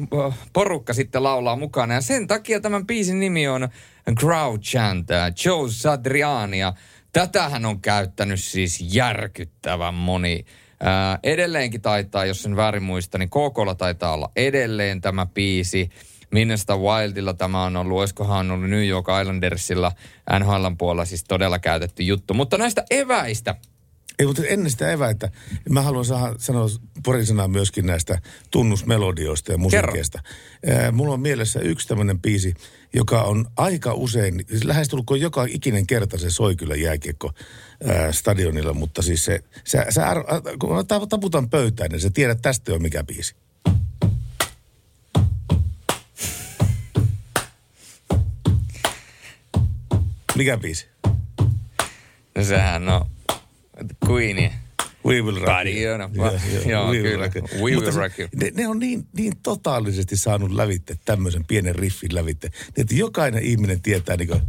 [0.53, 1.95] porukka sitten laulaa mukana.
[1.95, 3.69] Ja sen takia tämän biisin nimi on
[4.21, 6.59] Crowd Chant, äh, Joe Sadriani.
[7.15, 10.45] Tätähän on käyttänyt siis järkyttävän moni.
[10.81, 15.91] Ää, edelleenkin taitaa, jos sen väärin muista, niin KKlla taitaa olla edelleen tämä biisi.
[16.31, 19.93] Minnesota Wildilla tämä on ollut, olisikohan ollut New York Islandersilla
[20.39, 22.35] NHLn puolella siis todella käytetty juttu.
[22.35, 23.55] Mutta näistä eväistä,
[24.19, 25.31] Ei, mutta ennen sitä eväitä,
[25.71, 26.69] mä haluan saada, sanoa
[27.05, 28.19] pari sanaa myöskin näistä
[28.51, 30.21] tunnusmelodioista ja musiikista.
[30.67, 32.55] Ää, mulla on mielessä yksi tämmöinen biisi,
[32.93, 37.33] joka on aika usein, siis lähestulkoon joka ikinen kerta se soi kyllä jääkiekko
[37.87, 40.25] ää, stadionilla, mutta siis se, sä, sä ar-
[40.59, 43.37] kun mä ta- taputan pöytään, niin sä tiedät tästä jo mikä biisi.
[50.37, 50.89] Mikä biisi?
[52.35, 53.07] no sehän on
[54.09, 54.53] Queenie.
[55.07, 55.77] We will rock you.
[55.77, 56.11] you know.
[56.67, 57.25] Joo, we will kyllä.
[57.25, 57.65] rock you.
[57.65, 58.29] We will Mutta rock you.
[58.37, 63.43] Ne, ne on niin, niin totaalisesti saanut lävitte tämmöisen pienen riffin lävitte, niin että jokainen
[63.43, 64.43] ihminen tietää niin kuin,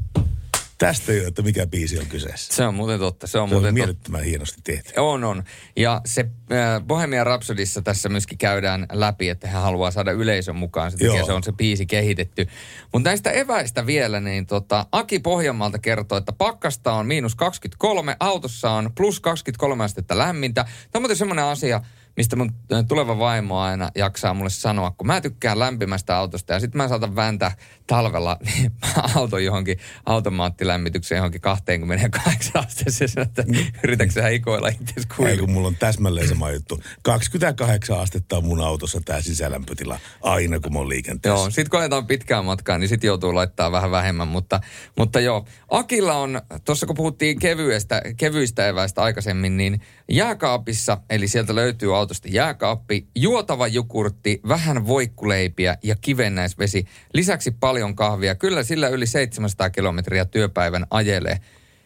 [0.78, 2.56] Tästä ei ole, että mikä biisi on kyseessä.
[2.56, 3.28] Se on muuten totta.
[3.28, 3.86] Se on, Se on muuten totta.
[3.86, 4.94] mielettömän hienosti tehty.
[5.00, 5.44] On, on.
[5.76, 6.22] Ja se
[6.52, 10.92] äh, Bohemian Rhapsodissa tässä myöskin käydään läpi, että hän haluaa saada yleisön mukaan.
[11.00, 11.26] Joo.
[11.26, 12.48] se on se biisi kehitetty.
[12.94, 18.72] Mutta näistä eväistä vielä, niin tota, Aki Pohjanmaalta kertoo, että pakkasta on miinus 23, autossa
[18.72, 20.64] on plus 23 astetta lämmintä.
[20.64, 21.82] Tämä on muuten semmoinen asia,
[22.18, 26.60] mistä mun äh, tuleva vaimo aina jaksaa mulle sanoa, kun mä tykkään lämpimästä autosta ja
[26.60, 27.52] sitten mä saatan vääntää
[27.88, 28.72] talvella niin
[29.16, 33.44] auto johonkin automaattilämmitykseen johonkin 28 asteeseen, että
[33.84, 36.84] yritätkö sä hikoilla itse Ei, kun mulla on täsmälleen sama juttu.
[37.02, 41.40] 28 astetta on mun autossa tämä sisälämpötila aina, kun mä oon liikenteessä.
[41.40, 44.60] Joo, sit kun ajetaan pitkään matkaa, niin sit joutuu laittaa vähän vähemmän, mutta,
[44.98, 45.46] mutta joo.
[45.70, 49.82] Akilla on, tuossa kun puhuttiin kevyestä, kevyistä eväistä aikaisemmin, niin
[50.12, 58.36] jääkaapissa, eli sieltä löytyy autosta jääkaappi, juotava jukurtti, vähän voikkuleipiä ja kivennäisvesi, lisäksi paljon kahvia.
[58.36, 61.40] Kyllä sillä yli 700 kilometriä työpäivän ajelee.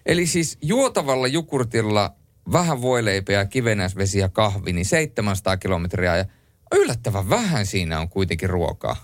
[0.05, 2.13] Eli siis juotavalla jukurtilla
[2.51, 6.25] vähän voileipiä, kivennäisvesi ja kahvi, niin 700 kilometriä ja
[6.75, 8.95] yllättävän vähän siinä on kuitenkin ruokaa.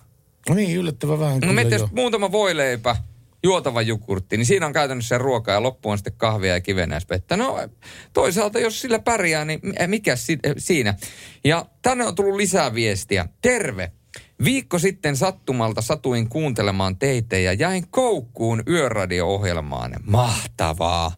[0.50, 1.90] No niin, yllättävän vähän No meitä joo.
[1.92, 2.96] muutama voileipä,
[3.44, 7.38] juotava jukurtti, niin siinä on käytännössä se ruoka ja loppu on sitten kahvia ja kivennäispettä.
[7.38, 7.70] No
[8.14, 10.94] toisaalta jos sillä pärjää, niin mi- mikä si- eh, siinä.
[11.44, 13.26] Ja tänne on tullut lisää viestiä.
[13.42, 13.92] Terve!
[14.44, 19.96] Viikko sitten sattumalta satuin kuuntelemaan teitä ja jäin koukkuun yöradio-ohjelmaan.
[20.06, 21.12] Mahtavaa!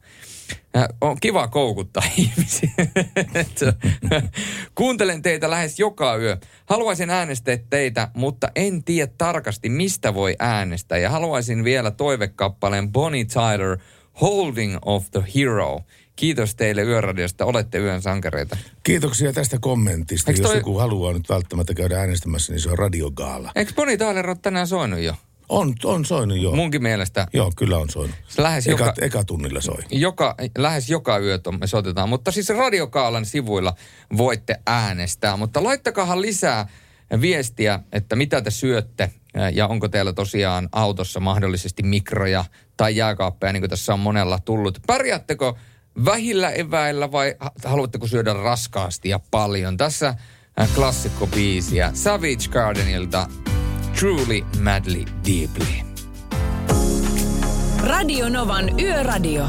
[0.77, 2.69] Äh, On kiva koukuttaa ihmisiä.
[4.75, 6.37] Kuuntelen teitä lähes joka yö.
[6.65, 10.97] Haluaisin äänestää teitä, mutta en tiedä tarkasti, mistä voi äänestää.
[10.97, 13.77] Ja haluaisin vielä toivekappaleen Bonnie Tyler,
[14.21, 15.79] Holding of the Hero.
[16.17, 18.57] Kiitos teille Yöradiosta, olette yön sankareita.
[18.83, 20.31] Kiitoksia tästä kommentista.
[20.31, 23.51] Eikö Jos toi- joku haluaa nyt välttämättä käydä äänestämässä, niin se on radiogaala.
[23.55, 25.13] Eikö Bonnie Tyler ole tänään soinut jo?
[25.49, 26.55] On, on soinut joo.
[26.55, 28.15] Munkin mielestä Joo, kyllä on soinut.
[28.37, 29.83] Lähes eka, joka- eka tunnilla soi.
[29.91, 33.73] joka, lähes joka yö me soitetaan, mutta siis Radiokaalan sivuilla
[34.17, 35.37] voitte äänestää.
[35.37, 36.67] Mutta laittakahan lisää
[37.21, 39.11] viestiä, että mitä te syötte
[39.53, 42.45] ja onko teillä tosiaan autossa mahdollisesti mikroja
[42.77, 44.79] tai jääkaappeja, niin kuin tässä on monella tullut.
[44.87, 45.53] Pärjäättekö
[46.05, 49.77] vähillä eväillä vai ha- haluatteko syödä raskaasti ja paljon?
[49.77, 50.15] Tässä
[50.57, 53.27] ää, klassikkobiisiä Savage Gardenilta
[53.99, 55.87] Truly Madly Deeply.
[57.83, 59.45] Radio Novan Yöradio.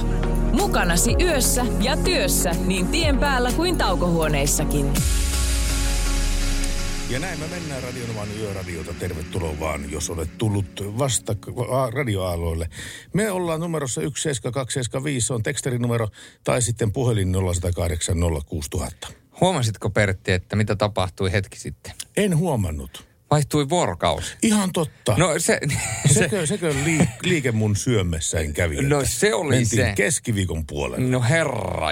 [0.53, 4.93] Mukanasi yössä ja työssä niin tien päällä kuin taukohuoneissakin.
[7.11, 8.95] Ja näin me mennään Radionovan yöradiota.
[8.95, 11.37] Tervetuloa vaan, jos olet tullut vasta
[11.93, 12.69] radioaaloille.
[13.13, 16.09] Me ollaan numerossa 17275, se on teksterinumero,
[16.45, 19.09] tai sitten puhelin 0108 06000.
[19.41, 21.93] Huomasitko Pertti, että mitä tapahtui hetki sitten?
[22.17, 23.09] En huomannut.
[23.31, 24.37] Vaihtui vuorokausi.
[24.43, 25.15] Ihan totta.
[25.19, 25.61] No se,
[26.15, 28.83] Sekö, sekö liik, liike mun syömessäin kävi?
[28.83, 29.93] No se oli Mentiin se.
[29.97, 31.07] keskiviikon puolelle.
[31.07, 31.91] no herra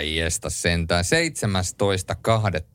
[0.49, 1.05] sentään,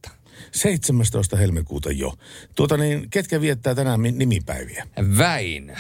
[0.05, 0.11] 17.2.
[0.51, 1.37] 17.
[1.37, 2.13] helmikuuta jo.
[2.55, 4.87] Tuota niin, ketkä viettää tänään mi- nimipäiviä?
[5.17, 5.73] Väinö.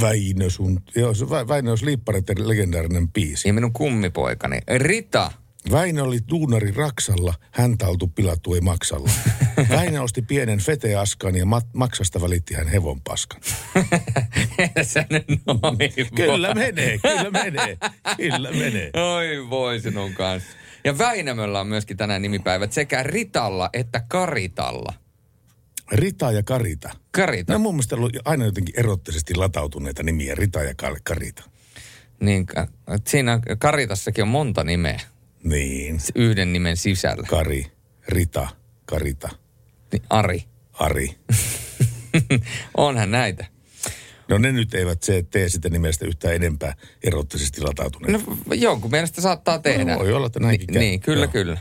[0.00, 3.48] Väinö sun, joo, se Vä- Väinö on Liippareiden legendaarinen biisi.
[3.48, 4.58] Ja minun kummipoikani.
[4.76, 5.32] Rita.
[5.70, 9.10] Väinö oli duunari Raksalla, häntä oltu pilattu ei maksalla.
[9.70, 13.40] Väinö osti pienen feteaskan ja mat- maksasta välitti hän hevon paskan.
[14.82, 15.04] Sä
[16.14, 17.78] Kyllä menee, kyllä menee,
[18.16, 18.90] kyllä menee.
[19.16, 20.48] Oi voi sinun kanssa.
[20.88, 24.94] Ja Väinämöllä on myöskin tänään nimipäivät sekä Ritalla että Karitalla.
[25.92, 26.90] Rita ja Karita.
[27.10, 27.52] Karita.
[27.52, 31.42] Ne on mun mielestä ollut aina jotenkin erottisesti latautuneita nimiä, Rita ja Kar- Karita.
[32.20, 32.46] Niin,
[33.06, 35.00] siinä Karitassakin on monta nimeä
[35.42, 37.26] Niin, yhden nimen sisällä.
[37.28, 37.66] Kari,
[38.08, 38.48] Rita,
[38.86, 39.28] Karita,
[39.92, 40.44] Niin, Ari.
[40.72, 41.14] Ari.
[42.76, 43.46] Onhan näitä.
[44.28, 48.30] No ne nyt eivät se tee sitä nimestä yhtään enempää erottisesti latautuneita.
[48.46, 49.92] No jonkun mielestä saattaa tehdä.
[49.92, 50.78] No, voi olla, että näinkin Ni.
[50.78, 51.32] Niin, kyllä, Joo.
[51.32, 51.58] kyllä.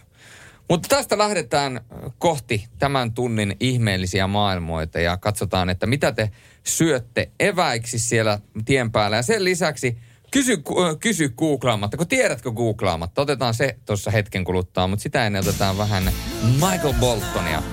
[0.70, 1.82] Mutta tästä lähdetään
[2.18, 6.32] kohti tämän tunnin ihmeellisiä maailmoita ja katsotaan, että mitä te
[6.63, 9.18] syötte eväiksi siellä tien päällä.
[9.18, 9.97] Ja sen lisäksi
[10.32, 13.22] kysy, ö, kysy googlaamatta, kun tiedätkö googlaamatta.
[13.22, 16.11] Otetaan se tuossa hetken kuluttua, mutta sitä ennen otetaan vähän
[16.53, 17.63] Michael Boltonia.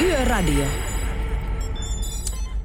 [0.00, 0.89] Yöradio.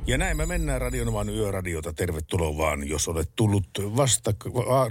[0.08, 1.94] Ja näin me mennään Radionovan yöradiota.
[1.94, 4.34] Tervetuloa vaan, jos olet tullut vasta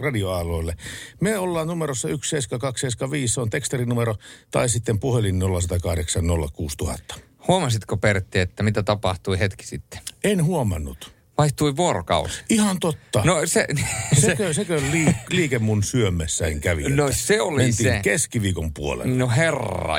[0.01, 0.75] radioaaloille.
[1.21, 4.15] Me ollaan numerossa 17275, se on teksterinumero,
[4.51, 7.15] tai sitten puhelin 0108 06000.
[7.49, 10.01] Huomasitko Pertti, että mitä tapahtui hetki sitten?
[10.25, 11.15] En huomannut.
[11.39, 12.45] Vaihtui vuorokausi.
[12.51, 13.23] Ihan totta.
[13.25, 13.67] No se,
[14.27, 16.83] sekö, sekö liik, liike mun syömessäin kävi?
[16.83, 18.01] No se oli Mentiin se.
[18.03, 19.15] keskiviikon puolelle.
[19.15, 19.97] No herra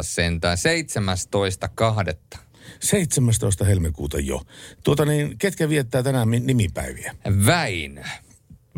[0.00, 0.58] sentään,
[2.34, 2.40] 17.2.
[2.80, 3.64] 17.
[3.64, 4.42] helmikuuta jo.
[4.84, 7.14] Tuota niin, ketkä viettää tänään mi- nimipäiviä?
[7.46, 8.02] Väinö.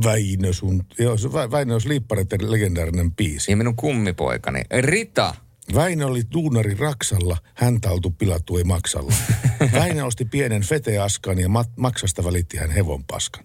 [0.04, 1.16] Väinö sun, joo,
[1.50, 3.50] Väinö Sliippareiden legendaarinen biisi.
[3.52, 4.62] Ja minun kummipoikani.
[4.80, 5.34] Rita.
[5.74, 9.12] Väinö oli duunari Raksalla, häntä oltu pilattu ei maksalla.
[9.72, 13.44] Väinö osti pienen feteaskan ja mat- maksasta välitti hän hevon paskan.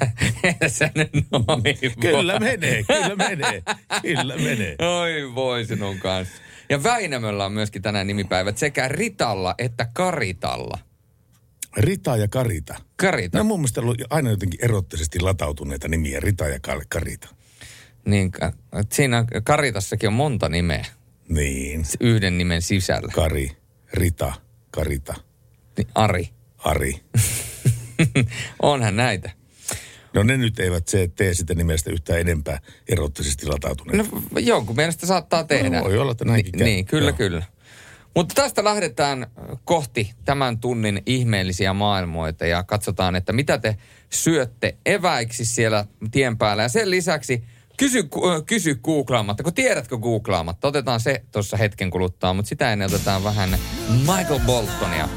[0.68, 0.90] Sä
[2.00, 3.62] Kyllä menee, kyllä menee,
[4.02, 4.76] kyllä menee.
[5.00, 6.34] Oi voi sinun kanssa.
[6.72, 10.78] Ja Väinämöllä on myöskin tänään nimipäivät sekä Ritalla että Karitalla.
[11.76, 12.74] Rita ja Karita.
[12.96, 13.38] Karita.
[13.38, 17.28] Ne on mun mielestä ollut aina jotenkin erottisesti latautuneita nimiä, Rita ja Kar- Karita.
[18.04, 18.32] Niin,
[18.92, 20.84] siinä Karitassakin on monta nimeä.
[21.28, 21.84] Niin.
[22.00, 23.12] Yhden nimen sisällä.
[23.14, 23.50] Kari,
[23.92, 24.32] Rita,
[24.70, 25.14] Karita,
[25.76, 26.28] Niin, Ari.
[26.58, 27.00] Ari.
[28.62, 29.30] Onhan näitä.
[30.14, 32.58] No ne nyt eivät se tee sitä nimestä yhtään enempää
[32.88, 34.16] erottisesti latautuneita.
[34.30, 35.78] No jonkun mielestä saattaa tehdä.
[35.78, 36.64] No, voi olla, että näinkin Ni- käy.
[36.66, 37.16] Niin, kyllä, Joo.
[37.16, 37.42] kyllä.
[38.16, 39.26] Mutta tästä lähdetään
[39.64, 43.76] kohti tämän tunnin ihmeellisiä maailmoita ja katsotaan, että mitä te
[44.10, 46.62] syötte eväiksi siellä tien päällä.
[46.62, 47.44] Ja sen lisäksi
[47.76, 48.08] kysy,
[48.46, 50.68] kysy googlaamatta, kun tiedätkö googlaamatta.
[50.68, 53.58] Otetaan se tuossa hetken kuluttua, mutta sitä ennen otetaan vähän
[53.98, 55.08] Michael Boltonia.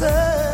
[0.00, 0.49] say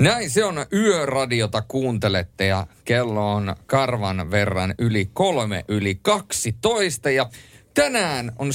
[0.00, 7.30] Näin se on yöradiota kuuntelette ja kello on karvan verran yli kolme yli 12 ja
[7.74, 8.52] tänään on 17.8.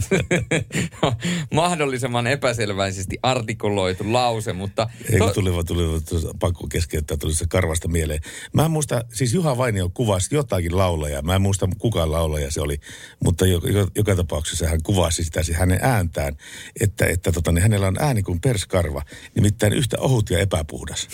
[1.53, 4.89] Mahdollisimman epäselväisesti artikuloitu lause, mutta...
[5.11, 8.19] Ei kun tuli, vaan- tuli, vaan tuossa pakko keskeyttää, tuli se karvasta mieleen.
[8.53, 11.21] Mä en muista, siis Juha Vainio kuvasi jotakin laulajaa.
[11.21, 12.79] Mä en muista kuka laulaja se oli,
[13.23, 16.37] mutta joka, joka, joka tapauksessa hän kuvasi sitä siis hänen ääntään,
[16.81, 19.01] että, että tota, niin hänellä on ääni kuin perskarva,
[19.35, 21.07] nimittäin yhtä ohut ja epäpuhdas.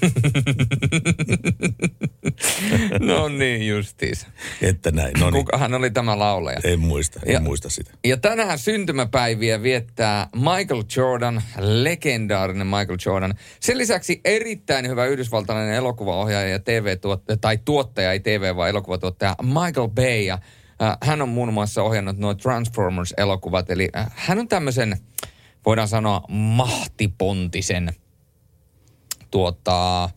[3.00, 4.26] no niin justiis.
[4.62, 5.44] Että näin, no niin.
[5.44, 6.60] Kukahan oli tämä laulaja?
[6.64, 7.90] En muista, en Ja- muista sitä.
[8.04, 13.34] Ja tänään tänään syntymäpäiviä viettää Michael Jordan, legendaarinen Michael Jordan.
[13.60, 19.88] Sen lisäksi erittäin hyvä yhdysvaltalainen elokuvaohjaaja ja TV-tuottaja, tai tuottaja, ei TV, vaan elokuvatuottaja Michael
[19.88, 20.20] Bay.
[20.20, 20.38] Ja,
[20.82, 24.96] äh, hän on muun muassa ohjannut nuo Transformers-elokuvat, eli äh, hän on tämmöisen,
[25.66, 27.92] voidaan sanoa, mahtipontisen
[29.30, 30.08] tuota,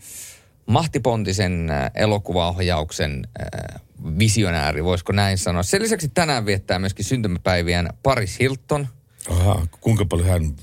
[0.65, 3.81] mahtipontisen äh, elokuvaohjauksen äh,
[4.19, 5.63] visionääri, voisiko näin sanoa.
[5.63, 8.87] Sen lisäksi tänään viettää myöskin syntymäpäiviään Paris Hilton.
[9.29, 10.55] Aha, kuinka paljon hän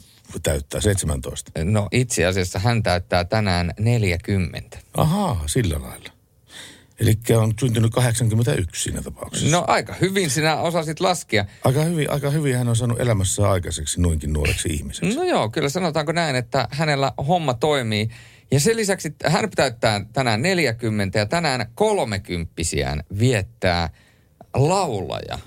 [0.43, 0.81] täyttää?
[0.81, 1.51] 17?
[1.65, 4.79] No itse asiassa hän täyttää tänään 40.
[4.97, 6.11] Ahaa, sillä lailla.
[7.01, 9.57] Eli on syntynyt 81 siinä tapauksessa.
[9.57, 11.45] No aika hyvin sinä osasit laskea.
[11.65, 15.17] Aika hyvin, aika hyvin hän on saanut elämässä aikaiseksi noinkin nuoreksi ihmiseksi.
[15.17, 18.09] No joo, kyllä sanotaanko näin, että hänellä homma toimii.
[18.53, 23.91] Ja sen lisäksi hän täyttää tänään 40 ja tänään kolmekymppisiään viettää
[24.55, 25.39] laulaja,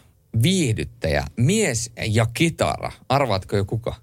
[0.43, 2.91] viihdyttäjä, mies ja kitara.
[3.09, 3.95] Arvaatko jo kuka?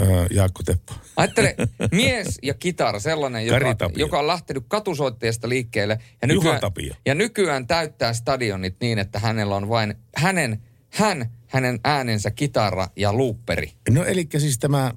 [0.00, 0.94] Öö, Jaakko Teppo.
[1.16, 1.54] Ajattele,
[1.92, 5.98] mies ja kitara, sellainen, joka, joka on lähtenyt katusoitteesta liikkeelle.
[6.22, 6.60] Ja nykyään,
[7.06, 13.12] ja nykyään täyttää stadionit niin, että hänellä on vain hänen, hän, hänen äänensä kitara ja
[13.12, 13.72] luupperi.
[13.90, 14.92] No eli siis tämä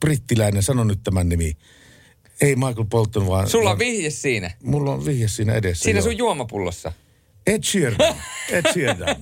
[0.00, 1.56] brittiläinen, sano nyt tämän nimi.
[2.40, 3.48] Ei Michael Bolton, vaan...
[3.48, 4.50] Sulla on vihje siinä.
[4.62, 5.84] Mulla on vihje siinä edessä.
[5.84, 6.04] Siinä joo.
[6.04, 6.92] sun juomapullossa.
[7.46, 8.14] Ed Sheeran.
[8.50, 9.16] Ed Sheeran.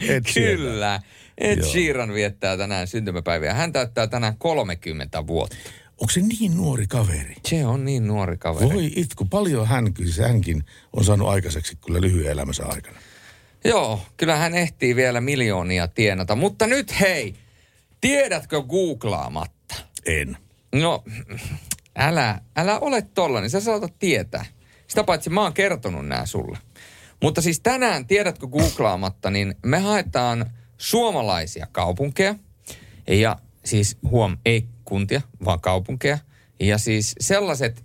[0.00, 0.56] Ed Sheeran.
[0.56, 1.00] Kyllä.
[1.38, 1.70] Ed Joo.
[1.70, 3.54] Sheeran viettää tänään syntymäpäiviä.
[3.54, 5.56] Hän täyttää tänään 30 vuotta.
[6.00, 7.34] Onko se niin nuori kaveri?
[7.48, 8.74] Se on niin nuori kaveri.
[8.74, 12.98] Voi itku, paljon hän, siis hänkin on saanut aikaiseksi kyllä lyhyen elämänsä aikana.
[13.64, 16.36] Joo, kyllä hän ehtii vielä miljoonia tienata.
[16.36, 17.34] Mutta nyt hei,
[18.00, 19.74] tiedätkö googlaamatta?
[20.06, 20.36] En.
[20.74, 21.04] No,
[21.96, 24.44] älä, älä ole tollanen, sä saatat tietää.
[24.86, 26.58] Sitä paitsi mä oon kertonut nää sulle.
[27.22, 32.34] Mutta siis tänään, tiedätkö googlaamatta, niin me haetaan suomalaisia kaupunkeja.
[33.08, 36.18] Ja siis huom, ei kuntia, vaan kaupunkeja.
[36.60, 37.84] Ja siis sellaiset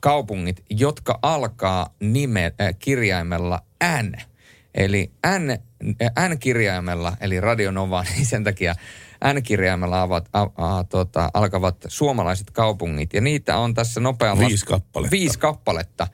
[0.00, 3.62] kaupungit, jotka alkaa nime, äh, kirjaimella
[4.02, 4.14] N.
[4.74, 8.74] Eli N, äh, N-kirjaimella, eli Radionova, niin sen takia
[9.24, 13.14] N-kirjaimella avat, a, a, tota, alkavat suomalaiset kaupungit.
[13.14, 14.46] Ja niitä on tässä nopealla...
[14.46, 15.10] Viisi kappaletta.
[15.10, 16.06] Viisi kappaletta.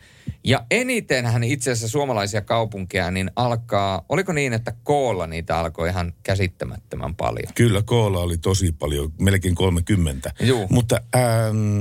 [0.45, 6.13] Ja enitenhän itse asiassa suomalaisia kaupunkeja, niin alkaa, oliko niin, että koolla niitä alkoi ihan
[6.23, 7.53] käsittämättömän paljon?
[7.55, 10.33] Kyllä koolla oli tosi paljon, melkein 30.
[10.41, 10.67] Juu.
[10.71, 11.81] Mutta ähm,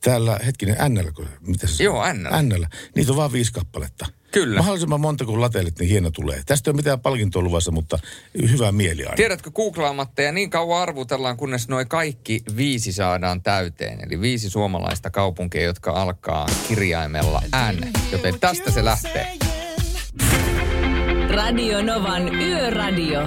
[0.00, 2.42] täällä, hetkinen, NL, mitä se Joo, NL.
[2.42, 2.64] NL.
[2.94, 4.06] Niitä on vaan viisi kappaletta.
[4.32, 4.58] Kyllä.
[4.58, 6.42] Mahdollisimman monta kuin latelit, niin hieno tulee.
[6.46, 7.98] Tästä ei ole mitään palkintoa luvassa, mutta
[8.50, 9.16] hyvä mieli aina.
[9.16, 14.00] Tiedätkö googlaamatta ja niin kauan arvutellaan, kunnes noin kaikki viisi saadaan täyteen.
[14.06, 17.42] Eli viisi suomalaista kaupunkia, jotka alkaa kirjaimella
[17.72, 17.88] N.
[18.12, 19.32] Joten tästä se lähtee.
[21.30, 23.20] Radio Novan Yöradio.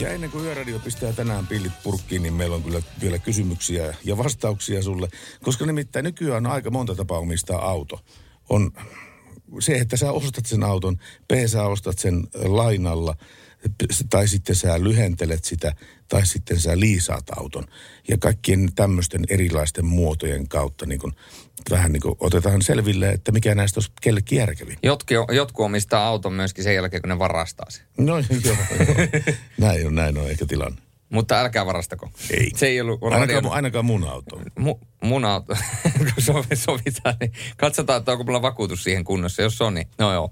[0.00, 4.18] Ja ennen kuin Yöradio pistää tänään pillit purkkiin, niin meillä on kyllä vielä kysymyksiä ja
[4.18, 5.08] vastauksia sulle.
[5.42, 8.00] Koska nimittäin nykyään on aika monta tapaa omistaa auto.
[8.48, 8.72] On
[9.60, 10.96] se, että sä ostat sen auton,
[11.28, 13.16] B, sä ostat sen lainalla,
[14.10, 15.74] tai sitten sä lyhentelet sitä,
[16.10, 17.64] tai sitten sä liisaat auton.
[18.08, 21.12] Ja kaikkien tämmöisten erilaisten muotojen kautta niin kun,
[21.70, 24.78] vähän niin kuin otetaan selville, että mikä näistä olisi kellekin järkevin.
[24.82, 27.86] Jotkin, jotkut omistaa auton myöskin sen jälkeen, kun ne varastaa sen.
[27.98, 29.08] No joo, joo.
[29.58, 30.82] näin on, näin on ehkä tilanne.
[31.08, 32.10] Mutta älkää varastako.
[32.30, 32.50] Ei.
[32.56, 33.50] Se ei ollut Ainakaan, radio...
[33.50, 34.40] ainakaan mun auto.
[34.58, 35.56] Mu, mun auto,
[35.98, 39.42] kun sovi- sovitaan, niin katsotaan, että onko mulla vakuutus siihen kunnossa.
[39.42, 40.30] Jos on, niin no joo.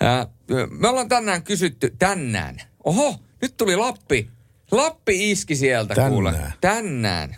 [0.00, 0.26] Ää,
[0.70, 2.60] me ollaan tänään kysytty, tänään.
[2.84, 4.30] Oho, nyt tuli Lappi.
[4.70, 6.12] Lappi iski sieltä, Tänään.
[6.12, 6.34] kuule.
[6.60, 7.36] Tänään.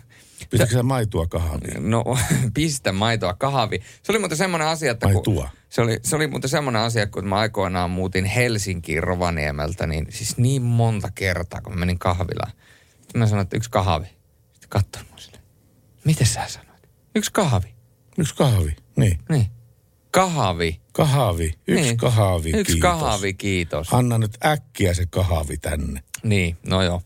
[0.49, 1.89] Pitätkö sä maitoa kahviin?
[1.89, 2.03] No,
[2.53, 3.79] pistä maitoa kahvi.
[4.03, 5.49] Se oli muuten semmoinen asia, että kun, Maitua.
[5.69, 10.37] se oli, se oli muuten semmoinen asia, kun mä aikoinaan muutin Helsinkiin Rovaniemeltä, niin siis
[10.37, 12.51] niin monta kertaa, kun mä menin kahvilaan.
[13.01, 14.05] Sitten mä sanoin, että yksi kahvi.
[14.53, 15.43] Sitten katsoin mua silleen,
[16.05, 16.87] miten sä sanoit?
[17.15, 17.75] Yksi kahvi.
[18.17, 19.19] Yksi kahvi, niin.
[19.29, 19.45] Niin.
[20.11, 20.81] Kahvi.
[20.91, 21.97] Kahvi, yksi Niin.
[21.97, 22.99] kahvi, Yksi kiitos.
[22.99, 23.93] kahvi, kiitos.
[23.93, 26.03] Anna nyt äkkiä se kahvi tänne.
[26.23, 27.01] Niin, no joo.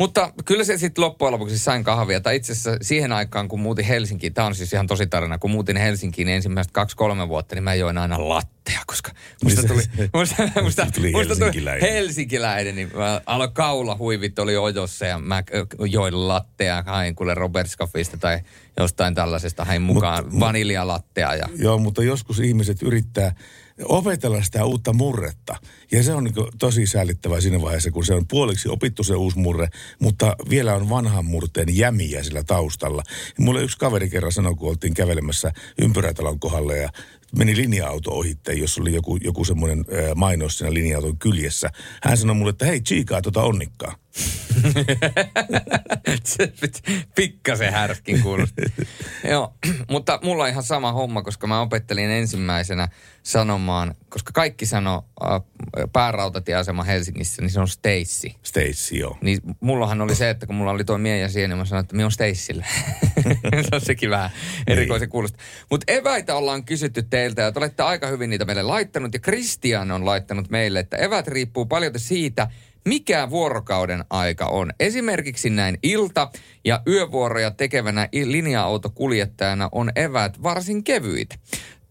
[0.00, 2.20] Mutta kyllä se sitten loppujen lopuksi sain kahvia.
[2.20, 5.50] Tai itse asiassa siihen aikaan, kun muutin Helsinkiin, tämä on siis ihan tosi tarina, kun
[5.50, 9.12] muutin Helsinkiin niin ensimmäiset kaksi-kolme vuotta, niin mä join aina lattea, koska
[9.44, 9.82] musta tuli,
[10.14, 11.92] musta, musta, Tuli musta tuli helsinkiläinen.
[11.92, 15.42] helsinkiläinen, niin mä aloin kaulahuivit oli ojossa ja mä
[15.90, 18.38] join lattea, hain kuule Robert Scoffista tai
[18.76, 23.34] jostain tällaisesta, hain mukaan vaniljalattea ja Joo, mutta joskus ihmiset yrittää
[23.84, 25.56] opetella sitä uutta murretta.
[25.92, 29.38] Ja se on niin tosi säällittävää siinä vaiheessa, kun se on puoliksi opittu se uusi
[29.38, 29.68] murre,
[29.98, 33.02] mutta vielä on vanhan murteen jämiä sillä taustalla.
[33.38, 36.90] Ja mulle yksi kaveri kerran sanoi, kun oltiin kävelemässä ympyrätalon kohdalla ja
[37.36, 41.70] meni linja-auto ohitte, jos oli joku, joku semmoinen mainos siinä linja-auton kyljessä.
[42.02, 43.96] Hän sanoi mulle, että hei, chiikaa tuota onnikkaa.
[46.24, 46.52] Se
[47.14, 48.62] Pikkasen härskin kuulosti.
[49.24, 49.54] Joo,
[49.90, 52.88] mutta mulla on ihan sama homma, koska mä opettelin ensimmäisenä
[53.22, 55.40] sanomaan, koska kaikki sanoo äh,
[55.92, 58.30] päärautatieasema Helsingissä, niin se on Stacy.
[58.42, 59.18] Stacy, joo.
[59.20, 61.84] Niin mullahan oli se, että kun mulla oli tuo mie ja siihen, niin mä sanoin,
[61.84, 62.64] että minä on Stacylle.
[63.68, 64.30] se on sekin vähän
[64.66, 65.38] erikoisen kuulosta.
[65.70, 69.14] Mutta eväitä ollaan kysytty teiltä ja te olette aika hyvin niitä meille laittanut.
[69.14, 72.48] Ja Christian on laittanut meille, että evät riippuu paljon siitä,
[72.84, 74.70] mikä vuorokauden aika on.
[74.80, 76.30] Esimerkiksi näin ilta-
[76.64, 81.34] ja yövuoroja tekevänä linja-autokuljettajana on eväät varsin kevyitä.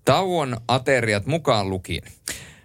[0.06, 2.04] Tauon ateriat mukaan lukien.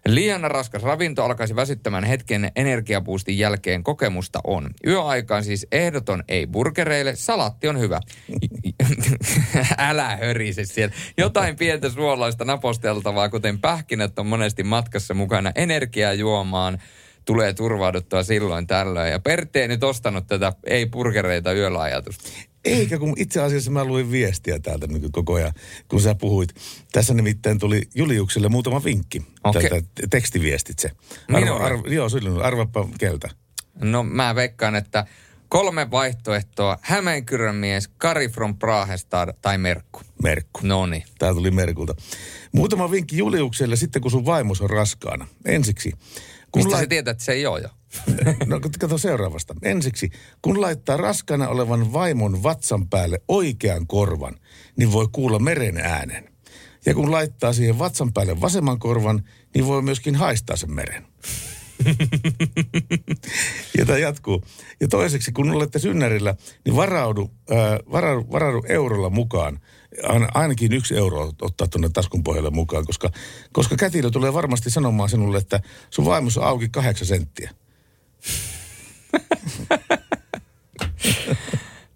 [0.09, 4.71] Liian raskas ravinto alkaisi väsyttämään hetken energiapuustin jälkeen kokemusta on.
[4.87, 8.01] Yöaikaan siis ehdoton ei burgereille, salatti on hyvä.
[9.79, 10.95] Älä hörise siellä.
[11.19, 16.79] Jotain pientä suolaista naposteltavaa, kuten pähkinät on monesti matkassa mukana energiaa juomaan
[17.25, 19.13] tulee turvauduttua silloin tällöin.
[19.13, 22.31] Ja Pertti ei nyt ostanut tätä ei-burgereita yöllä ajatusta.
[22.65, 25.53] Eikä, kun itse asiassa mä luin viestiä täältä niin koko ajan,
[25.89, 26.55] kun sä puhuit.
[26.93, 29.23] Tässä nimittäin tuli Juliukselle muutama vinkki.
[29.45, 29.71] Okei.
[29.71, 30.91] Täältä tekstiviestitse.
[31.33, 32.45] Arva, arva, joo, sinulle.
[32.45, 33.29] Arvapa keltä.
[33.83, 35.07] No mä veikkaan, että
[35.49, 36.79] kolme vaihtoehtoa.
[36.83, 40.01] Hämeenkyrön mies, Kari from Prahestad tai Merkku.
[40.23, 40.61] Merkku.
[40.63, 41.05] No niin.
[41.19, 41.95] Tää tuli Merkulta.
[42.53, 45.27] Muutama vinkki Juliukselle sitten, kun sun vaimos on raskaana.
[45.45, 45.93] Ensiksi.
[46.55, 47.69] Kun Mistä lait- se tietää, että se ei ole jo?
[48.47, 49.55] No kato seuraavasta.
[49.63, 50.11] Ensiksi,
[50.43, 54.35] kun laittaa raskana olevan vaimon vatsan päälle oikean korvan,
[54.77, 56.29] niin voi kuulla meren äänen.
[56.87, 59.23] Ja kun laittaa siihen vatsan päälle vasemman korvan,
[59.55, 61.07] niin voi myöskin haistaa sen meren.
[63.79, 64.45] ja tämä jatkuu.
[64.81, 66.35] Ja toiseksi, kun olette synnärillä,
[66.65, 69.61] niin varaudu, ää, varaudu, varaudu eurolla mukaan.
[70.03, 73.11] Aina- Ainakin yksi euro ottaa tuonne taskun pohjalle mukaan, koska,
[73.53, 77.51] koska kätilö tulee varmasti sanomaan sinulle, että sun vaimossa on auki kahdeksan senttiä.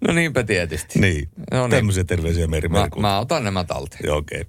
[0.01, 0.99] No niinpä tietysti.
[0.99, 1.28] Niin.
[1.53, 1.70] No niin.
[1.70, 4.01] Tämmöisiä terveisiä Meri Mä, mä otan nämä talteen.
[4.05, 4.44] Joo, okei.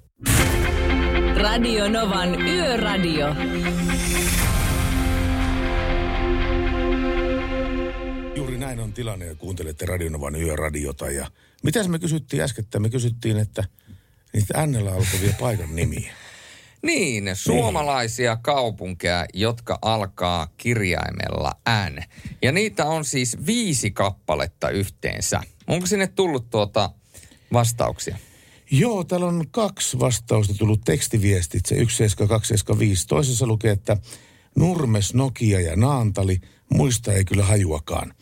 [1.36, 3.26] Radio Novan Yöradio.
[8.36, 11.10] Juuri näin on tilanne ja kuuntelette Radionovan yöradiota.
[11.10, 11.26] Ja
[11.62, 12.64] mitäs me kysyttiin äsken?
[12.78, 13.64] Me kysyttiin, että
[14.32, 16.12] niitä ännellä alkavia paikan nimiä.
[16.82, 21.52] Niin, suomalaisia kaupunkeja, jotka alkaa kirjaimella
[21.90, 22.02] N.
[22.42, 25.40] Ja niitä on siis viisi kappaletta yhteensä.
[25.66, 26.90] Onko sinne tullut tuota
[27.52, 28.18] vastauksia?
[28.70, 33.06] Joo, täällä on kaksi vastausta tullut tekstiviestitse, 17275.
[33.06, 33.96] Toisessa lukee, että
[34.56, 38.14] Nurmes, Nokia ja Naantali, muista ei kyllä hajuakaan.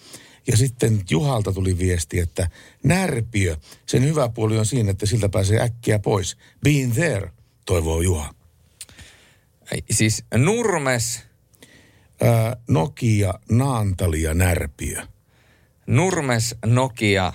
[0.50, 2.50] Ja sitten Juhalta tuli viesti, että
[2.84, 6.36] Närpiö, sen hyvä puoli on siinä, että siltä pääsee äkkiä pois.
[6.64, 7.32] Been there,
[7.66, 8.34] toivoo Juha.
[9.72, 11.22] Ei, Siis Nurmes,
[12.20, 15.02] Ää, Nokia, Naantali ja Närpiö.
[15.86, 17.32] Nurmes, Nokia,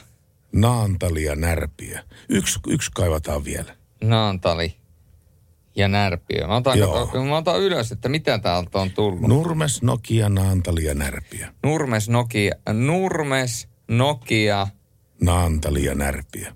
[0.52, 2.00] Naantali ja Närpiö.
[2.30, 3.76] Yksi, yksi kaivataan vielä.
[4.04, 4.83] Naantali
[5.76, 6.48] ja Närpiö.
[6.48, 7.10] Mä otan, Joo.
[7.30, 9.22] mä otan ylös, että mitä täältä on tullut.
[9.28, 11.48] Nurmes, Nokia, Naantali ja Närpiö.
[11.64, 14.68] Nurmes, Nokia, Nurmes, Nokia,
[15.22, 16.52] Naantali ja Närpiö.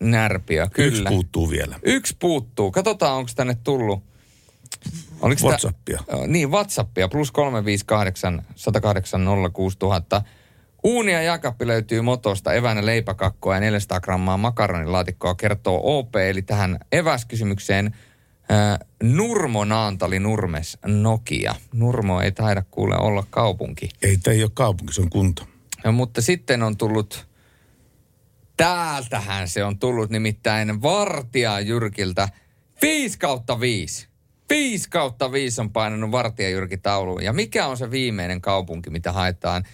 [0.00, 1.10] Närpiö, Yksi kyllä.
[1.10, 1.78] puuttuu vielä.
[1.82, 2.70] Yksi puuttuu.
[2.70, 4.02] Katsotaan, onko tänne tullut.
[5.20, 6.00] Oliko Whatsappia.
[6.12, 7.08] Ö, Niin, Whatsappia.
[7.08, 10.22] Plus 358 108 06000.
[10.84, 16.16] Uuni ja jakappi löytyy motosta, eväänä leipäkakkoa ja 400 grammaa makaronilaatikkoa kertoo OP.
[16.16, 17.94] Eli tähän eväskysymykseen
[19.02, 21.54] Nurmo Naantali Nurmes Nokia.
[21.72, 23.88] Nurmo ei taida kuule olla kaupunki.
[24.02, 25.46] Ei, tämä ei ole kaupunki, se on kunta.
[25.84, 27.26] No, mutta sitten on tullut,
[28.56, 32.28] täältähän se on tullut nimittäin Vartija Jyrkiltä
[32.82, 34.08] 5 kautta 5.
[34.50, 37.22] 5 kautta 5 on painanut Vartija Jyrki tauluun.
[37.22, 39.64] Ja mikä on se viimeinen kaupunki, mitä haetaan?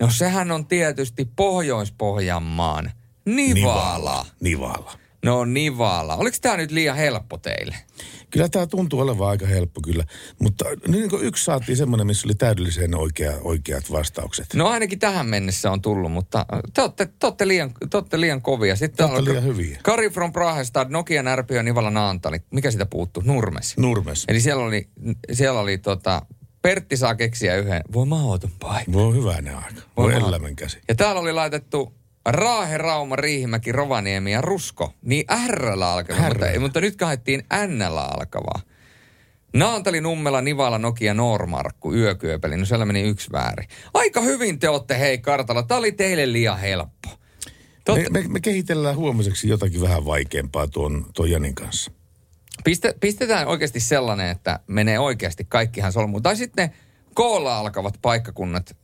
[0.00, 2.92] No sehän on tietysti Pohjois-Pohjanmaan
[3.26, 4.26] Nivala.
[4.40, 4.98] Nivala.
[5.24, 6.16] No Nivala.
[6.16, 7.76] Oliko tämä nyt liian helppo teille?
[8.30, 10.04] Kyllä tämä tuntuu olevan aika helppo kyllä.
[10.40, 14.54] Mutta niin kuin yksi saatiin semmoinen, missä oli täydellisen oikea, oikeat vastaukset.
[14.54, 18.20] No ainakin tähän mennessä on tullut, mutta äh, te olette, te olette, liian, te olette
[18.20, 18.76] liian kovia.
[18.76, 19.80] Sitten Te olette liian hyviä.
[19.82, 22.38] Kari from Prahestad, Nokia, Närpiö, Nivala, Naantali.
[22.50, 23.22] Mikä sitä puuttuu?
[23.26, 23.76] Nurmes.
[23.76, 24.24] Nurmes.
[24.28, 24.88] Eli siellä oli,
[25.32, 26.22] siellä oli tota,
[26.62, 27.82] Pertti saa keksiä yhden.
[27.92, 28.92] Voi mahdoton paikka.
[28.92, 29.82] Voi hyvänen aika.
[29.96, 30.78] Voi Voi elämän käsi.
[30.88, 31.94] Ja täällä oli laitettu
[32.26, 34.92] Raahe, Rauma, Riihimäki, Rovaniemi ja Rusko.
[35.02, 36.60] Niin R alkava, mutta, R:llä.
[36.60, 38.60] mutta nyt haettiin N alkavaa.
[39.54, 42.56] Naantali, Nummela, Nivala, Nokia, Normarkku, Yökyöpeli.
[42.56, 43.68] No siellä meni yksi väärin.
[43.94, 45.62] Aika hyvin te olette hei kartalla.
[45.62, 47.08] Tämä oli teille liian helppo.
[47.88, 51.90] Me, me, me kehitellään huomiseksi jotakin vähän vaikeampaa tuon, tuon Janin kanssa.
[52.64, 56.22] Piste, pistetään oikeasti sellainen, että menee oikeasti kaikkihan solmuun.
[56.22, 56.74] Tai sitten ne
[57.14, 58.76] koolla alkavat paikkakunnat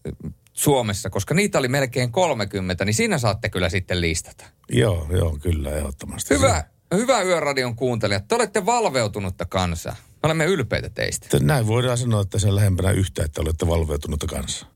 [0.62, 4.44] Suomessa, koska niitä oli melkein 30, niin siinä saatte kyllä sitten listata.
[4.68, 6.34] Joo, joo, kyllä, ehdottomasti.
[6.34, 6.64] Hyvä,
[6.94, 8.28] hyvä Yöradion kuuntelijat.
[8.28, 9.96] Te olette valveutunutta kansaa.
[10.08, 11.38] Me olemme ylpeitä teistä.
[11.40, 14.66] Näin voidaan sanoa, että se on lähempänä yhtä, että olette valveutunutta kanssa.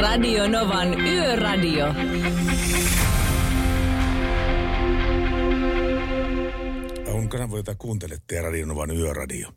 [0.00, 1.86] Radio Novan Yöradio.
[7.06, 9.48] On kanava, jota kuuntelette ja Radionovan Yöradio.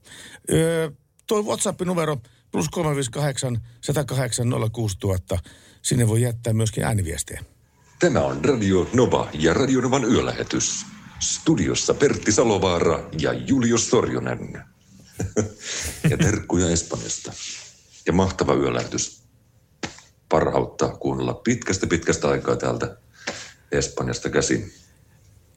[0.51, 0.91] Öö,
[1.27, 2.17] tuo WhatsApp-numero
[2.51, 5.39] plus 358 108 06000.
[5.81, 7.43] Sinne voi jättää myöskin ääniviestejä.
[7.99, 10.85] Tämä on Radio Nova ja Radio Novan yölähetys.
[11.19, 14.63] Studiossa Pertti Salovaara ja Julius Sorjonen.
[16.09, 17.33] ja terkkuja Espanjasta.
[18.05, 19.23] Ja mahtava yölähetys.
[20.29, 22.97] Parhautta kuunnella pitkästä pitkästä aikaa täältä
[23.71, 24.73] Espanjasta käsin.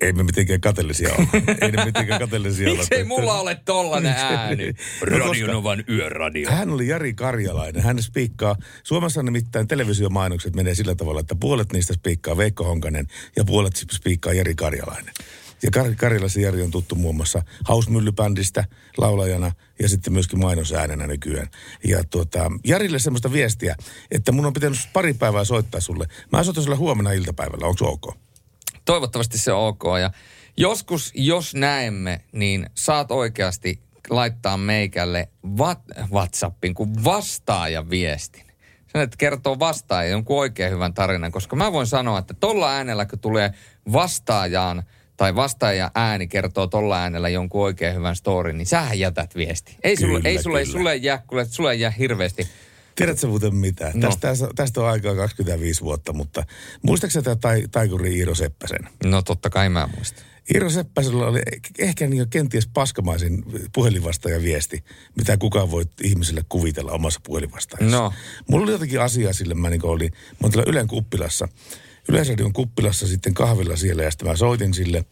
[0.01, 1.27] Ei me mitenkään kateellisia ole.
[1.61, 2.79] Ei ne mitenkään kateellisia ole.
[2.79, 4.67] Miksei mulla ole tollanen ääni?
[4.67, 4.73] No,
[5.07, 6.51] Radio koska Novan Yöradio.
[6.51, 7.83] Hän oli Jari Karjalainen.
[7.83, 13.07] Hän spiikkaa, Suomessa nimittäin televisiomainokset menee sillä tavalla, että puolet niistä spiikkaa Veikko Honkanen
[13.37, 15.15] ja puolet spiikkaa Jari Karjalainen.
[15.63, 18.65] Ja Kar- Karjalaisen Jari on tuttu muun muassa Hausmyllybändistä
[18.99, 19.53] laulajana
[19.83, 21.49] ja sitten myöskin mainosäänenä nykyään.
[21.85, 23.77] Ja tuota, Jarille semmoista viestiä,
[24.11, 26.07] että mun on pitänyt pari päivää soittaa sulle.
[26.33, 28.17] Mä soitan sulle huomenna iltapäivällä, onko ok?
[28.85, 29.83] Toivottavasti se on ok.
[30.01, 30.11] Ja
[30.57, 38.47] joskus, jos näemme, niin saat oikeasti laittaa meikälle wat- WhatsAppin kuin vastaajan viestin.
[38.93, 43.07] Sen, että kertoo vastaaja jonkun oikein hyvän tarinan, koska mä voin sanoa, että tolla äänellä,
[43.07, 43.55] kun tulee
[43.93, 44.83] vastaajaan
[45.17, 49.77] tai vastaaja ääni kertoo tolla äänellä jonkun oikein hyvän storin, niin sähän jätät viesti.
[49.83, 50.79] Ei sulle, Kyllä, ei sulle, ei kyllä.
[50.79, 52.49] sulle jää, kuule, sulle jää hirveästi.
[52.95, 53.93] Tiedätkö muuten mitä?
[53.95, 54.17] No.
[54.21, 56.45] Tästä, tästä on aikaa 25 vuotta, mutta
[56.83, 58.89] muistaakseni tämä tai, taikuri Iiro Seppäsen?
[59.05, 60.25] No totta kai mä muistan.
[60.55, 61.41] Iiro Seppäsellä oli
[61.79, 63.45] ehkä niin kenties paskamaisin
[63.75, 64.85] puhelinvastaajan viesti,
[65.17, 67.97] mitä kukaan voi ihmiselle kuvitella omassa puhelinvastaajassa.
[67.97, 68.13] No.
[68.49, 71.49] Mulla oli jotakin asiaa sille, mä niin olin, mä olin Ylen kuppilassa,
[72.09, 75.05] Yleisradion kuppilassa sitten kahvilla siellä ja sitten mä soitin sille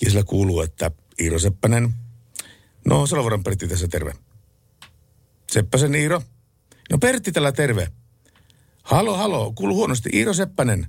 [0.00, 0.90] ja sillä kuuluu, että
[1.20, 1.94] Iiro Seppänen,
[2.84, 4.12] no Salovaran Pertti tässä terve.
[5.50, 6.22] Seppäsen Iiro,
[6.92, 7.88] no Pertti tällä terve.
[8.82, 10.86] Halo, halo, kuuluu huonosti, Iiro Seppänen.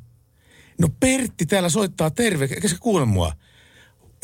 [0.82, 3.34] No Pertti täällä soittaa terve, eikä se kuule mua.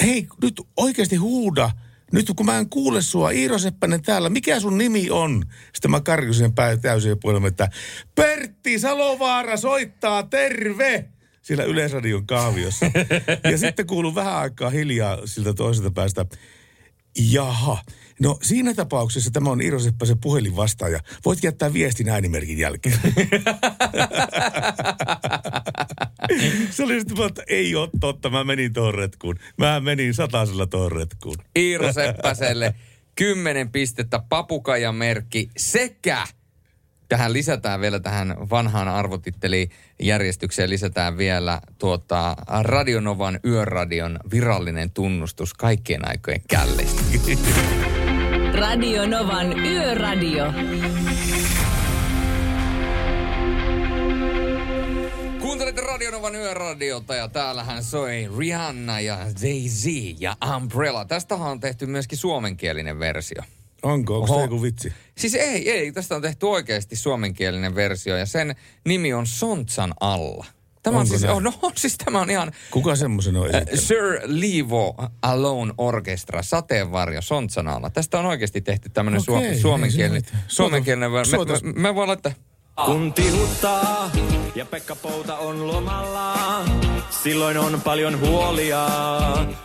[0.02, 1.72] Hei, nyt oikeasti huuda.
[2.12, 5.46] Nyt kun mä en kuule sua, Iiro Seppänen täällä, mikä sun nimi on?
[5.74, 7.70] Sitten mä karjusin pää täysin puolella, että
[8.16, 11.10] Pertti Salovaara soittaa, terve!
[11.42, 12.86] Siellä Yleisradion kahviossa.
[13.52, 16.26] ja sitten kuuluu vähän aikaa hiljaa siltä toiselta päästä.
[17.32, 17.78] Jaha.
[18.22, 21.00] No siinä tapauksessa tämä on Iiro Seppäsen puhelinvastaaja.
[21.26, 23.00] Voit jättää viestin äänimerkin jälkeen.
[26.72, 29.36] Se oli sitten että ei ole totta, mä menin tuohon retkuun.
[29.58, 31.36] Mä menin satasella tuohon retkuun.
[31.56, 32.76] Iiro Seppäselle
[33.16, 36.28] 10 pistettä papukajan merkki sekä
[37.10, 46.42] tähän lisätään vielä tähän vanhaan arvotittelijärjestykseen lisätään vielä tuota Radionovan yöradion virallinen tunnustus kaikkien aikojen
[46.48, 47.02] källistä.
[48.54, 50.54] Radio Novan Yöradio.
[55.42, 59.86] Kuuntelette Radionovan yöradiota ja täällähän soi Rihanna ja Jay-Z
[60.20, 61.06] ja Umbrella.
[61.06, 63.44] Tästähän on tehty myöskin suomenkielinen versio.
[63.84, 64.16] Onko?
[64.16, 64.94] Onko tämä joku vitsi?
[65.18, 65.92] Siis ei, ei.
[65.92, 68.56] Tästä on tehty oikeasti suomenkielinen versio ja sen
[68.86, 70.46] nimi on Sontsan alla.
[70.84, 71.36] Tämä on Onko siis, näin?
[71.36, 73.84] oh, no, siis tämä on ihan Kuka semmoisen on äh, esittänyt?
[73.84, 77.90] Sir Levo Alone Orchestra, Sateenvarjo Sontsan alla.
[77.90, 81.12] Tästä on oikeasti tehty tämmöinen Okei, suo, ei suomenkielinen, suomenkielinen.
[81.12, 81.22] Me,
[81.64, 82.32] me, me voi laittaa...
[82.86, 84.12] Kun tihuttaa
[84.56, 86.34] ja Pekka Pouta on lomalla,
[87.12, 88.88] silloin on paljon huolia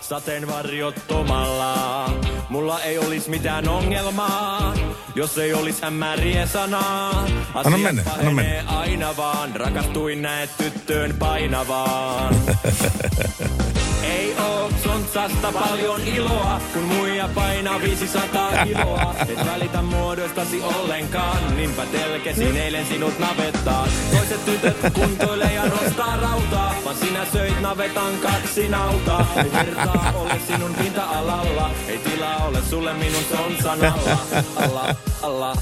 [0.01, 2.11] sateenvarjottomalla.
[2.49, 4.75] Mulla ei olis mitään ongelmaa,
[5.15, 7.27] jos ei olis hämäriä sanaa.
[7.55, 8.65] Anna mennä, anna mennä.
[8.67, 12.35] aina vaan, rakastuin näet tyttöön painavaan.
[14.07, 19.15] Ei oo sontsasta paljon iloa, kun muija painaa 500 kiloa.
[19.29, 23.89] Et välitä muodostasi ollenkaan, niinpä telkesin eilen sinut navettaan.
[24.11, 29.27] Toiset tytöt kuntoilee ja nostaa rautaa, vaan sinä söit navetan kaksi nautaa.
[29.37, 34.19] Ei vertaa ole sinun pinta-alalla, ei tilaa ole sulle minun sontsan alla.
[34.57, 35.57] Alla, alla,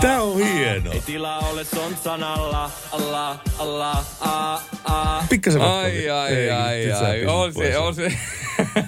[0.00, 0.92] Tää on hieno.
[0.92, 5.24] Ei tilaa ole sontsan alla, alla, alla, aa, aa.
[5.30, 7.26] Pikkasen Ai, ai, ai, ai.
[7.26, 8.12] On se, on se.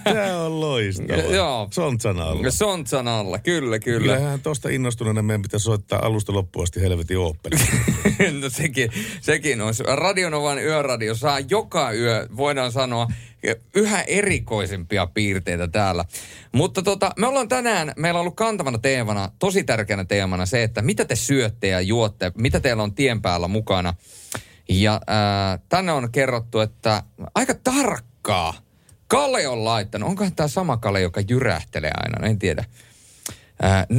[0.05, 1.35] Tämä on loistavaa.
[1.35, 1.69] Joo.
[1.71, 2.51] Sontsan alla.
[2.51, 4.15] Sontsan alla, kyllä, kyllä.
[4.15, 7.57] Kyllähän tosta innostuneena meidän pitäisi soittaa alusta loppuun asti helvetin ooppeli.
[8.41, 8.91] no sekin,
[9.21, 9.83] sekin olisi.
[9.83, 13.07] Radionovan yöradio saa joka yö, voidaan sanoa,
[13.75, 16.05] yhä erikoisempia piirteitä täällä.
[16.53, 20.83] Mutta tota, me ollaan tänään, meillä on ollut kantavana teemana, tosi tärkeänä teemana se, että
[20.83, 23.95] mitä te syötte ja juotte, mitä teillä on tien päällä mukana.
[24.69, 27.03] Ja äh, tänne on kerrottu, että
[27.35, 28.55] aika tarkkaa.
[29.13, 32.65] Kale on laittanut, onkohan tämä sama Kale, joka jyrähtelee aina, en tiedä.
[33.65, 33.97] Äh, 0,75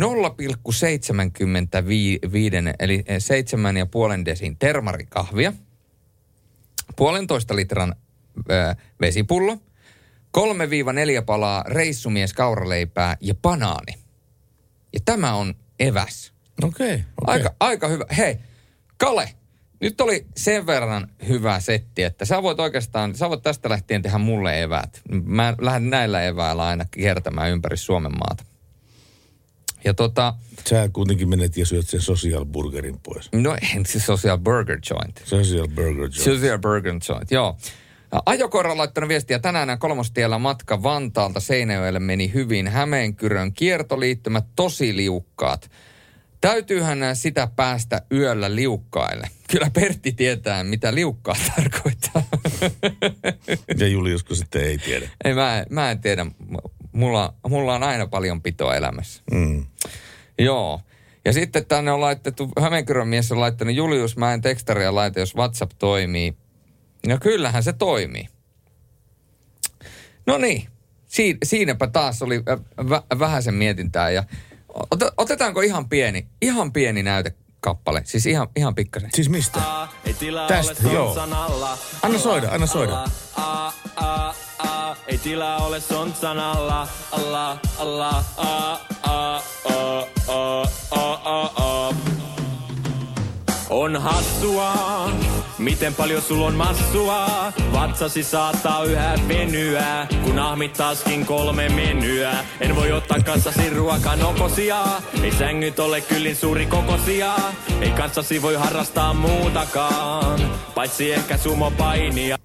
[2.80, 3.06] eli
[4.20, 5.54] 7,5 desin termarikahvia,
[6.96, 7.96] puolentoista litran
[8.52, 9.58] äh, vesipullo,
[10.38, 10.42] 3-4
[11.26, 13.94] palaa reissumies kauraleipää ja banaani.
[14.94, 16.34] Ja tämä on eväs.
[16.64, 16.88] Okei.
[16.88, 17.34] Okay, okay.
[17.36, 18.06] Aika, aika hyvä.
[18.18, 18.38] Hei,
[18.98, 19.30] Kale,
[19.84, 24.18] nyt oli sen verran hyvä setti, että sä voit oikeastaan, sä voit tästä lähtien tehdä
[24.18, 25.02] mulle eväät.
[25.24, 28.44] Mä lähden näillä eväillä aina kiertämään ympäri Suomen maata.
[29.86, 30.34] Ja tota...
[30.70, 33.30] Sä kuitenkin menet ja syöt sen social burgerin pois.
[33.34, 35.22] No en se social burger joint.
[35.26, 36.14] Social burger joint.
[36.14, 37.58] Social burger joint, joo.
[38.26, 42.68] Ajokoira on laittanut viestiä tänään kolmostiellä matka Vantaalta Seinäjoelle meni hyvin.
[42.68, 45.72] Hämeenkyrön kiertoliittymät tosi liukkaat.
[46.44, 49.28] Täytyyhän sitä päästä yöllä liukkaille.
[49.52, 52.24] Kyllä Pertti tietää, mitä liukkaa tarkoittaa.
[53.78, 55.10] Ja Juliusko sitten ei tiedä.
[55.26, 56.26] Ei, mä, mä en tiedä.
[56.92, 59.24] Mulla, mulla on aina paljon pitoa elämässä.
[59.32, 59.66] Mm.
[60.40, 60.82] Joo.
[61.26, 65.36] Ja sitten tänne on laitettu, Hämeenkyrön mies on laittanut Julius, mä en tekstaria laita, jos
[65.36, 66.34] WhatsApp toimii.
[67.08, 68.28] No kyllähän se toimii.
[70.28, 70.68] No niin,
[71.06, 74.10] Siin, siinäpä taas oli äh, vä, vähän sen mietintää.
[74.10, 74.24] Ja
[74.74, 78.02] ot, otetaanko ihan pieni, ihan pieni näytekappale?
[78.06, 79.10] Siis ihan, ihan pikkasen.
[79.14, 79.60] Siis mistä?
[80.48, 81.18] Tästä, joo.
[82.02, 83.04] Anna soida, anna soida.
[85.08, 88.72] Ei tilaa ole sontsan alla, alla, alla, a,
[89.04, 92.13] a, a, a, a, a, a.
[93.76, 94.74] On hassua,
[95.58, 97.28] miten paljon sul on massua.
[97.74, 102.32] Vatsasi saattaa yhä venyä, kun ahmit taaskin kolme menyä.
[102.60, 104.84] En voi ottaa kanssasi ruokanokosia,
[105.24, 107.36] ei sängyt ole kyllin suuri kokosia.
[107.82, 110.40] Ei kanssasi voi harrastaa muutakaan,
[110.76, 112.38] paitsi ehkä sumopainia.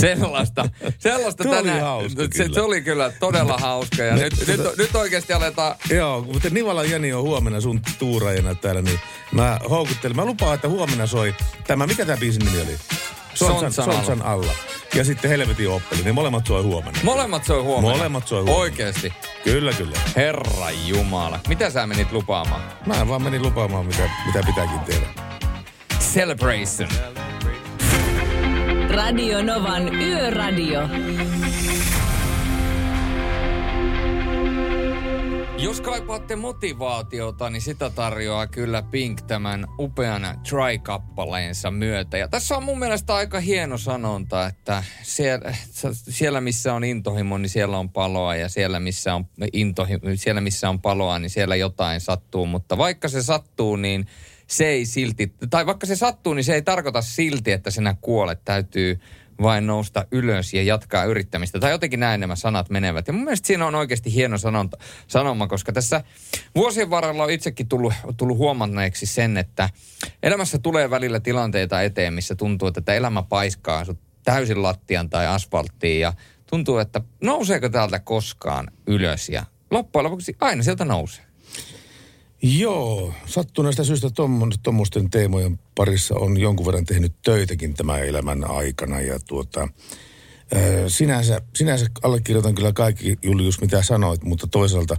[0.00, 0.68] Sellaista,
[0.98, 1.80] sellaista Tuo oli tänään.
[1.82, 2.54] hauska se, kyllä.
[2.54, 4.02] se oli kyllä todella hauska.
[4.02, 8.82] Ja nyt, nyt, nyt oikeasti aletaan Joo, mutta Nivala Jani on huomenna sun tuuraajana täällä,
[8.82, 9.00] niin
[9.32, 10.16] mä houkuttelen.
[10.16, 11.34] Mä lupaan, että huomenna soi
[11.66, 12.76] tämä, mikä tämä biisin nimi oli?
[13.34, 14.04] Sontsan, Sontsan alla.
[14.04, 14.52] Sontsan alla.
[14.94, 17.00] Ja sitten Helvetin oppeli, ne molemmat soi huomenna.
[17.02, 17.96] Molemmat soi huomenna.
[17.96, 18.60] Molemmat soi huomenna.
[18.60, 19.12] Oikeesti.
[19.44, 19.98] Kyllä, kyllä.
[20.16, 21.40] Herra Jumala.
[21.48, 22.62] Mitä sä menit lupaamaan?
[22.86, 25.06] Mä vaan menin lupaamaan, mitä, mitä pitääkin tehdä.
[26.12, 26.88] Celebration.
[28.90, 30.80] Radio Novan Yöradio.
[35.58, 42.18] Jos kaipaatte motivaatiota, niin sitä tarjoaa kyllä Pink tämän upean Try-kappaleensa myötä.
[42.18, 45.54] Ja tässä on mun mielestä aika hieno sanonta, että siellä,
[45.90, 48.36] siellä missä on intohimo, niin siellä on paloa.
[48.36, 52.46] Ja siellä missä on, intohimo, siellä missä on paloa, niin siellä jotain sattuu.
[52.46, 54.06] Mutta vaikka se sattuu, niin
[54.46, 58.44] se ei silti, tai vaikka se sattuu, niin se ei tarkoita silti, että sinä kuolet.
[58.44, 59.00] Täytyy
[59.42, 61.60] vain nousta ylös ja jatkaa yrittämistä.
[61.60, 63.06] Tai jotenkin näin nämä sanat menevät.
[63.06, 66.04] Ja mun mielestä siinä on oikeasti hieno sanonta, sanoma, koska tässä
[66.54, 69.70] vuosien varrella on itsekin tullut, tullut huomanneeksi sen, että
[70.22, 76.00] elämässä tulee välillä tilanteita eteen, missä tuntuu, että elämä paiskaa sut täysin lattian tai asfalttiin
[76.00, 76.12] ja
[76.50, 81.25] tuntuu, että nouseeko täältä koskaan ylös ja loppujen lopuksi aina sieltä nousee.
[82.42, 84.08] Joo, sattuneesta syystä
[84.62, 89.00] tuommoisten teemojen parissa on jonkun verran tehnyt töitäkin tämän elämän aikana.
[89.00, 89.68] Ja tuota,
[90.88, 94.96] sinänsä, sinänsä allekirjoitan kyllä kaikki, Julius, mitä sanoit, mutta toisaalta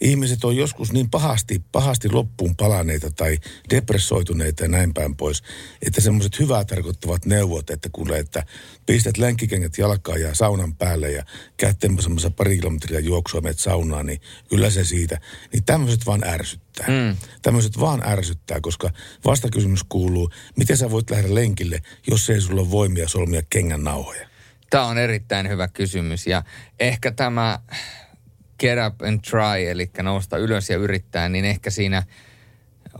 [0.00, 3.38] ihmiset on joskus niin pahasti, pahasti loppuun palaneita tai
[3.70, 5.42] depressoituneita ja näin päin pois,
[5.86, 8.46] että semmoiset hyvää tarkoittavat neuvot, että kuule, että
[8.86, 11.24] pistät lenkkikengät jalkaan ja saunan päälle ja
[11.56, 15.20] käyt semmoisessa pari kilometriä juoksua, menet saunaan, niin kyllä se siitä.
[15.52, 16.86] Niin tämmöiset vaan ärsyttää.
[16.88, 17.16] Mm.
[17.42, 18.90] Tämmöiset vaan ärsyttää, koska
[19.24, 24.29] vastakysymys kuuluu, miten sä voit lähteä lenkille, jos ei sulla ole voimia solmia kengän nauhoja.
[24.70, 26.42] Tämä on erittäin hyvä kysymys ja
[26.80, 27.58] ehkä tämä
[28.60, 32.02] get up and try, eli nousta ylös ja yrittää, niin ehkä siinä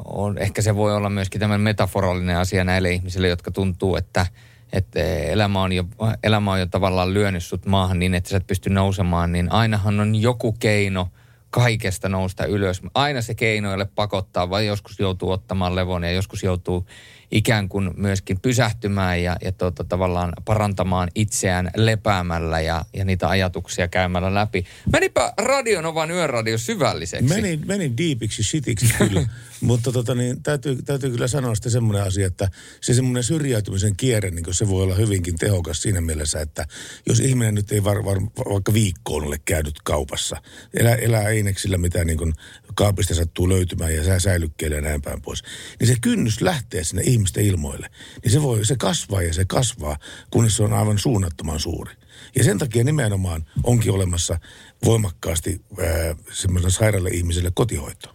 [0.04, 4.26] on, ehkä se voi olla myöskin tämmöinen metaforallinen asia näille ihmisille, jotka tuntuu, että,
[4.72, 5.84] että elämä, on jo,
[6.22, 10.00] elämä on jo tavallaan lyönyt sut maahan niin, että sä et pysty nousemaan, niin ainahan
[10.00, 11.08] on joku keino
[11.50, 12.82] kaikesta nousta ylös.
[12.94, 16.86] Aina se keino ei ole pakottaa, vaan joskus joutuu ottamaan levon ja joskus joutuu
[17.30, 23.88] ikään kuin myöskin pysähtymään ja, ja tota, tavallaan parantamaan itseään lepäämällä ja, ja niitä ajatuksia
[23.88, 24.64] käymällä läpi.
[24.92, 27.34] Menipä Radionovan yöradio syvälliseksi.
[27.34, 29.26] Menin, menin diipiksi, shitiksi kyllä.
[29.60, 32.48] Mutta tota, niin, täytyy, täytyy kyllä sanoa sitten semmoinen asia, että
[32.80, 36.66] se semmoinen syrjäytymisen kierre, niin se voi olla hyvinkin tehokas siinä mielessä, että
[37.06, 40.42] jos ihminen nyt ei var, var, vaikka viikkoon ole käynyt kaupassa,
[40.74, 42.32] elää, elää eineksillä, mitä niin kuin
[42.74, 45.42] kaapista sattuu löytymään ja sää säilykkeelle ja näin päin pois,
[45.80, 47.90] niin se kynnys lähtee sinne ihmisten ilmoille,
[48.22, 49.96] niin se voi, se kasvaa ja se kasvaa,
[50.30, 51.94] kunnes se on aivan suunnattoman suuri.
[52.36, 54.38] Ja sen takia nimenomaan onkin olemassa
[54.84, 58.14] voimakkaasti ää, semmoiselle sairaalle ihmiselle kotihoitoa.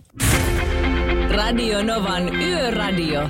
[1.30, 3.30] Radio Novan Yöradio.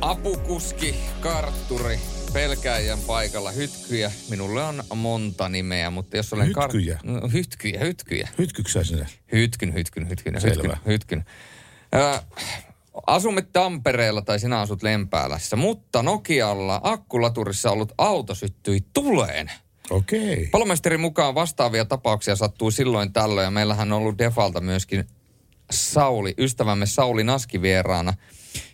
[0.00, 1.98] Apukuski, kartturi,
[2.32, 4.12] pelkääjän paikalla, hytkyjä.
[4.28, 6.46] Minulle on monta nimeä, mutta jos olen...
[6.46, 7.00] Hytkyjä?
[7.02, 8.28] no, hytkyjä, hytkyjä.
[8.38, 9.06] Hytkyksä sinne?
[9.32, 10.62] Hytkyn, hytkyn, hytkyn, Selvä.
[10.62, 11.24] hytkyn, hytkyn.
[11.94, 12.22] Ö,
[13.06, 19.50] asumme Tampereella tai sinä asut Lempäälässä, mutta Nokialla akkulaturissa ollut auto syttyi tuleen.
[19.90, 20.48] Okei.
[20.52, 25.04] Palomestarin mukaan vastaavia tapauksia sattuu silloin tällöin ja meillähän on ollut Defalta myöskin
[25.70, 28.14] Sauli, ystävämme Sauli Naski vieraana.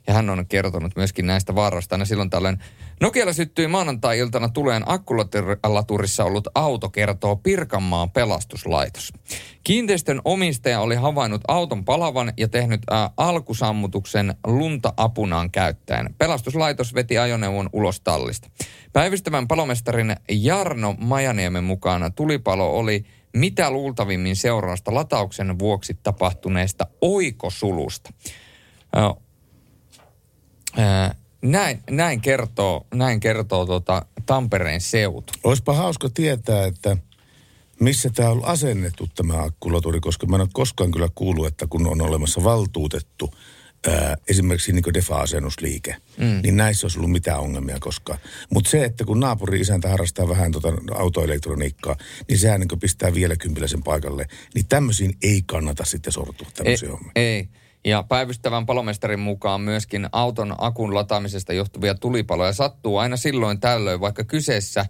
[0.06, 2.58] Ja hän on kertonut myöskin näistä vaarasta aina silloin tällöin.
[3.00, 9.12] Nokialla syttyi maanantai-iltana tuleen akkulaturissa ollut auto, kertoo Pirkanmaan pelastuslaitos.
[9.64, 16.14] Kiinteistön omistaja oli havainnut auton palavan ja tehnyt ää, alkusammutuksen lunta apunaan käyttäen.
[16.18, 18.50] Pelastuslaitos veti ajoneuvon ulos tallista.
[18.92, 23.04] Päivystävän palomestarin Jarno Majaniemen mukaan tulipalo oli
[23.36, 28.10] mitä luultavimmin seurausta latauksen vuoksi tapahtuneesta oikosulusta.
[28.92, 29.14] Ää,
[30.76, 35.32] ää, näin, näin kertoo, näin kertoo tota Tampereen seutu.
[35.44, 36.96] Olisipa hauska tietää, että
[37.80, 41.86] missä tämä on asennettu tämä akkulaturi, koska mä en ole koskaan kyllä kuullut, että kun
[41.86, 43.34] on olemassa valtuutettu
[43.88, 46.40] ää, esimerkiksi niin defa-asennusliike, mm.
[46.42, 48.18] niin näissä olisi ollut mitään ongelmia koskaan.
[48.54, 51.96] Mutta se, että kun naapuri isäntä harrastaa vähän tota autoelektroniikkaa,
[52.28, 54.28] niin sehän niin pistää vielä kympiläisen paikalle.
[54.54, 57.12] Niin tämmöisiin ei kannata sitten sortua tämmöisiä hommia.
[57.16, 57.48] Ei.
[57.86, 64.24] Ja päivystävän palomestarin mukaan myöskin auton akun lataamisesta johtuvia tulipaloja sattuu aina silloin tällöin, vaikka
[64.24, 64.86] kyseessä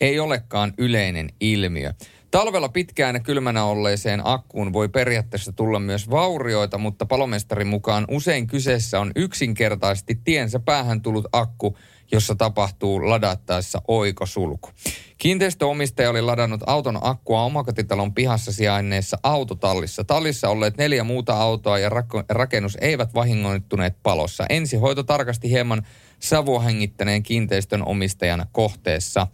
[0.00, 1.92] ei olekaan yleinen ilmiö.
[2.30, 8.46] Talvella pitkään ja kylmänä olleeseen akkuun voi periaatteessa tulla myös vaurioita, mutta palomestarin mukaan usein
[8.46, 11.76] kyseessä on yksinkertaisesti tiensä päähän tullut akku,
[12.12, 14.70] jossa tapahtuu ladattaessa oikosulku.
[15.18, 20.04] Kiinteistöomistaja oli ladannut auton akkua omakotitalon pihassa sijainneessa autotallissa.
[20.04, 24.46] Tallissa olleet neljä muuta autoa ja rak- rakennus eivät vahingoittuneet palossa.
[24.48, 25.86] Ensihoito tarkasti hieman
[26.20, 29.26] savua hengittäneen kiinteistön omistajan kohteessa.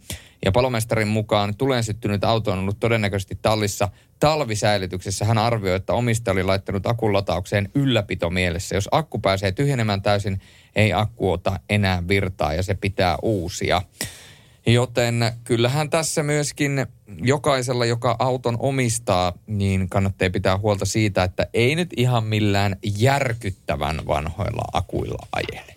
[0.45, 3.89] Ja palomestarin mukaan tuleen syttynyt auto on ollut todennäköisesti tallissa
[4.19, 5.25] talvisäilytyksessä.
[5.25, 8.75] Hän arvioi, että omistaja oli laittanut akun lataukseen ylläpito mielessä.
[8.75, 10.41] Jos akku pääsee tyhjenemään täysin,
[10.77, 13.81] ei akku ota enää virtaa ja se pitää uusia.
[14.65, 16.85] Joten kyllähän tässä myöskin
[17.21, 24.01] jokaisella, joka auton omistaa, niin kannattaa pitää huolta siitä, että ei nyt ihan millään järkyttävän
[24.07, 25.75] vanhoilla akuilla ajele.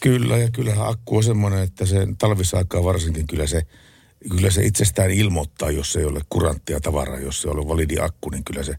[0.00, 3.62] Kyllä, ja kyllähän akku on semmoinen, että se talvisaikaa varsinkin kyllä se,
[4.30, 8.44] kyllä se itsestään ilmoittaa, jos ei ole kuranttia tavaraa, jos se on validi akku, niin
[8.44, 8.74] kyllä se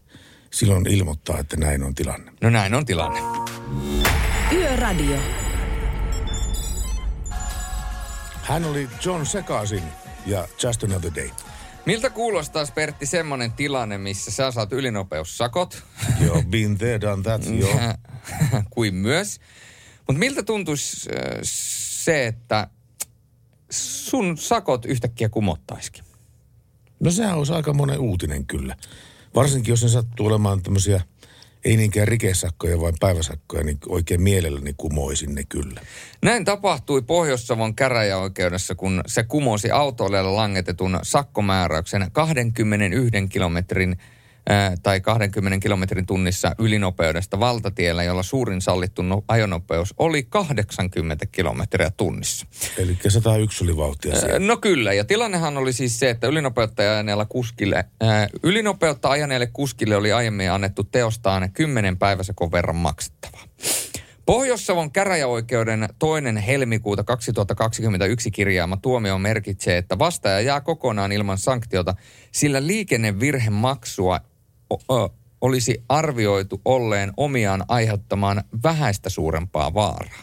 [0.52, 2.32] silloin ilmoittaa, että näin on tilanne.
[2.40, 3.20] No näin on tilanne.
[4.52, 5.16] Yöradio.
[8.42, 9.82] Hän oli John Sekasin
[10.26, 11.30] ja Just Another Day.
[11.86, 15.82] Miltä kuulostaisi Pertti semmoinen tilanne, missä sä saat ylinopeussakot?
[16.26, 17.78] Joo, been there, done that, joo.
[18.70, 19.40] kuin myös.
[20.06, 22.68] Mutta miltä tuntuisi äh, se, että
[23.70, 26.04] sun sakot yhtäkkiä kumottaisikin?
[27.00, 28.76] No sehän olisi aika monen uutinen kyllä.
[29.34, 31.00] Varsinkin jos ne sattuu olemaan tämmöisiä,
[31.64, 35.80] ei niinkään rikesakkoja, vaan päiväsakkoja, niin oikein mielelläni kumoisin ne kyllä.
[36.22, 43.96] Näin tapahtui Pohjois-Savon käräjäoikeudessa, kun se kumosi autoilijalle langetetun sakkomääräyksen 21 kilometrin
[44.82, 52.46] tai 20 kilometrin tunnissa ylinopeudesta valtatiellä, jolla suurin sallittu no- ajonopeus oli 80 kilometriä tunnissa.
[52.78, 54.38] Eli 101 oli vauhtia siellä.
[54.38, 59.96] No kyllä, ja tilannehan oli siis se, että ylinopeutta ajaneella kuskille, ää, ylinopeutta ajaneelle kuskille
[59.96, 63.42] oli aiemmin annettu teostaan 10 päiväsakon verran maksettavaa.
[64.26, 71.94] Pohjois-Savon käräjäoikeuden toinen helmikuuta 2021 kirjaama tuomio merkitsee, että vastaaja jää kokonaan ilman sanktiota,
[72.32, 74.20] sillä liikennevirhemaksua
[75.40, 80.22] olisi arvioitu olleen omiaan aiheuttamaan vähäistä suurempaa vaaraa.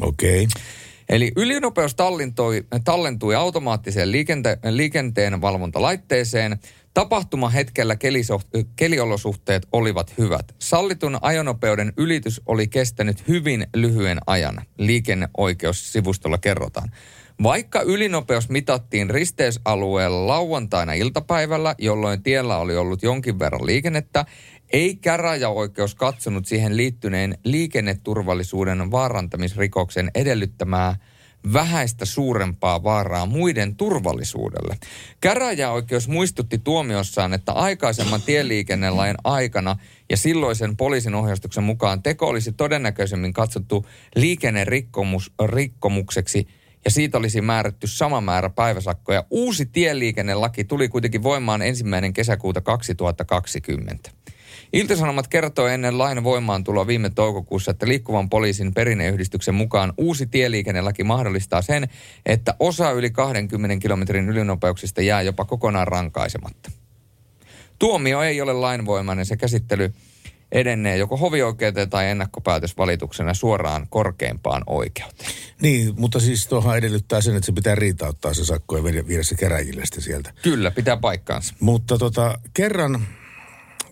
[0.00, 0.44] Okei.
[0.44, 0.62] Okay.
[1.08, 6.58] Eli ylinopeus tallentui, tallentui automaattiseen liikente, liikenteen valvontalaitteeseen.
[6.94, 10.54] Tapahtumahetkellä kelisoh- keliolosuhteet olivat hyvät.
[10.58, 14.62] Sallitun ajonopeuden ylitys oli kestänyt hyvin lyhyen ajan.
[14.78, 16.90] Liikenneoikeussivustolla kerrotaan.
[17.42, 24.24] Vaikka ylinopeus mitattiin risteysalueella lauantaina iltapäivällä, jolloin tiellä oli ollut jonkin verran liikennettä,
[24.72, 30.96] ei käräjäoikeus katsonut siihen liittyneen liikenneturvallisuuden vaarantamisrikoksen edellyttämää
[31.52, 34.78] vähäistä suurempaa vaaraa muiden turvallisuudelle.
[35.20, 39.76] Käräjäoikeus muistutti tuomiossaan, että aikaisemman tieliikennelain aikana
[40.10, 43.86] ja silloisen poliisin ohjeistuksen mukaan teko olisi todennäköisemmin katsottu
[44.16, 46.48] liikennerikkomukseksi
[46.84, 49.24] ja siitä olisi määrätty sama määrä päiväsakkoja.
[49.30, 54.10] Uusi tieliikennelaki tuli kuitenkin voimaan ensimmäinen kesäkuuta 2020.
[54.72, 61.62] Iltasanomat kertoo ennen lain voimaantuloa viime toukokuussa, että liikkuvan poliisin perinneyhdistyksen mukaan uusi tieliikennelaki mahdollistaa
[61.62, 61.88] sen,
[62.26, 66.70] että osa yli 20 kilometrin ylinopeuksista jää jopa kokonaan rankaisematta.
[67.78, 69.92] Tuomio ei ole lainvoimainen, se käsittely
[70.54, 75.30] edennee joko hovioikeuteen tai ennakkopäätösvalituksena suoraan korkeimpaan oikeuteen.
[75.62, 79.34] Niin, mutta siis tuohan edellyttää sen, että se pitää riitauttaa se sakko ja viedä, se
[79.34, 80.32] käräjille sitten sieltä.
[80.42, 81.54] Kyllä, pitää paikkaansa.
[81.60, 83.06] Mutta tota, kerran,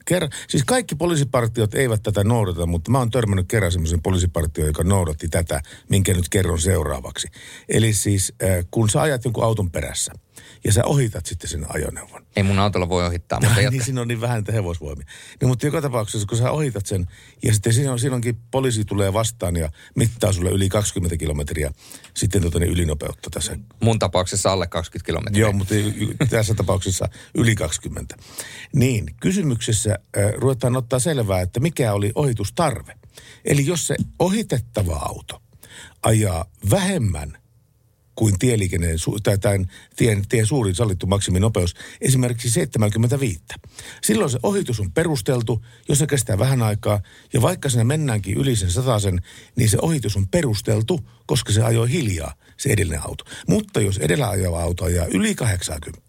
[0.04, 4.84] kerran, siis kaikki poliisipartiot eivät tätä noudata, mutta mä oon törmännyt kerran semmoisen poliisipartioon, joka
[4.84, 7.28] noudatti tätä, minkä nyt kerron seuraavaksi.
[7.68, 10.12] Eli siis äh, kun sä ajat jonkun auton perässä
[10.64, 12.26] ja sä ohitat sitten sen ajoneuvon.
[12.36, 13.70] Ei mun autolla voi ohittaa, mutta jatka.
[13.70, 15.06] niin siinä on niin vähän niitä hevosvoimia.
[15.42, 17.08] No, mutta joka tapauksessa, kun sä ohitat sen,
[17.42, 21.72] ja sitten siinä on, silloinkin poliisi tulee vastaan ja mittaa sulle yli 20 kilometriä
[22.14, 23.56] sitten tota, niin ylinopeutta tässä.
[23.82, 25.40] Mun tapauksessa alle 20 kilometriä.
[25.40, 25.74] Joo, mutta
[26.30, 28.16] tässä tapauksessa yli 20.
[28.74, 32.94] Niin, kysymyksessä äh, ruvetaan ottaa selvää, että mikä oli ohitustarve.
[33.44, 35.42] Eli jos se ohitettava auto
[36.02, 37.41] ajaa vähemmän
[38.22, 39.66] kuin tieliikenneen, su- tai tämän
[39.96, 43.40] tien, tien suurin sallittu maksiminopeus, esimerkiksi 75.
[44.02, 47.00] Silloin se ohitus on perusteltu, jos se kestää vähän aikaa,
[47.32, 49.22] ja vaikka sinne mennäänkin yli sen sataisen,
[49.56, 53.24] niin se ohitus on perusteltu, koska se ajoi hiljaa, se edellinen auto.
[53.48, 56.02] Mutta jos edellä ajava auto ajaa yli 80,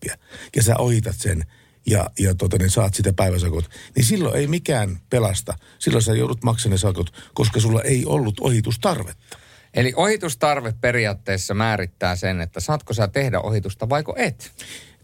[0.56, 1.44] ja sä ohitat sen,
[1.86, 5.54] ja, ja tota, niin saat sitä päiväsakot, niin silloin ei mikään pelasta.
[5.80, 9.43] Silloin sä joudut maksamaan ne sakot, koska sulla ei ollut ohitustarvetta.
[9.74, 14.52] Eli ohitustarve periaatteessa määrittää sen, että saatko sä tehdä ohitusta vaiko et.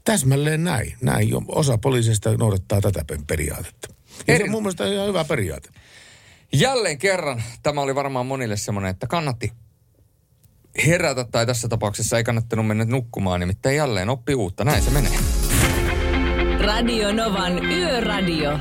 [0.04, 0.98] Täsmälleen näin.
[1.02, 1.30] näin.
[1.30, 1.41] jo.
[1.48, 3.94] Osa poliisista noudattaa tätä pe- periaatetta.
[4.28, 5.70] Ja se on mun mielestä ihan hyvä periaate.
[6.54, 9.52] Jälleen kerran tämä oli varmaan monille semmoinen, että kannatti
[10.86, 14.64] herätä tai tässä tapauksessa ei kannattanut mennä nukkumaan, nimittäin jälleen oppi uutta.
[14.64, 15.20] Näin se menee.
[16.60, 18.60] Radio Novan Yöradio.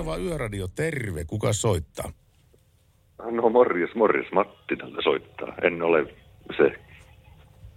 [0.00, 1.24] Niin, Radio Nova Yöradio, terve.
[1.24, 2.12] Kuka soittaa?
[3.30, 4.32] No morjes, morjes.
[4.32, 5.54] Matti tältä soittaa.
[5.62, 6.14] En ole
[6.56, 6.72] se,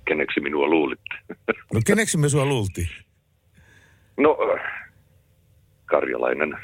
[0.08, 1.16] keneksi minua luulitte.
[1.74, 2.88] No keneksi me sua luultiin?
[4.18, 4.38] No,
[5.86, 6.58] karjalainen.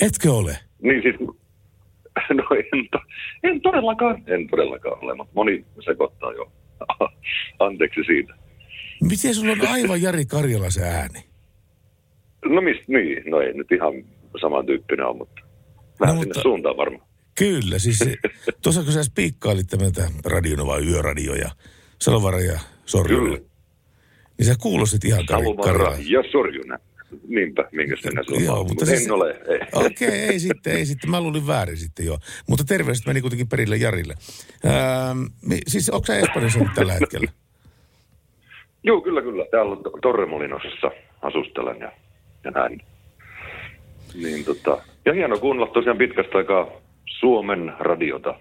[0.00, 0.58] Etkö ole?
[0.82, 2.98] Niin siis, no en, to,
[3.42, 6.52] en todellakaan, en todellakaan ole, mutta moni sekoittaa jo.
[7.66, 8.34] Anteeksi siitä.
[9.02, 11.27] Miten sulla on aivan Jari Karjala se ääni?
[12.44, 13.92] No mistä, niin, no ei nyt ihan
[14.40, 15.42] samantyyppinen ole, mutta
[16.00, 17.08] vähän No, mutta- suuntaan varmaan.
[17.38, 17.98] Kyllä, siis
[18.62, 21.50] tuossa kun sä spiikkailit tätä Radio Nova Yöradio ja
[22.00, 23.44] Salovara ja Sorjonen,
[24.38, 25.96] niin sä kuulostit ihan Kari, Salomara Karjala.
[26.08, 26.78] ja Sorjunen.
[27.28, 28.44] Niinpä, minkä sinä on.
[28.44, 29.30] Joo, mutta siis- en ole.
[29.30, 29.58] Ei.
[29.72, 31.10] Okei, okay, ei sitten, ei sitten.
[31.10, 32.18] Mä luulin väärin sitten jo.
[32.48, 34.14] Mutta terveiset meni kuitenkin perille Jarille.
[34.66, 35.22] Ähm,
[35.66, 37.30] siis onko sä Espanjassa nyt tällä hetkellä?
[38.82, 39.44] Joo, kyllä, kyllä.
[39.50, 40.90] Täällä on Torremolinosessa
[41.22, 41.92] asustelen ja,
[42.48, 42.80] ja näin.
[44.22, 46.68] Niin, tota, ja hieno kuunnella tosiaan pitkästä aikaa
[47.06, 48.34] Suomen radiota.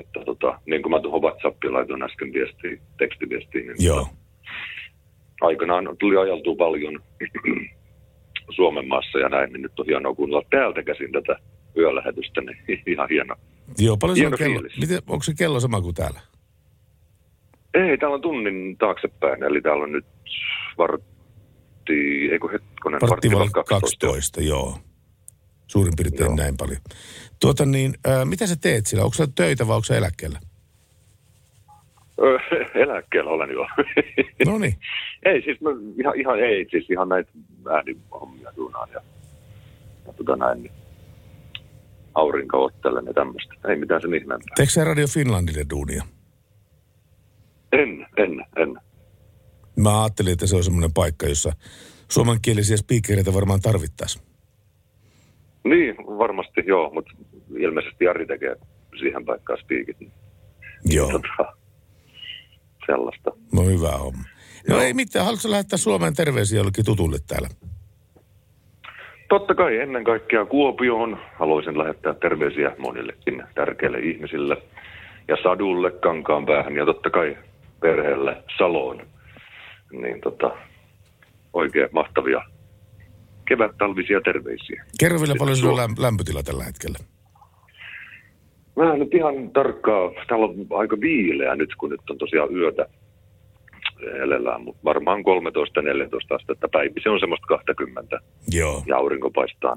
[0.00, 4.08] Että tota, niin kuin mä tuohon WhatsAppiin laitoin äsken viestiin, tekstiviestiin, niin Joo.
[5.40, 7.02] aikanaan tuli ajaltua paljon
[8.56, 11.36] Suomen maassa ja näin, niin nyt on hienoa kuunnella täältä käsin tätä
[11.76, 13.34] yölähetystä, niin ihan hieno.
[13.78, 14.54] Joo, paljon se on Hieno kello.
[14.60, 14.80] fiilis.
[14.80, 16.20] Miten, onko se kello sama kuin täällä?
[17.74, 20.04] Ei, täällä on tunnin taaksepäin, eli täällä on nyt
[21.84, 24.06] vartti, eikö hetkonen, Vartti vartti vai 12.
[24.06, 24.78] 12, joo.
[25.66, 26.36] Suurin piirtein joo.
[26.36, 26.80] näin paljon.
[27.40, 29.04] Tuota niin, äh, mitä sä teet sillä?
[29.04, 30.38] Onko sä töitä vai onko sä eläkkeellä?
[32.84, 33.66] Eläkkeellä olen jo.
[34.46, 34.74] No niin.
[35.24, 35.70] ei siis, mä,
[36.00, 37.30] ihan, ihan, ei siis ihan näitä
[37.70, 39.00] äänihommia duunaan ja,
[40.06, 40.72] ja tota näin, niin
[42.14, 43.54] aurinko ottelen ja tämmöistä.
[43.68, 44.54] Ei mitään sen ihmeempää.
[44.56, 46.04] Teekö sä Radio Finlandille duunia?
[47.72, 48.80] En, en, en.
[49.76, 51.52] Mä ajattelin, että se on semmoinen paikka, jossa
[52.08, 54.24] suomenkielisiä speakereita varmaan tarvittaisiin.
[55.64, 57.12] Niin, varmasti joo, mutta
[57.58, 58.56] ilmeisesti Jari tekee
[58.98, 59.96] siihen paikkaan spiikit.
[60.84, 61.10] Joo.
[61.10, 61.56] Tota,
[62.86, 63.30] sellaista.
[63.52, 64.24] No hyvä homma.
[64.68, 67.48] No ei mitään, haluatko lähettää Suomen terveisiä jollekin tutulle täällä?
[69.28, 74.56] Totta kai ennen kaikkea Kuopioon haluaisin lähettää terveisiä monillekin tärkeille ihmisille.
[75.28, 77.36] Ja Sadulle, Kankaan päähän ja totta kai
[77.80, 79.13] perheelle Saloon.
[79.92, 80.50] Niin tota,
[81.52, 82.42] oikein mahtavia
[83.48, 84.84] kevät-talvisia terveisiä.
[85.00, 86.98] Kerro vielä paljon läm- lämpötila tällä hetkellä.
[88.76, 92.86] Mä en nyt ihan tarkkaa, täällä on aika viileä nyt, kun nyt on tosiaan yötä
[94.22, 97.00] elellään, mutta varmaan 13-14 astetta päivi.
[97.02, 98.20] Se on semmoista 20
[98.52, 98.82] Joo.
[98.86, 99.76] ja aurinko paistaa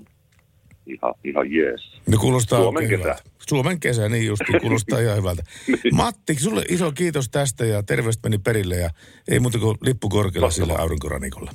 [0.88, 1.92] ihan, ihan jees.
[2.08, 2.98] No kuulostaa Suomen kesä.
[2.98, 3.24] hyvältä.
[3.50, 5.44] Suomen kesä, niin justi, kuulostaa ihan hyvältä.
[5.92, 8.90] Matti, sulle iso kiitos tästä ja terveistä meni perille ja
[9.28, 11.52] ei muuta kuin lippu korkealla sillä aurinkoranikolla.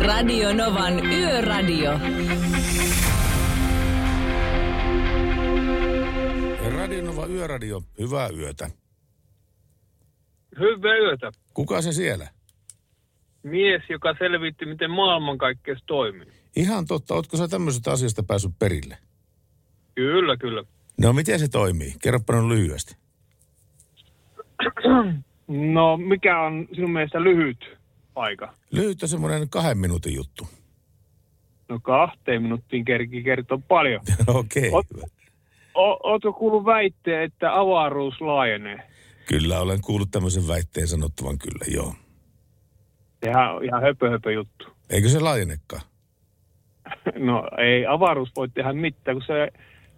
[0.00, 1.90] Radio Novan Yöradio.
[6.76, 8.70] Radio Nova Yöradio, hyvää yötä.
[10.58, 11.32] Hyvää yötä.
[11.54, 12.28] Kuka se siellä?
[13.42, 16.43] Mies, joka selvitti, miten maailmankaikkeus toimii.
[16.56, 18.98] Ihan totta, ootko sä tämmöisestä asiasta päässyt perille?
[19.94, 20.64] Kyllä, kyllä.
[21.00, 21.94] No miten se toimii?
[22.02, 22.96] Kerropa nyt lyhyesti.
[25.48, 27.64] No, mikä on sinun mielestä lyhyt
[28.14, 28.54] aika?
[28.70, 30.48] Lyhyt on semmoinen kahden minuutin juttu.
[31.68, 34.00] No kahteen minuuttiin kerki kertoo paljon.
[34.26, 35.10] Okei, Oot-
[35.74, 38.88] O- Ootko kuullut väitteen, että avaruus laajenee?
[39.28, 41.94] Kyllä olen kuullut tämmöisen väitteen sanottavan kyllä, joo.
[43.24, 44.64] Sehän on ihan höpö, höpö juttu.
[44.90, 45.82] Eikö se laajenekaan?
[47.18, 49.48] No ei avaruus voi tehdä mitään, kun se,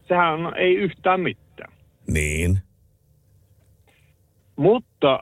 [0.09, 1.73] sehän on, ei yhtään mitään.
[2.07, 2.59] Niin.
[4.57, 5.21] Mutta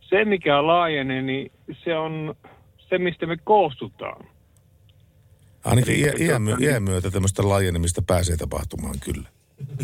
[0.00, 1.52] se, mikä laajenee, niin
[1.84, 2.34] se on
[2.78, 4.26] se, mistä me koostutaan.
[5.64, 9.28] Ainakin iä, iän, myö- iän myötä tämmöistä laajenemista pääsee tapahtumaan kyllä.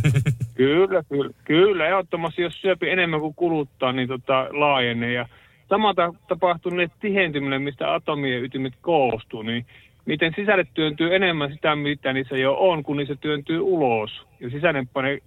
[0.55, 1.87] Kyllä, kyllä, kyllä.
[1.87, 5.13] Ehdottomasti, jos syöpi enemmän kuin kuluttaa, niin tota, laajenee.
[5.13, 5.29] Ja
[5.69, 9.67] sama ta- tapahtuu niille tihentymille, mistä atomien ytimet koostuu, niin
[10.09, 14.11] niiden sisälle työntyy enemmän sitä, mitä niissä jo on, kun niissä työntyy ulos.
[14.41, 15.19] Ja sisäinen paine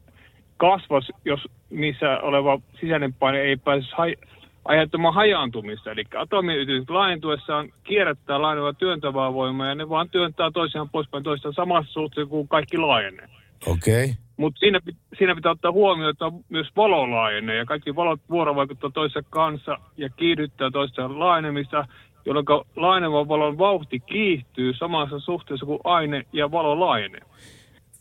[0.58, 1.40] kasvas, jos
[1.70, 4.28] niissä oleva sisäinen paine ei pääse haj-
[4.66, 5.91] aiheuttamaan hajaantumista.
[5.91, 11.53] Eli atomien ytimet laajentuessaan kierrättää laajenevaa työntävää voimaa, ja ne vaan työntää toisiaan poispäin toistaan
[11.53, 13.28] samassa suhteessa kuin kaikki laajenee.
[13.68, 14.03] Okei.
[14.03, 14.16] Okay.
[14.38, 14.80] Mutta siinä,
[15.18, 20.10] siinä pitää ottaa huomioon, että myös valo laajenee ja kaikki valot vuorovaikuttaa toisessa kanssa ja
[20.10, 21.86] kiihdyttää toista laajenemista,
[22.26, 22.45] jolloin
[22.76, 27.22] laajenevan valon vauhti kiihtyy samassa suhteessa kuin aine ja valo laajenee.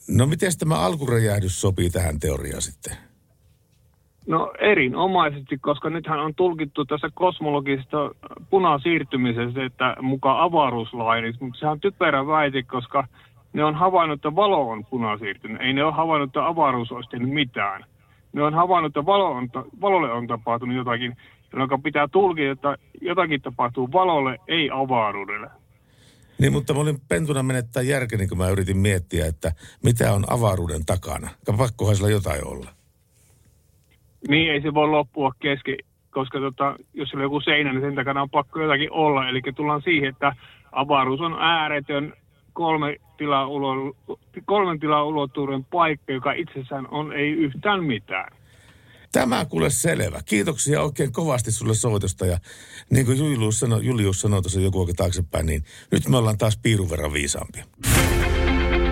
[0.09, 2.97] No miten tämä alkuräjähdys sopii tähän teoriaan sitten?
[4.27, 8.15] No erinomaisesti, koska nythän on tulkittu tässä kosmologisesta
[8.51, 13.07] punasiirtymisestä, että mukaan avaruus laajenisi, mutta sehän on typerä väite, koska
[13.53, 15.61] ne on havainnut, että valo on punasiirtynyt.
[15.61, 17.85] Ei ne ole havainnut, että avaruus olisi tehnyt mitään.
[18.33, 19.49] Ne on havainnut, että valo on,
[19.81, 21.17] valolle on tapahtunut jotakin,
[21.53, 25.51] jolloin pitää tulkita, että jotakin tapahtuu valolle, ei avaruudelle.
[26.39, 29.53] Niin, mutta mä olin pentuna menettää järkeni, kun mä yritin miettiä, että
[29.85, 31.29] mitä on avaruuden takana.
[31.57, 32.71] Pakkohan sillä jotain olla.
[34.29, 35.77] Niin ei se voi loppua kesken,
[36.11, 39.29] koska tota, jos siellä on joku seinä, niin sen takana on pakko jotakin olla.
[39.29, 40.33] Eli tullaan siihen, että
[40.73, 42.13] avaruus on ääretön
[42.53, 43.97] kolme tila ulo,
[44.45, 48.33] kolmen tilan ulottuvuuden paikka, joka itsessään on ei yhtään mitään.
[49.13, 50.21] Tämä kuule selvä.
[50.25, 52.39] Kiitoksia oikein kovasti sulle soitosta ja
[52.91, 56.59] niin kuin Julius sanoi, Julius sanoi tuossa joku aika taaksepäin, niin nyt me ollaan taas
[56.63, 57.65] piirun verran viisaampia.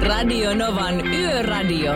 [0.03, 1.93] Radio Novan Yöradio.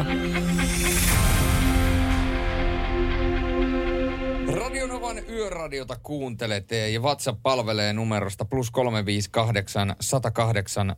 [4.54, 10.96] Radionovan yöradiota kuuntelette ja WhatsApp palvelee numerosta plus 358 108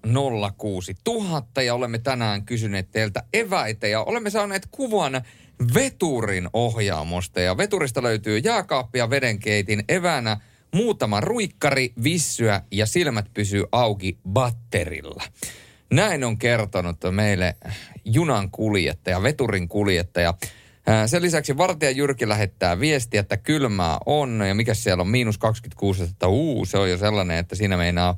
[0.57, 5.23] 06 000 ja olemme tänään kysyneet teiltä eväitä ja olemme saaneet kuvan
[5.75, 10.37] veturin ohjaamosta ja veturista löytyy jääkaappi ja vedenkeitin eväänä
[10.75, 15.25] muutama ruikkari, vissyä ja silmät pysyy auki batterilla.
[15.91, 17.57] Näin on kertonut meille
[18.05, 20.35] junan kuljettaja, veturin kuljettaja.
[21.07, 26.03] Sen lisäksi vartija Jyrki lähettää viestiä, että kylmää on ja mikä siellä on, miinus 26,
[26.03, 28.17] että uu, se on jo sellainen, että siinä meinaa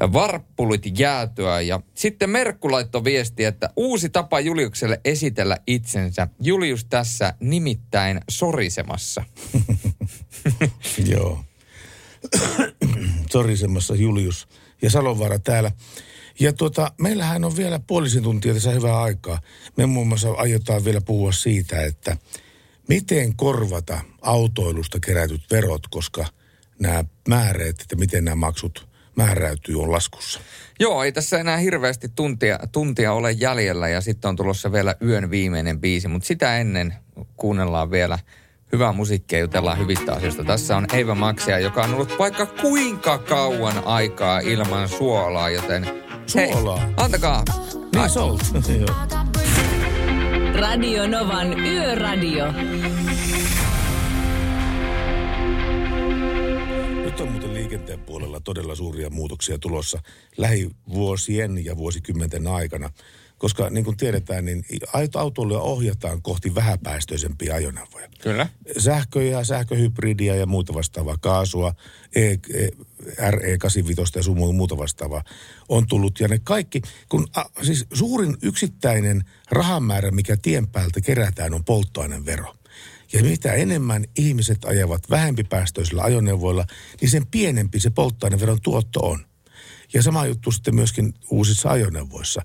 [0.00, 1.60] varppulit jäätyä.
[1.60, 6.28] Ja sitten Merkku laittoi viestiä, että uusi tapa Juliukselle esitellä itsensä.
[6.40, 9.24] Julius tässä nimittäin sorisemassa.
[11.12, 11.44] Joo.
[13.30, 14.48] Sorisemassa Julius
[14.82, 15.72] ja Salovaara täällä.
[16.40, 19.40] Ja tuota, meillähän on vielä puolisen tuntia tässä hyvää aikaa.
[19.76, 22.16] Me muun muassa aiotaan vielä puhua siitä, että
[22.88, 26.26] miten korvata autoilusta kerätyt verot, koska
[26.78, 30.40] nämä määreet, että miten nämä maksut määräytyy, on laskussa.
[30.80, 35.30] Joo, ei tässä enää hirveästi tuntia, tuntia ole jäljellä ja sitten on tulossa vielä yön
[35.30, 36.94] viimeinen biisi, mutta sitä ennen
[37.36, 38.18] kuunnellaan vielä
[38.72, 40.44] hyvää musiikkia ja jutellaan hyvistä asioista.
[40.44, 45.86] Tässä on Eiva Maxia, joka on ollut vaikka kuinka kauan aikaa ilman suolaa, joten
[46.26, 46.80] Suolaa?
[46.80, 47.44] Hei, antakaa.
[48.68, 48.86] Niin.
[50.54, 52.44] Radio Novan Yöradio.
[57.16, 60.02] Nyt on muuten liikenteen puolella todella suuria muutoksia tulossa
[60.36, 62.90] lähivuosien ja vuosikymmenten aikana.
[63.38, 64.64] Koska niin kuin tiedetään, niin
[65.14, 68.08] autoiluja ohjataan kohti vähäpäästöisempiä ajoneuvoja.
[68.22, 68.48] Kyllä.
[68.78, 71.74] Sähköjä, sähköhybridiä ja muuta vastaavaa, kaasua,
[72.14, 72.38] e, e,
[73.30, 75.24] RE85 ja sun muuta vastaavaa
[75.68, 76.20] on tullut.
[76.20, 82.54] Ja ne kaikki, kun a, siis suurin yksittäinen rahamäärä, mikä tien päältä kerätään, on polttoainevero.
[83.12, 86.64] Ja mitä enemmän ihmiset ajavat vähempipäästöisillä ajoneuvoilla,
[87.00, 89.26] niin sen pienempi se polttoaineveron tuotto on.
[89.94, 92.42] Ja sama juttu sitten myöskin uusissa ajoneuvoissa.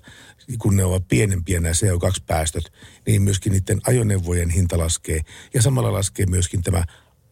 [0.58, 2.72] Kun ne ovat pienempiä nämä CO2-päästöt,
[3.06, 5.20] niin myöskin niiden ajoneuvojen hinta laskee.
[5.54, 6.84] Ja samalla laskee myöskin tämä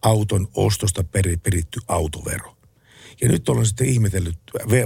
[0.02, 2.57] auton ostosta peri, peritty autovero.
[3.20, 4.39] Ja nyt olen sitten ihmetellyt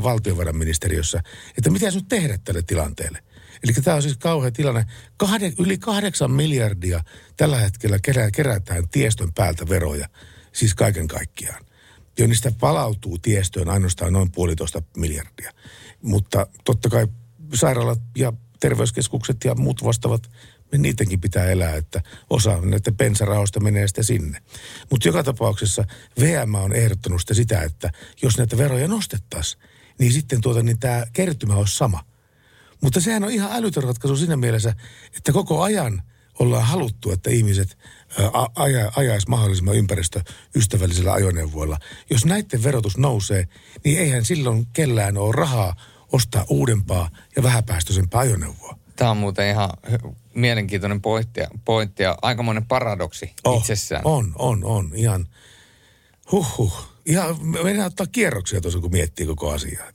[0.02, 1.22] valtiovarainministeriössä,
[1.58, 3.22] että mitä nyt tehdä tälle tilanteelle.
[3.64, 4.86] Eli tämä on siis kauhea tilanne.
[5.16, 7.04] Kahde, yli kahdeksan miljardia
[7.36, 10.08] tällä hetkellä kerää, kerätään tiestön päältä veroja,
[10.52, 11.64] siis kaiken kaikkiaan.
[12.18, 15.52] Jo niistä palautuu tiestöön ainoastaan noin puolitoista miljardia.
[16.02, 17.06] Mutta totta kai
[17.54, 20.30] sairaalat ja terveyskeskukset ja muut vastaavat,
[20.72, 24.38] niin niidenkin pitää elää, että osa näiden pensarahoista menee sitten sinne.
[24.90, 25.84] Mutta joka tapauksessa
[26.20, 27.90] VM on ehdottanut sitä, sitä, että
[28.22, 29.62] jos näitä veroja nostettaisiin,
[29.98, 32.13] niin sitten tuota, niin tämä kertymä olisi sama.
[32.80, 34.74] Mutta sehän on ihan älytön ratkaisu siinä mielessä,
[35.16, 36.02] että koko ajan
[36.38, 37.78] ollaan haluttu, että ihmiset
[38.54, 41.78] aja, ajaisi mahdollisimman ympäristöystävällisillä ajoneuvoilla.
[42.10, 43.48] Jos näiden verotus nousee,
[43.84, 45.76] niin eihän silloin kellään ole rahaa
[46.12, 48.78] ostaa uudempaa ja vähäpäästöisempää ajoneuvoa.
[48.96, 49.70] Tämä on muuten ihan
[50.34, 54.02] mielenkiintoinen pointti, ja- pointti ja aikamoinen paradoksi Oh, itsessään.
[54.04, 54.90] On, on, on.
[54.94, 55.26] Ihan,
[56.32, 56.93] huhhuh.
[57.06, 59.86] Ihan, mennään ottaa kierroksia tuossa, kun miettii koko asiaa.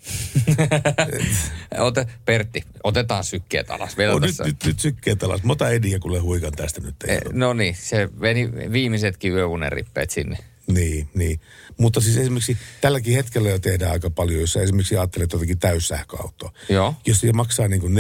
[1.77, 3.97] Ote, Pertti, otetaan sykkeet alas.
[3.97, 4.43] Vielä nyt, tässä.
[4.43, 5.43] nyt, nyt sykkeet alas.
[5.43, 6.95] Mä otan Ediä, kuule huikan tästä nyt.
[7.07, 10.37] Eh, No niin, se meni viimeisetkin yöunerippeet sinne.
[10.67, 11.39] Niin, niin.
[11.77, 16.51] Mutta siis esimerkiksi tälläkin hetkellä jo tehdään aika paljon, jos esimerkiksi ajattelet jotakin täyssähköautoa.
[16.69, 16.95] Joo.
[17.05, 17.97] Jos se maksaa niin kuin 40-50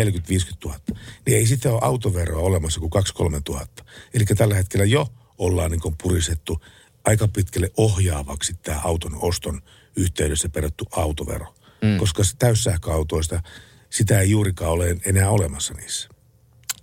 [0.65, 0.79] 000,
[1.25, 2.91] niin ei sitten ole autoveroa olemassa kuin
[3.29, 3.67] 2-3 000.
[4.13, 5.07] Eli tällä hetkellä jo
[5.37, 6.61] ollaan niin kuin purisettu
[7.05, 9.61] aika pitkälle ohjaavaksi tämä auton oston
[9.95, 11.53] yhteydessä perätty autovero.
[11.81, 11.97] Mm.
[11.97, 13.41] Koska täyssähköautoista,
[13.89, 16.09] sitä ei juurikaan ole enää olemassa niissä.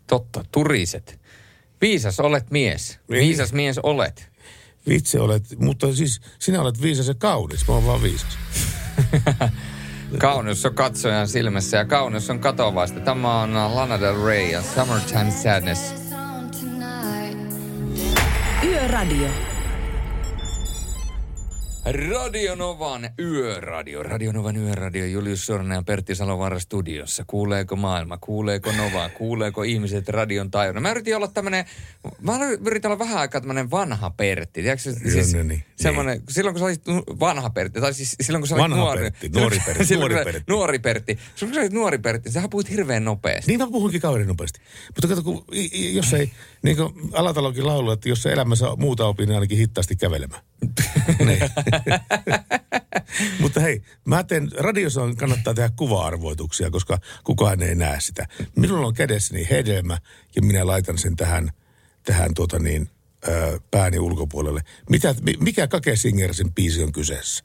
[0.06, 1.20] Totta, turiset.
[1.80, 2.98] Viisas olet mies.
[3.09, 3.20] Niin.
[3.20, 4.30] Viisas mies olet.
[4.88, 8.38] Vitsi olet, mutta siis sinä olet viisas ja kaunis, mä oon vaan viisas.
[10.18, 13.01] Kauneus on katsojan silmässä ja kauneus on katovaista.
[13.01, 15.94] Tämä on Lana Del Rey ja Summertime Sadness.
[18.64, 19.56] Yöradio.
[21.92, 24.02] Radio Novan yöradio.
[24.02, 25.06] Radio Novan yöradio.
[25.06, 27.24] Julius Sorna ja Pertti Salovaara studiossa.
[27.26, 28.18] Kuuleeko maailma?
[28.18, 29.08] Kuuleeko Nova?
[29.08, 30.82] Kuuleeko ihmiset radion taajuuden?
[30.82, 31.64] Mä yritin olla tämmönen,
[32.20, 32.32] mä
[32.66, 34.62] yritin olla vähän aikaa tämmönen vanha Pertti.
[34.62, 36.82] Tiedätkö, siis no niin, semmonen, silloin kun sä olit
[37.20, 39.00] vanha Pertti, tai siis silloin kun sä olit Vanha nuori.
[39.02, 40.52] Pertti, nuori Pertti, silloin, nuori Pertti.
[40.52, 41.18] Nuori Pertti.
[41.34, 43.50] Silloin kun sä olit nuori Pertti, sä puhuit hirveän nopeasti.
[43.50, 44.60] Niin mä puhunkin kauhean nopeasti.
[44.86, 45.44] Mutta kato, kun,
[45.92, 46.30] jos ei,
[46.62, 50.42] niin kuin Alatalokin laulu, että jos se elämässä muuta opin, niin ainakin hittaasti kävelemään.
[51.26, 51.38] niin.
[53.40, 58.27] Mutta hei, mä teen, radiossa kannattaa tehdä kuva-arvoituksia, koska kukaan ei näe sitä.
[58.57, 59.98] Minulla on kädessäni hedelmä
[60.36, 61.51] ja minä laitan sen tähän,
[62.03, 62.90] tähän tuota niin,
[63.28, 64.62] ö, pääni ulkopuolelle.
[64.90, 67.44] Mitä, mi- mikä Kake Singersin biisi on kyseessä?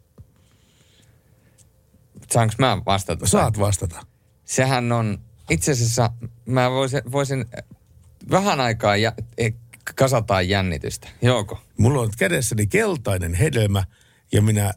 [2.32, 3.28] Saanko mä vastata?
[3.28, 4.06] Saat vastata.
[4.46, 6.10] Sehän on, itse asiassa
[6.46, 7.46] mä voisin, voisin
[8.32, 9.54] vähän aikaa ja, eh,
[9.96, 11.10] kasataan jännitystä.
[11.22, 11.60] Joko?
[11.78, 13.84] Mulla on kädessäni keltainen hedelmä
[14.32, 14.74] ja minä,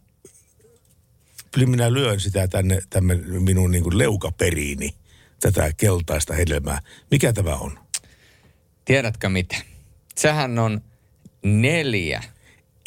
[1.67, 4.95] minä lyön sitä tänne, tänne minun niin kuin leukaperiini,
[5.41, 6.79] tätä keltaista hedelmää.
[7.11, 7.79] Mikä tämä on?
[8.85, 9.57] Tiedätkö mitä?
[10.17, 10.81] Sehän on
[11.45, 12.23] neljä.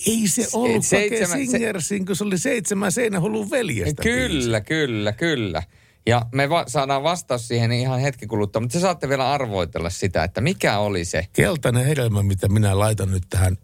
[0.07, 4.03] Ei se ollut Se- seitsemän- se- Singersin, kun se oli seitsemän seinähullun veljestä.
[4.03, 5.63] Kyllä, kyllä, kyllä.
[6.05, 10.23] Ja me va- saadaan vastaus siihen ihan hetki kuluttua, mutta te saatte vielä arvoitella sitä,
[10.23, 11.27] että mikä oli se.
[11.33, 13.57] Keltainen hedelmä, mitä minä laitan nyt tähän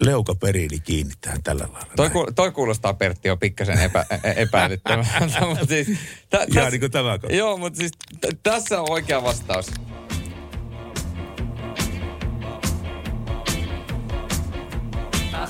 [0.00, 1.92] leukaperiini kiinni tähän tällä lailla.
[1.96, 5.46] Toi, ku, toi kuulostaa Pertti jo pikkasen epä, ä- epäilyttävältä.
[5.48, 5.98] mutta siis,
[6.30, 7.18] tä, Jaa, niin kuin tämä.
[7.30, 9.70] Joo, mutta siis t- tässä on oikea vastaus.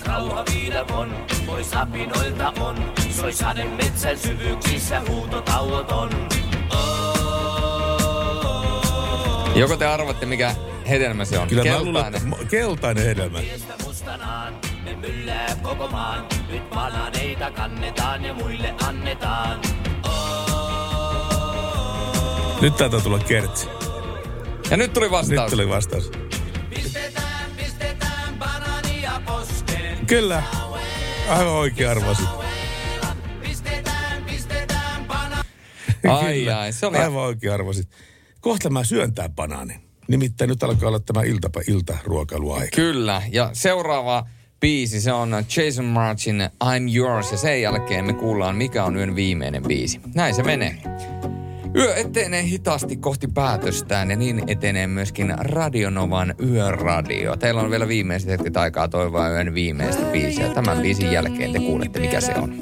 [0.07, 2.93] rauha viidakon, pois apinoilta on.
[3.11, 5.03] Soi sade metsän syvyyksissä.
[9.55, 10.55] Joko te arvatte, mikä
[10.89, 11.49] hedelmä se on?
[11.49, 11.95] Kyllä mä Keltainen.
[11.95, 13.39] luulen, että keltainen hedelmä.
[13.85, 14.55] mustanaan,
[14.85, 16.27] me myllää koko maan.
[16.51, 19.61] Nyt banaaneita kannetaan ja muille annetaan.
[22.61, 23.67] Nyt taitaa tulla kertsi.
[24.71, 25.41] Ja nyt tuli vastaus.
[25.41, 26.11] Nyt tuli vastaus.
[26.71, 30.07] Pistetään, pistetään banaania poskeen.
[30.07, 30.43] Kyllä.
[31.29, 32.29] Aivan oikein arvasit.
[33.43, 35.45] Pistetään, pistetään banaania.
[36.27, 36.99] Ai ai, se oli...
[36.99, 37.89] Aivan oikein arvasit.
[38.41, 39.88] Kohta mä syön tää banaanin.
[40.09, 42.77] Nimittäin nyt alkaa olla tämä iltapa, iltaruokailuaika.
[42.77, 44.27] Kyllä, ja seuraava
[44.61, 49.17] biisi, se on Jason Martin I'm Yours, ja sen jälkeen me kuullaan, mikä on yön
[49.17, 50.01] viimeinen biisi.
[50.15, 50.79] Näin se menee.
[51.77, 57.37] Yö etenee hitaasti kohti päätöstään ja niin etenee myöskin Radionovan Yöradio.
[57.37, 60.49] Teillä on vielä viimeiset hetket aikaa toivoa yön viimeistä biisiä.
[60.49, 62.55] Tämän biisin jälkeen te kuulette, mikä se on.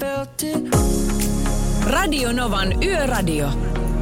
[1.87, 3.49] Radio Novan Yöradio.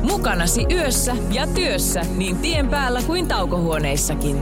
[0.04, 4.36] Mukanasi yössä ja työssä niin tien päällä kuin taukohuoneissakin.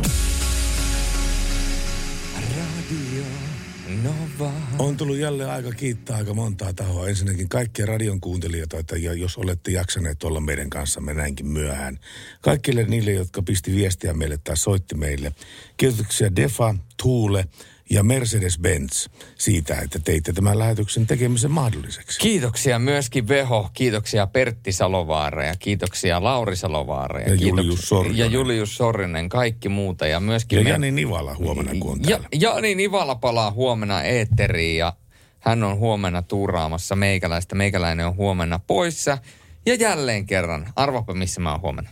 [4.02, 4.52] Nova.
[4.78, 7.09] On tullut jälleen aika kiittää aika montaa tahoa.
[7.09, 11.98] Ensinnäkin kaikkia radion kuuntelijoita, että ja jos olette jaksaneet olla meidän kanssamme näinkin myöhään.
[12.40, 15.32] Kaikille niille, jotka pisti viestiä meille tai soitti meille.
[15.76, 17.44] Kiitoksia Defa, Tuule
[17.93, 19.09] ja Mercedes-Benz
[19.39, 22.20] siitä, että teitte tämän lähetyksen tekemisen mahdolliseksi.
[22.20, 27.20] Kiitoksia myöskin Veho, kiitoksia Pertti Salovaara ja kiitoksia Lauri Salovaara.
[27.20, 28.19] Ja Julius Sorjonen.
[28.19, 30.06] Ja Julius Sorjonen, kaikki muuta.
[30.06, 32.28] Ja myöskin Ja me- Jani Nivala huomenna, kun on Ja, täällä.
[32.32, 34.93] Jani Nivala palaa huomenna eetteriin ja
[35.40, 37.55] hän on huomenna tuuraamassa meikäläistä.
[37.55, 39.19] Meikäläinen on huomenna poissa.
[39.66, 41.90] Ja jälleen kerran, arvapa missä mä oon huomenna.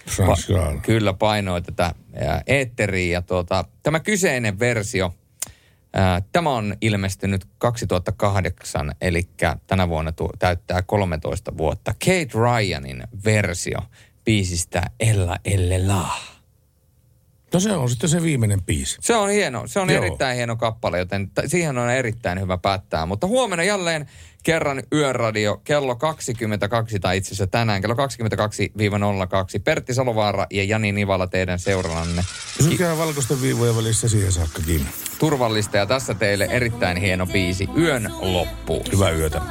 [0.09, 0.81] French Gala.
[0.81, 1.95] kyllä painoi tätä
[2.47, 3.13] eetteriä.
[3.13, 5.13] Ja tuota, tämä kyseinen versio,
[6.31, 9.29] tämä on ilmestynyt 2008, eli
[9.67, 11.93] tänä vuonna täyttää 13 vuotta.
[11.93, 13.79] Kate Ryanin versio
[14.25, 16.34] biisistä Ella Elle La.
[17.55, 18.97] No se on sitten se viimeinen biisi.
[19.01, 20.03] Se on hieno, se on Joo.
[20.03, 23.05] erittäin hieno kappale, joten t- siihen on erittäin hyvä päättää.
[23.05, 24.09] Mutta huomenna jälleen
[24.43, 27.97] kerran Yöradio kello 22, tai itse asiassa tänään kello 22-02.
[29.63, 32.23] Pertti Salovaara ja Jani Nivala teidän seurannanne.
[32.57, 34.89] Pysykää valkoisten viivojen välissä siihen saakka kiinni.
[35.19, 38.83] Turvallista ja tässä teille erittäin hieno biisi Yön loppu.
[38.91, 39.41] Hyvää yötä.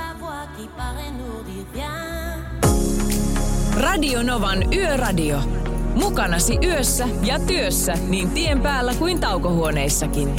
[3.77, 5.64] Radio Novan Yöradio.
[5.95, 10.37] Mukanasi yössä ja työssä niin tien päällä kuin taukohuoneissakin.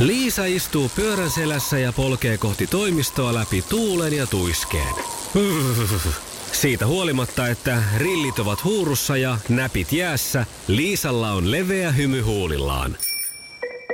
[0.00, 4.94] Liisa istuu pyörän selässä ja polkee kohti toimistoa läpi tuulen ja tuiskeen.
[6.52, 12.96] Siitä huolimatta, että rillit ovat huurussa ja näpit jäässä, Liisalla on leveä hymy huulillaan.